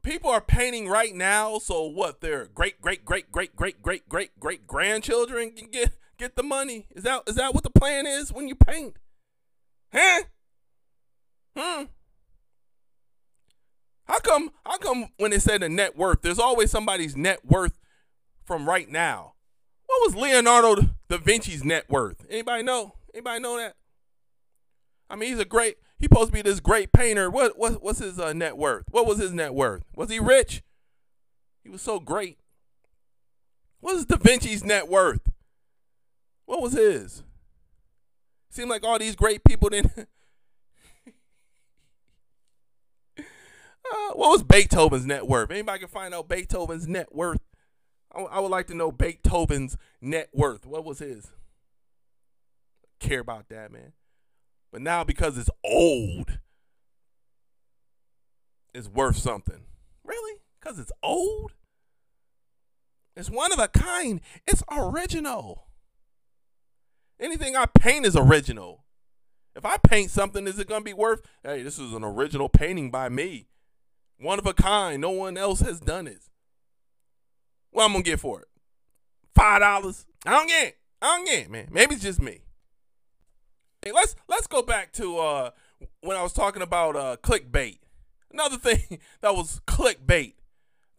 people 0.04 0.30
are 0.30 0.42
painting 0.42 0.88
right 0.88 1.14
now. 1.14 1.60
So 1.60 1.84
what? 1.84 2.22
Their 2.22 2.46
great 2.46 2.82
great 2.82 3.06
great 3.06 3.32
great 3.32 3.56
great 3.56 3.82
great 3.82 4.10
great 4.10 4.40
great 4.40 4.68
grandchildren 4.68 5.52
can 5.52 5.70
get 5.70 5.92
get 6.18 6.36
the 6.36 6.44
money. 6.44 6.88
Is 6.96 7.04
that 7.04 7.24
is 7.28 7.36
that 7.36 7.54
what 7.54 7.64
the 7.64 7.70
plan 7.70 8.08
is 8.08 8.34
when 8.34 8.48
you 8.48 8.56
paint? 8.56 8.98
Huh? 9.94 10.24
Hmm. 11.56 11.84
How 14.06 14.20
come 14.20 14.50
how 14.66 14.78
come 14.78 15.10
when 15.18 15.32
they 15.32 15.40
say 15.40 15.58
the 15.58 15.70
net 15.70 15.96
worth, 15.96 16.22
there's 16.22 16.40
always 16.40 16.72
somebody's 16.72 17.16
net 17.16 17.46
worth 17.46 17.80
from 18.44 18.68
right 18.68 18.90
now? 18.90 19.35
Was 20.06 20.16
Leonardo 20.16 20.76
da 21.10 21.18
Vinci's 21.18 21.64
net 21.64 21.90
worth? 21.90 22.26
Anybody 22.30 22.62
know? 22.62 22.94
Anybody 23.14 23.40
know 23.40 23.58
that? 23.58 23.76
I 25.10 25.16
mean, 25.16 25.30
he's 25.30 25.40
a 25.40 25.46
great. 25.46 25.78
He's 25.98 26.08
supposed 26.08 26.28
to 26.28 26.34
be 26.34 26.42
this 26.44 26.60
great 26.60 26.92
painter. 26.94 27.30
What 27.32 27.58
what 27.58 27.82
what's 27.82 28.00
his 28.00 28.20
uh, 28.20 28.34
net 28.34 28.56
worth? 28.58 28.86
What 28.92 29.08
was 29.08 29.18
his 29.18 29.34
net 29.34 29.56
worth? 29.56 29.84
Was 29.96 30.12
he 30.12 30.20
rich? 30.20 30.62
He 31.64 31.70
was 31.70 31.82
so 31.82 32.00
great. 32.00 32.38
What 33.80 33.96
is 33.96 34.06
Da 34.06 34.18
Vinci's 34.18 34.64
net 34.64 34.88
worth? 34.88 35.32
What 36.46 36.62
was 36.62 36.74
his? 36.74 37.24
Seemed 38.50 38.70
like 38.70 38.84
all 38.84 39.00
these 39.00 39.16
great 39.16 39.44
people 39.44 39.70
didn't. 39.70 39.92
uh, 43.18 43.24
what 44.14 44.30
was 44.30 44.44
Beethoven's 44.44 45.08
net 45.08 45.28
worth? 45.28 45.50
Anybody 45.50 45.80
can 45.80 45.88
find 45.88 46.14
out 46.14 46.30
Beethoven's 46.30 46.88
net 46.88 47.14
worth? 47.14 47.42
I, 48.16 48.40
would 48.40 48.52
like 48.52 48.68
to 48.68 48.76
know 48.76 48.92
Beethoven's 48.92 49.78
net 50.02 50.30
worth. 50.34 50.66
What 50.66 50.86
was 50.86 51.00
his? 51.00 51.32
Care 53.00 53.20
about 53.20 53.50
that, 53.50 53.72
man. 53.72 53.94
But 54.72 54.82
now 54.82 55.04
because 55.04 55.38
it's 55.38 55.50
old, 55.64 56.40
it's 58.74 58.88
worth 58.88 59.18
something. 59.18 59.66
Really? 60.04 60.40
Because 60.60 60.80
it's 60.80 60.92
old? 61.04 61.54
It's 63.16 63.30
one 63.30 63.54
of 63.54 63.60
a 63.60 63.68
kind. 63.68 64.22
It's 64.46 64.64
original. 64.72 65.68
Anything 67.20 67.56
I 67.56 67.66
paint 67.66 68.06
is 68.06 68.16
original. 68.16 68.84
If 69.56 69.66
I 69.66 69.78
paint 69.78 70.12
something, 70.12 70.48
is 70.48 70.60
it 70.60 70.68
going 70.68 70.82
to 70.82 70.86
be 70.86 70.94
worth? 70.94 71.22
Hey, 71.44 71.64
this 71.64 71.80
is 71.80 71.94
an 71.94 72.04
original 72.04 72.50
painting 72.50 72.92
by 72.92 73.08
me. 73.08 73.48
One 74.18 74.38
of 74.40 74.46
a 74.46 74.54
kind. 74.54 75.02
No 75.02 75.12
one 75.12 75.38
else 75.38 75.62
has 75.62 75.80
done 75.80 76.08
it. 76.08 76.24
What 77.76 77.84
I'm 77.84 77.94
to 77.94 78.04
get 78.04 78.22
for 78.22 78.40
it? 78.40 78.48
Five 79.36 79.60
dollars? 79.60 80.06
I 80.26 80.32
don't 80.32 80.48
get 80.48 80.68
it. 80.68 80.78
I 81.02 81.18
don't 81.18 81.26
get 81.26 81.40
it, 81.40 81.52
man. 81.52 81.68
Maybe 81.70 81.96
it's 81.96 82.04
just 82.06 82.22
me. 82.22 82.40
Hey, 83.84 83.92
let's 83.92 84.16
let's 84.30 84.48
go 84.48 84.62
back 84.62 84.94
to 84.94 85.18
uh, 85.18 85.50
when 86.00 86.16
I 86.16 86.24
was 86.24 86.32
talking 86.32 86.62
about 86.62 86.96
uh, 86.96 87.18
clickbait. 87.22 87.80
Another 88.32 88.58
thing 88.60 89.00
that 89.20 89.36
was 89.36 89.60
clickbait 89.68 90.36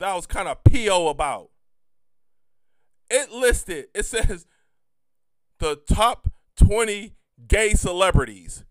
that 0.01 0.11
I 0.11 0.15
was 0.15 0.27
kind 0.27 0.49
of 0.49 0.63
PO 0.65 1.09
about. 1.09 1.49
It 3.09 3.33
listed, 3.33 3.87
it 3.95 4.05
says 4.05 4.47
the 5.59 5.77
top 5.77 6.29
20 6.59 7.15
gay 7.49 7.73
celebrities. 7.73 8.65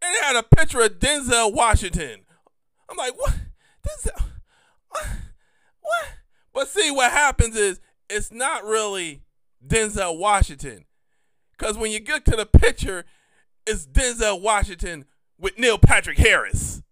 And 0.00 0.14
it 0.14 0.24
had 0.24 0.36
a 0.36 0.42
picture 0.42 0.80
of 0.80 0.98
Denzel 1.00 1.52
Washington. 1.52 2.20
I'm 2.88 2.96
like, 2.96 3.12
what? 3.20 3.34
Denzel? 3.86 4.24
What? 4.88 5.06
what? 5.82 6.08
But 6.56 6.68
see, 6.68 6.90
what 6.90 7.12
happens 7.12 7.54
is 7.54 7.82
it's 8.08 8.32
not 8.32 8.64
really 8.64 9.20
Denzel 9.64 10.18
Washington. 10.18 10.86
Because 11.52 11.76
when 11.76 11.90
you 11.90 12.00
get 12.00 12.24
to 12.24 12.30
the 12.30 12.46
picture, 12.46 13.04
it's 13.66 13.86
Denzel 13.86 14.40
Washington 14.40 15.04
with 15.38 15.58
Neil 15.58 15.76
Patrick 15.76 16.16
Harris. 16.16 16.82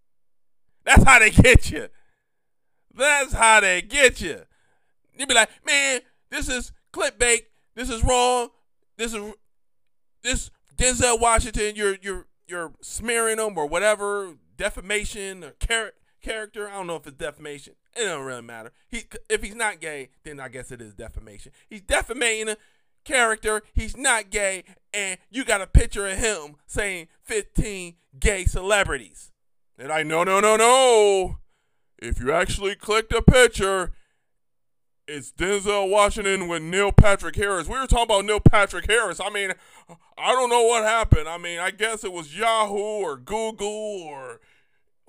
That's 0.85 1.03
how 1.05 1.19
they 1.19 1.31
get 1.31 1.71
you. 1.71 1.89
That's 2.95 3.33
how 3.33 3.61
they 3.61 3.81
get 3.81 4.21
you. 4.21 4.43
You 5.19 5.27
be 5.27 5.33
like, 5.33 5.49
man, 5.65 6.03
this 6.31 6.51
is 6.51 6.71
clickbait. 6.93 7.45
This 7.75 7.89
is 7.89 8.05
wrong. 8.05 8.49
This 8.99 9.15
is 9.15 9.33
this 10.23 10.51
Denzel 10.77 11.19
Washington. 11.19 11.75
You're 11.75 11.97
you're 12.03 12.27
you're 12.47 12.75
smearing 12.83 13.39
him 13.39 13.57
or 13.57 13.65
whatever 13.65 14.35
defamation 14.59 15.43
or 15.43 15.55
char- 15.59 15.95
character. 16.21 16.69
I 16.69 16.75
don't 16.75 16.87
know 16.87 16.97
if 16.97 17.07
it's 17.07 17.17
defamation. 17.17 17.77
It 17.97 18.05
don't 18.05 18.25
really 18.25 18.43
matter. 18.43 18.73
He 18.89 19.05
if 19.29 19.43
he's 19.43 19.55
not 19.55 19.81
gay, 19.81 20.11
then 20.25 20.41
I 20.41 20.49
guess 20.49 20.73
it 20.73 20.81
is 20.81 20.95
defamation. 20.95 21.53
He's 21.69 21.83
defamating 21.83 22.49
a 22.51 22.57
character. 23.05 23.63
He's 23.73 23.97
not 23.97 24.31
gay, 24.31 24.65
and 24.93 25.19
you 25.31 25.45
got 25.45 25.61
a 25.61 25.67
picture 25.67 26.07
of 26.07 26.19
him 26.19 26.57
saying 26.67 27.09
15 27.23 27.95
gay 28.19 28.45
celebrities. 28.47 29.31
And 29.79 29.93
I 29.93 30.03
no 30.03 30.25
no 30.25 30.41
no 30.41 30.57
no. 30.57 31.39
If 31.99 32.21
you 32.21 32.33
actually 32.33 32.75
click 32.75 33.09
the 33.09 33.23
picture, 33.23 33.93
it's 35.07 35.33
Denzel 35.33 35.91
Washington 35.91 36.49
with 36.49 36.63
Neil 36.63 36.93
Patrick 36.93 37.37
Harris. 37.37 37.69
We 37.69 37.79
were 37.79 37.87
talking 37.87 38.05
about 38.05 38.25
Neil 38.25 38.41
Patrick 38.41 38.91
Harris. 38.91 39.21
I 39.21 39.31
mean, 39.31 39.53
I 40.19 40.33
don't 40.33 40.51
know 40.51 40.63
what 40.63 40.85
happened. 40.85 41.29
I 41.29 41.39
mean, 41.39 41.59
I 41.59 41.71
guess 41.71 42.05
it 42.05 42.13
was 42.13 42.37
Yahoo 42.37 42.77
or 42.77 43.17
Google 43.17 43.69
or 43.69 44.41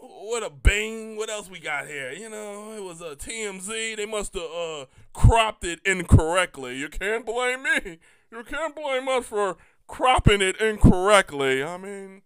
what 0.07 0.43
a 0.43 0.49
Bing. 0.49 1.15
What 1.17 1.29
else 1.29 1.49
we 1.49 1.59
got 1.59 1.87
here? 1.87 2.11
You 2.11 2.29
know, 2.29 2.73
it 2.73 2.83
was 2.83 3.01
a 3.01 3.15
TMZ. 3.15 3.97
They 3.97 4.05
must 4.05 4.33
have 4.33 4.43
uh, 4.43 4.85
cropped 5.13 5.63
it 5.63 5.79
incorrectly. 5.85 6.77
You 6.77 6.89
can't 6.89 7.25
blame 7.25 7.63
me. 7.63 7.99
You 8.31 8.43
can't 8.43 8.75
blame 8.75 9.07
us 9.07 9.25
for 9.25 9.57
cropping 9.87 10.41
it 10.41 10.59
incorrectly. 10.59 11.63
I 11.63 11.77
mean, 11.77 12.21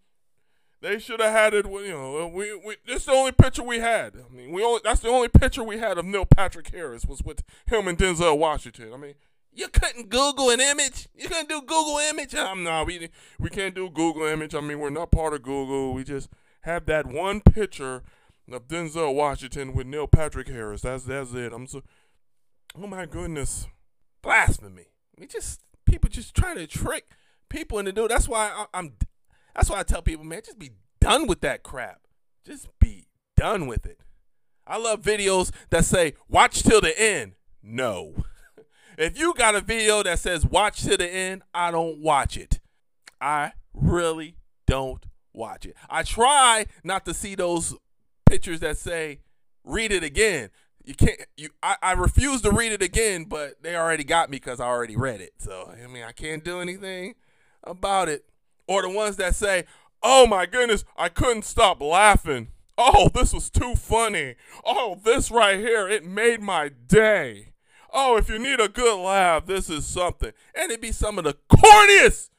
they 0.82 1.00
should 1.00 1.20
have 1.20 1.34
had 1.34 1.54
it. 1.54 1.66
You 1.66 1.90
know, 1.90 2.32
we, 2.34 2.56
we 2.56 2.78
this 2.86 3.02
is 3.02 3.06
the 3.06 3.12
only 3.12 3.32
picture 3.32 3.64
we 3.64 3.80
had. 3.80 4.14
I 4.16 4.34
mean, 4.34 4.52
we 4.52 4.64
only 4.64 4.82
that's 4.84 5.02
the 5.02 5.10
only 5.10 5.28
picture 5.28 5.64
we 5.64 5.78
had 5.78 5.98
of 5.98 6.06
Neil 6.06 6.26
Patrick 6.26 6.70
Harris 6.74 7.06
was 7.06 7.22
with 7.24 7.44
him 7.68 7.88
and 7.88 7.98
Denzel 7.98 8.38
Washington. 8.38 8.94
I 8.94 8.98
mean, 8.98 9.16
you 9.54 9.68
couldn't 9.68 10.10
Google 10.10 10.50
an 10.50 10.62
image. 10.62 11.08
You 11.16 11.28
couldn't 11.28 11.50
do 11.50 11.62
Google 11.62 11.98
image. 12.10 12.34
I'm 12.36 12.64
no, 12.64 12.84
we 12.84 13.10
we 13.40 13.50
can't 13.50 13.76
do 13.76 13.90
Google 13.90 14.24
image. 14.24 14.56
I 14.56 14.62
mean, 14.62 14.80
we're 14.80 14.90
not 14.90 15.12
part 15.12 15.34
of 15.34 15.44
Google. 15.44 15.94
We 15.94 16.04
just 16.04 16.30
have 16.62 16.86
that 16.86 17.06
one 17.06 17.42
picture 17.42 18.04
of 18.52 18.68
Denzel 18.68 19.14
Washington 19.14 19.74
with 19.74 19.88
Neil 19.88 20.08
Patrick 20.08 20.48
Harris. 20.48 20.82
That's 20.82 21.04
that's 21.04 21.34
it. 21.34 21.54
I'm 21.54 21.68
so. 21.68 21.84
Oh 22.76 22.88
my 22.88 23.06
goodness, 23.06 23.68
blasphemy. 24.22 24.88
We 25.18 25.28
just 25.28 25.62
people 25.86 26.10
just 26.10 26.36
trying 26.36 26.58
to 26.58 26.68
trick 26.68 27.08
people 27.50 27.80
into 27.80 27.92
do. 27.92 28.08
That's 28.08 28.28
why 28.28 28.50
I, 28.50 28.66
I'm 28.74 28.94
that's 29.56 29.70
why 29.70 29.80
I 29.80 29.84
tell 29.84 30.02
people, 30.02 30.26
man, 30.26 30.42
just 30.46 30.60
be 30.60 30.72
done 31.00 31.28
with 31.28 31.42
that 31.42 31.64
crap. 31.64 32.02
Just 32.46 32.68
be 32.80 33.08
done 33.36 33.68
with 33.68 33.86
it. 33.86 34.00
I 34.66 34.78
love 34.78 35.02
videos 35.02 35.52
that 35.72 35.86
say, 35.86 36.14
watch 36.28 36.62
till 36.62 36.82
the 36.82 36.98
end. 37.00 37.34
No. 37.64 38.24
if 38.98 39.20
you 39.20 39.34
got 39.34 39.56
a 39.56 39.62
video 39.62 40.04
that 40.04 40.20
says, 40.20 40.46
watch 40.46 40.84
till 40.84 40.98
the 40.98 41.10
end, 41.12 41.42
I 41.54 41.72
don't 41.72 42.00
watch 42.00 42.38
it. 42.38 42.60
I 43.20 43.54
really 43.74 44.36
don't 44.68 45.06
watch 45.40 45.66
it. 45.66 45.76
I 45.90 46.04
try 46.04 46.68
not 46.84 47.06
to 47.06 47.14
see 47.14 47.34
those 47.34 47.76
pictures 48.30 48.60
that 48.60 48.78
say, 48.78 49.22
read 49.64 49.92
it 49.92 50.04
again. 50.04 50.50
You 50.84 50.94
can't, 50.94 51.20
you, 51.38 51.50
I, 51.64 51.78
I 51.82 51.92
refuse 51.94 52.42
to 52.42 52.52
read 52.52 52.72
it 52.72 52.82
again, 52.82 53.26
but 53.26 53.62
they 53.64 53.76
already 53.76 54.04
got 54.04 54.30
me 54.30 54.38
because 54.38 54.60
I 54.60 54.66
already 54.66 54.96
read 54.96 55.22
it. 55.22 55.34
So, 55.40 55.72
I 55.72 55.88
mean, 55.88 56.04
I 56.04 56.12
can't 56.12 56.44
do 56.44 56.60
anything 56.60 57.16
about 57.64 58.10
it 58.10 58.26
or 58.70 58.84
the 58.84 58.90
ones 58.90 59.18
that 59.18 59.36
say, 59.36 59.66
"Oh 60.04 60.28
my 60.28 60.46
goodness, 60.46 60.86
I 60.96 61.10
couldn't 61.10 61.44
stop 61.44 61.82
laughing. 61.82 62.50
Oh, 62.78 63.10
this 63.14 63.34
was 63.34 63.50
too 63.50 63.76
funny. 63.76 64.36
Oh, 64.64 65.00
this 65.04 65.32
right 65.32 65.60
here, 65.60 65.90
it 65.90 66.06
made 66.06 66.40
my 66.40 66.70
day. 66.70 67.54
Oh, 67.92 68.16
if 68.16 68.30
you 68.30 68.38
need 68.38 68.60
a 68.60 68.70
good 68.70 69.04
laugh, 69.04 69.48
this 69.48 69.70
is 69.70 69.86
something." 69.86 70.32
And 70.56 70.72
it 70.72 70.82
be 70.82 70.92
some 70.92 71.18
of 71.18 71.24
the 71.24 71.36
corniest, 71.52 72.30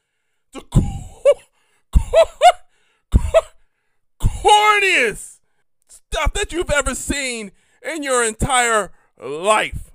the 0.53 0.61
cor- 0.71 0.83
cor- 1.93 2.27
corniest 4.21 5.39
stuff 5.89 6.33
that 6.35 6.53
you've 6.53 6.71
ever 6.71 6.95
seen 6.95 7.53
in 7.83 8.03
your 8.03 8.25
entire 8.25 8.93
life. 9.23 9.93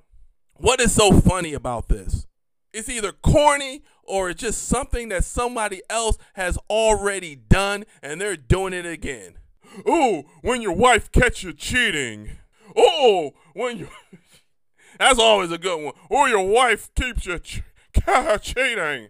What 0.54 0.80
is 0.80 0.94
so 0.94 1.20
funny 1.20 1.52
about 1.52 1.88
this? 1.88 2.26
It's 2.72 2.88
either 2.88 3.12
corny 3.12 3.82
or 4.02 4.30
it's 4.30 4.40
just 4.40 4.68
something 4.68 5.08
that 5.08 5.24
somebody 5.24 5.82
else 5.88 6.16
has 6.34 6.58
already 6.70 7.34
done 7.34 7.84
and 8.02 8.20
they're 8.20 8.36
doing 8.36 8.72
it 8.72 8.86
again. 8.86 9.38
Oh, 9.86 10.24
when 10.42 10.62
your 10.62 10.74
wife 10.74 11.10
catch 11.12 11.42
you 11.42 11.52
cheating. 11.52 12.30
Oh, 12.76 13.32
when 13.54 13.78
you 13.78 13.88
That's 14.98 15.18
always 15.18 15.52
a 15.52 15.58
good 15.58 15.84
one. 15.84 15.94
Or 16.08 16.28
your 16.28 16.46
wife 16.46 16.94
keeps 16.94 17.26
you 17.26 17.38
ch- 17.38 17.62
cheating. 18.42 19.08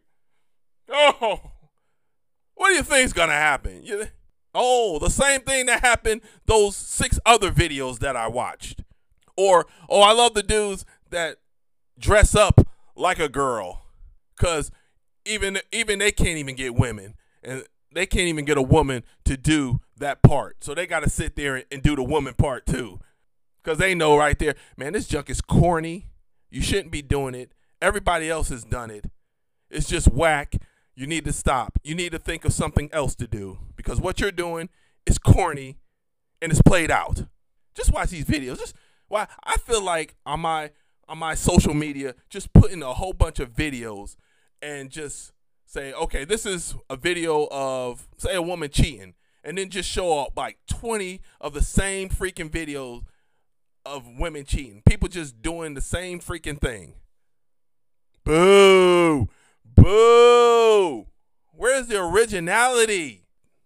Oh, 0.89 1.53
what 2.57 2.69
do 2.69 2.75
you 2.75 2.83
think's 2.83 3.13
gonna 3.13 3.33
happen? 3.33 3.83
You, 3.85 4.09
oh, 4.55 4.99
the 4.99 5.11
same 5.11 5.43
thing 5.43 5.67
that 5.67 5.81
happened 5.81 6.23
those 6.47 6.77
six 6.77 7.21
other 7.25 7.53
videos 7.53 8.01
that 8.01 8.17
I 8.17 8.27
watched. 8.27 8.83
Or, 9.37 9.67
oh, 9.89 10.01
I 10.01 10.13
love 10.13 10.35
the 10.35 10.43
dudes 10.43 10.85
that 11.11 11.37
dress 11.99 12.35
up 12.35 12.67
like 12.97 13.19
a 13.19 13.29
girl, 13.29 13.83
cause 14.39 14.71
even 15.25 15.59
even 15.73 15.99
they 15.99 16.13
can't 16.13 16.39
even 16.39 16.57
get 16.57 16.75
women, 16.75 17.15
and 17.43 17.65
they 17.93 18.07
can't 18.07 18.29
even 18.29 18.45
get 18.45 18.59
a 18.59 18.63
woman 18.63 19.05
to 19.25 19.37
do 19.37 19.81
that 19.99 20.23
part. 20.23 20.63
So 20.63 20.75
they 20.75 20.87
got 20.87 21.03
to 21.03 21.11
sit 21.11 21.37
there 21.37 21.57
and, 21.57 21.65
and 21.71 21.83
do 21.83 21.97
the 21.97 22.03
woman 22.03 22.35
part 22.35 22.67
too. 22.67 23.01
Because 23.63 23.79
they 23.79 23.95
know 23.95 24.17
right 24.17 24.39
there, 24.39 24.55
man, 24.77 24.93
this 24.93 25.09
junk 25.09 25.29
is 25.29 25.41
corny. 25.41 26.07
You 26.51 26.63
shouldn't 26.63 26.93
be 26.93 27.03
doing 27.03 27.35
it. 27.35 27.53
Everybody 27.83 28.31
else 28.31 28.49
has 28.51 28.65
done 28.65 28.91
it. 28.91 29.07
It's 29.71 29.89
just 29.89 30.09
whack. 30.09 30.55
You 30.97 31.07
need 31.07 31.27
to 31.27 31.33
stop. 31.33 31.79
You 31.85 31.95
need 31.95 32.13
to 32.13 32.19
think 32.19 32.47
of 32.47 32.55
something 32.55 32.89
else 32.93 33.15
to 33.17 33.27
do 33.27 33.59
because 33.77 34.01
what 34.01 34.19
you're 34.19 34.33
doing 34.33 34.71
is 35.05 35.19
corny 35.19 35.77
and 36.41 36.51
it's 36.51 36.63
played 36.63 36.91
out. 36.91 37.27
Just 37.75 37.93
watch 37.93 38.09
these 38.09 38.25
videos. 38.25 38.59
Just 38.59 38.75
why 39.09 39.29
I 39.45 39.59
feel 39.59 39.83
like 39.83 40.17
on 40.25 40.41
my 40.41 40.71
on 41.09 41.19
my 41.19 41.35
social 41.35 41.75
media, 41.75 42.15
just 42.29 42.53
putting 42.53 42.83
a 42.83 42.95
whole 42.95 43.13
bunch 43.13 43.39
of 43.39 43.53
videos 43.53 44.17
and 44.61 44.91
just 44.91 45.33
say, 45.67 45.93
okay, 45.93 46.25
this 46.25 46.47
is 46.47 46.75
a 46.91 46.97
video 46.97 47.47
of 47.51 48.09
say 48.17 48.35
a 48.35 48.43
woman 48.43 48.71
cheating, 48.71 49.15
and 49.45 49.59
then 49.59 49.69
just 49.69 49.89
show 49.89 50.19
up 50.19 50.33
like 50.37 50.59
20 50.69 51.21
of 51.41 51.55
the 51.55 51.63
same 51.63 52.09
freaking 52.09 52.51
videos 52.51 53.05
of 53.85 54.05
women 54.19 54.45
cheating. 54.45 54.83
People 54.85 55.09
just 55.09 55.43
doing 55.43 55.75
the 55.75 55.81
same 55.81 56.21
freaking 56.21 56.61
thing. 56.61 56.95
Boo! 58.25 59.29
Boo! 59.87 61.07
Where's 61.53 61.87
the 61.87 62.03
originality? 62.03 63.23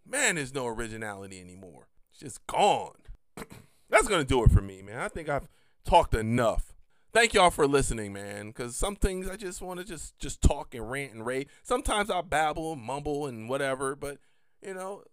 Man, 0.07 0.35
there's 0.35 0.53
no 0.53 0.66
originality 0.66 1.41
anymore. 1.41 1.89
It's 2.11 2.21
just 2.21 2.47
gone. 2.47 2.93
That's 3.89 4.07
gonna 4.07 4.25
do 4.25 4.45
it 4.45 4.51
for 4.51 4.61
me, 4.61 4.83
man. 4.83 4.99
I 4.99 5.09
think 5.09 5.31
I've 5.31 5.49
talked 5.83 6.14
enough. 6.14 6.75
Thank 7.14 7.33
y'all 7.33 7.49
for 7.49 7.66
listening, 7.66 8.12
man. 8.12 8.49
Because 8.49 8.77
some 8.77 8.97
things 8.97 9.31
I 9.31 9.37
just 9.37 9.62
want 9.62 9.81
to 9.81 9.87
just 9.87 10.18
just 10.18 10.43
talk 10.43 10.75
and 10.75 10.91
rant 10.91 11.14
and 11.14 11.25
rave. 11.25 11.47
Sometimes 11.62 12.11
I 12.11 12.21
babble, 12.21 12.75
and 12.75 12.83
mumble, 12.83 13.27
and 13.27 13.49
whatever. 13.49 13.97
But 13.97 14.18
you 14.61 14.75
know, 14.75 15.05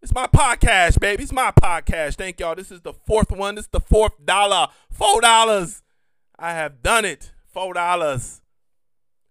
it's 0.00 0.14
my 0.14 0.28
podcast, 0.28 0.98
baby. 0.98 1.24
It's 1.24 1.32
my 1.32 1.50
podcast. 1.50 2.14
Thank 2.14 2.40
y'all. 2.40 2.54
This 2.54 2.72
is 2.72 2.80
the 2.80 2.94
fourth 2.94 3.30
one. 3.30 3.56
This 3.56 3.66
is 3.66 3.70
the 3.70 3.80
fourth 3.80 4.24
dollar. 4.24 4.68
Four 4.90 5.20
dollars. 5.20 5.82
I 6.38 6.54
have 6.54 6.82
done 6.82 7.04
it. 7.04 7.32
Four 7.52 7.74
dollars. 7.74 8.41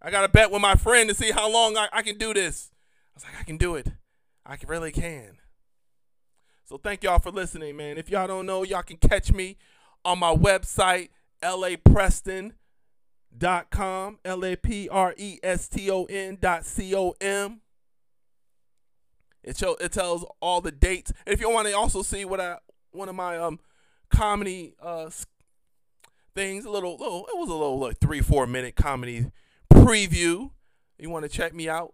I 0.02 0.10
got 0.10 0.22
to 0.22 0.30
bet 0.30 0.52
with 0.52 0.62
my 0.62 0.76
friend 0.76 1.10
to 1.10 1.16
see 1.16 1.32
how 1.32 1.52
long 1.52 1.76
I, 1.78 1.90
I 1.94 2.02
can 2.02 2.18
do 2.18 2.34
this. 2.34 2.72
I 3.14 3.16
was 3.16 3.24
like, 3.24 3.40
I 3.40 3.44
can 3.44 3.58
do 3.58 3.76
it. 3.76 3.88
I 4.46 4.58
really 4.68 4.92
can. 4.92 5.38
So 6.66 6.78
thank 6.78 7.04
y'all 7.04 7.20
for 7.20 7.32
listening, 7.32 7.78
man. 7.78 7.98
If 7.98 8.10
y'all 8.10 8.28
don't 8.28 8.46
know, 8.46 8.64
y'all 8.64 8.82
can 8.82 8.98
catch 8.98 9.32
me 9.32 9.56
on 10.04 10.20
my 10.20 10.34
website, 10.34 11.10
lapreston.com, 11.44 14.20
L-A-P-R-E-S-T-O-N 14.26 16.38
dot 16.42 16.66
C-O-M. 16.66 17.62
It 19.44 19.58
show 19.58 19.74
it 19.76 19.92
tells 19.92 20.26
all 20.40 20.62
the 20.62 20.72
dates. 20.72 21.12
And 21.26 21.34
if 21.34 21.42
you 21.42 21.50
want 21.50 21.68
to 21.68 21.74
also 21.74 22.04
see 22.04 22.26
what 22.26 22.40
I 22.40 22.58
one 22.92 23.10
of 23.10 23.16
my 23.16 23.38
um 23.38 23.60
comedy 24.10 24.76
uh 24.80 25.10
things, 26.36 26.66
a 26.66 26.70
little 26.70 26.96
little 26.98 27.26
it 27.26 27.36
was 27.38 27.50
a 27.50 27.54
little 27.54 27.80
like 27.80 27.98
three 28.00 28.22
four 28.22 28.46
minute 28.46 28.76
comedy 28.76 29.32
preview. 29.72 30.52
You 31.00 31.10
want 31.10 31.24
to 31.24 31.30
check 31.30 31.54
me 31.54 31.68
out? 31.68 31.94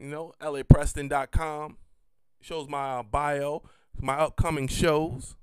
You 0.00 0.06
know, 0.06 0.32
lapreston.com 0.40 1.76
shows 2.40 2.68
my 2.68 2.98
uh, 2.98 3.02
bio, 3.02 3.62
my 4.00 4.14
upcoming 4.14 4.68
shows. 4.68 5.36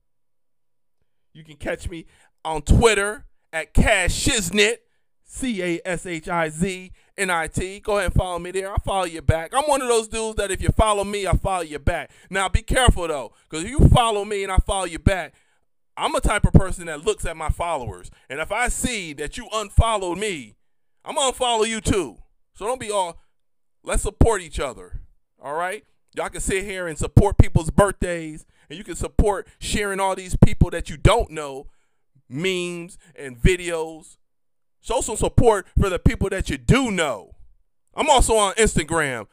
You 1.34 1.43
can 1.43 1.56
catch 1.56 1.89
me 1.89 2.06
on 2.43 2.62
Twitter 2.62 3.26
at 3.54 3.74
Cash 3.74 4.26
Shiznit, 4.26 4.78
C 5.24 5.62
A 5.62 5.82
S 5.86 6.06
H 6.06 6.28
I 6.28 6.49
Z 6.49 6.91
N 7.18 7.30
I 7.30 7.47
T. 7.47 7.80
Go 7.80 7.93
ahead 7.97 8.12
and 8.12 8.14
follow 8.14 8.39
me 8.39 8.52
there. 8.52 8.70
I'll 8.70 8.80
follow 8.80 9.06
you 9.06 9.22
back. 9.22 9.54
I'm 9.54 9.64
one 9.64 9.82
of 9.82 9.88
those 9.88 10.08
dudes 10.08 10.36
that 10.36 10.52
if 10.52 10.62
you 10.62 10.70
follow 10.70 11.04
me, 11.04 11.26
I 11.26 11.34
follow 11.34 11.64
you 11.64 11.80
back. 11.80 12.12
Now 12.30 12.49
be 12.49 12.62
careful 12.62 13.08
though, 13.08 13.34
because 13.49 13.64
if 13.64 13.72
you 13.72 13.88
follow 13.89 14.26
me 14.26 14.43
and 14.43 14.52
I 14.52 14.58
follow 14.58 14.86
you 14.86 14.99
back, 14.99 15.34
I'm 15.95 16.16
a 16.16 16.22
type 16.22 16.45
of 16.45 16.54
person 16.54 16.88
that 16.88 17.06
looks 17.06 17.26
at 17.26 17.38
my 17.38 17.49
followers. 17.49 18.12
And 18.30 18.39
if 18.39 18.52
I 18.52 18.68
see 18.68 19.14
that 19.14 19.38
you 19.38 19.47
unfollowed 19.54 20.18
me, 20.18 20.56
I'm 21.04 21.16
gonna 21.16 21.34
follow 21.34 21.64
you 21.64 21.82
too. 21.82 22.18
So 22.54 22.66
don't 22.66 22.80
be 22.80 22.91
all 22.91 23.22
let's 23.84 24.04
support 24.04 24.41
each 24.41 24.60
other. 24.60 25.02
All 25.41 25.54
right? 25.54 25.84
Y'all 26.16 26.30
can 26.30 26.41
sit 26.41 26.64
here 26.64 26.88
and 26.88 26.97
support 26.97 27.38
people's 27.38 27.72
birthdays, 27.72 28.45
and 28.70 28.78
you 28.78 28.84
can 28.84 28.95
support 28.95 29.47
sharing 29.60 29.99
all 29.99 30.16
these 30.16 30.36
people 30.36 30.70
that 30.70 30.89
you 30.89 30.97
don't 30.97 31.32
know, 31.32 31.68
memes 32.28 32.97
and 33.16 33.41
videos. 33.41 34.18
Show 34.82 35.02
some 35.02 35.16
support 35.16 35.68
for 35.80 35.89
the 35.89 35.99
people 35.99 36.30
that 36.30 36.49
you 36.49 36.58
do 36.58 36.91
know. 36.91 37.36
I'm 37.93 38.10
also 38.10 38.36
on 38.36 38.54
Instagram, 38.56 39.28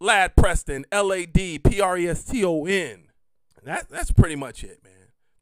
Lad 0.00 0.36
Preston, 0.36 0.84
L 0.92 1.12
A 1.12 1.24
D 1.24 1.58
P 1.58 1.80
R 1.80 1.96
E 1.96 2.08
S 2.08 2.24
T 2.24 2.44
O 2.44 2.64
N. 2.66 3.04
That 3.64 3.88
that's 3.88 4.10
pretty 4.10 4.36
much 4.36 4.64
it, 4.64 4.82
man. 4.84 4.92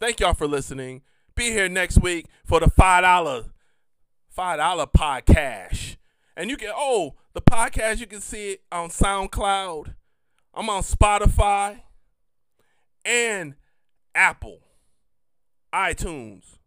Thank 0.01 0.21
y'all 0.21 0.35
for 0.35 0.47
listening. 0.47 1.03
Be 1.35 1.51
here 1.51 1.69
next 1.69 2.01
week 2.01 2.27
for 2.45 2.61
the 2.61 2.71
five 2.71 3.03
dollar 3.03 3.45
five 4.37 4.59
dollar 4.59 4.87
podcast. 4.87 5.97
And 6.37 6.51
you 6.51 6.59
can 6.59 6.71
oh 6.77 7.15
the 7.33 7.41
podcast 7.41 7.99
you 7.99 8.07
can 8.07 8.21
see 8.21 8.53
it 8.53 8.63
on 8.71 8.91
SoundCloud. 8.91 9.95
I'm 10.53 10.69
on 10.69 10.83
Spotify 10.83 11.81
and 13.05 13.55
Apple, 14.15 14.61
iTunes. 15.75 16.59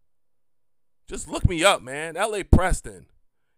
Just 1.08 1.28
look 1.28 1.48
me 1.48 1.64
up, 1.64 1.84
man. 1.84 2.16
LA 2.16 2.42
Preston. 2.52 3.06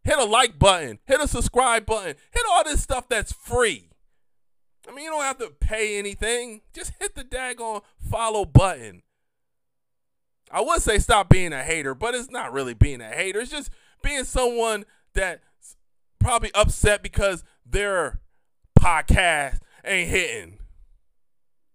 Hit 0.03 0.17
a 0.17 0.25
like 0.25 0.57
button, 0.59 0.99
hit 1.05 1.21
a 1.21 1.27
subscribe 1.27 1.85
button, 1.85 2.15
hit 2.31 2.43
all 2.49 2.63
this 2.63 2.81
stuff 2.81 3.07
that's 3.07 3.31
free. 3.31 3.91
I 4.89 4.93
mean, 4.93 5.05
you 5.05 5.11
don't 5.11 5.21
have 5.21 5.37
to 5.37 5.51
pay 5.59 5.99
anything. 5.99 6.61
Just 6.73 6.93
hit 6.99 7.13
the 7.13 7.23
daggone 7.23 7.83
follow 8.09 8.43
button. 8.43 9.03
I 10.49 10.61
would 10.61 10.81
say 10.81 10.97
stop 10.97 11.29
being 11.29 11.53
a 11.53 11.63
hater, 11.63 11.93
but 11.93 12.15
it's 12.15 12.31
not 12.31 12.51
really 12.51 12.73
being 12.73 12.99
a 12.99 13.09
hater. 13.09 13.39
It's 13.39 13.51
just 13.51 13.69
being 14.01 14.23
someone 14.23 14.85
that's 15.13 15.77
probably 16.19 16.51
upset 16.53 17.01
because 17.01 17.43
their 17.65 18.19
podcast 18.79 19.59
ain't 19.85 20.09
hitting. 20.09 20.59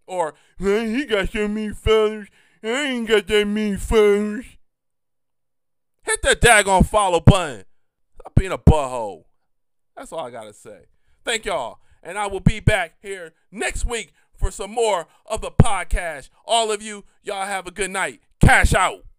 Or, 0.07 0.35
man, 0.59 0.95
he 0.95 1.05
got 1.05 1.31
so 1.31 1.49
many 1.49 1.72
followers. 1.74 2.29
I 2.62 2.68
ain't 2.68 3.09
got 3.09 3.27
that 3.27 3.47
many 3.47 3.77
followers. 3.77 4.47
Hit 6.03 6.22
that 6.22 6.41
daggone 6.41 6.87
follow 6.87 7.20
button. 7.20 7.64
Stop 8.14 8.35
being 8.37 8.53
a 8.53 8.59
butthole. 8.59 9.24
That's 9.97 10.12
all 10.12 10.20
I 10.20 10.31
got 10.31 10.45
to 10.45 10.53
say. 10.53 10.87
Thank 11.24 11.45
y'all. 11.45 11.81
And 12.03 12.16
I 12.16 12.29
will 12.29 12.41
be 12.41 12.61
back 12.61 12.95
here 13.03 13.33
next 13.51 13.85
week 13.85 14.12
for 14.37 14.53
some 14.53 14.70
more 14.70 15.09
of 15.24 15.41
the 15.41 15.51
podcast. 15.51 16.29
All 16.45 16.70
of 16.70 16.81
you, 16.83 17.05
y'all 17.24 17.47
have 17.47 17.66
a 17.66 17.72
good 17.72 17.91
night. 17.91 18.20
Cash 18.41 18.74
out. 18.74 19.07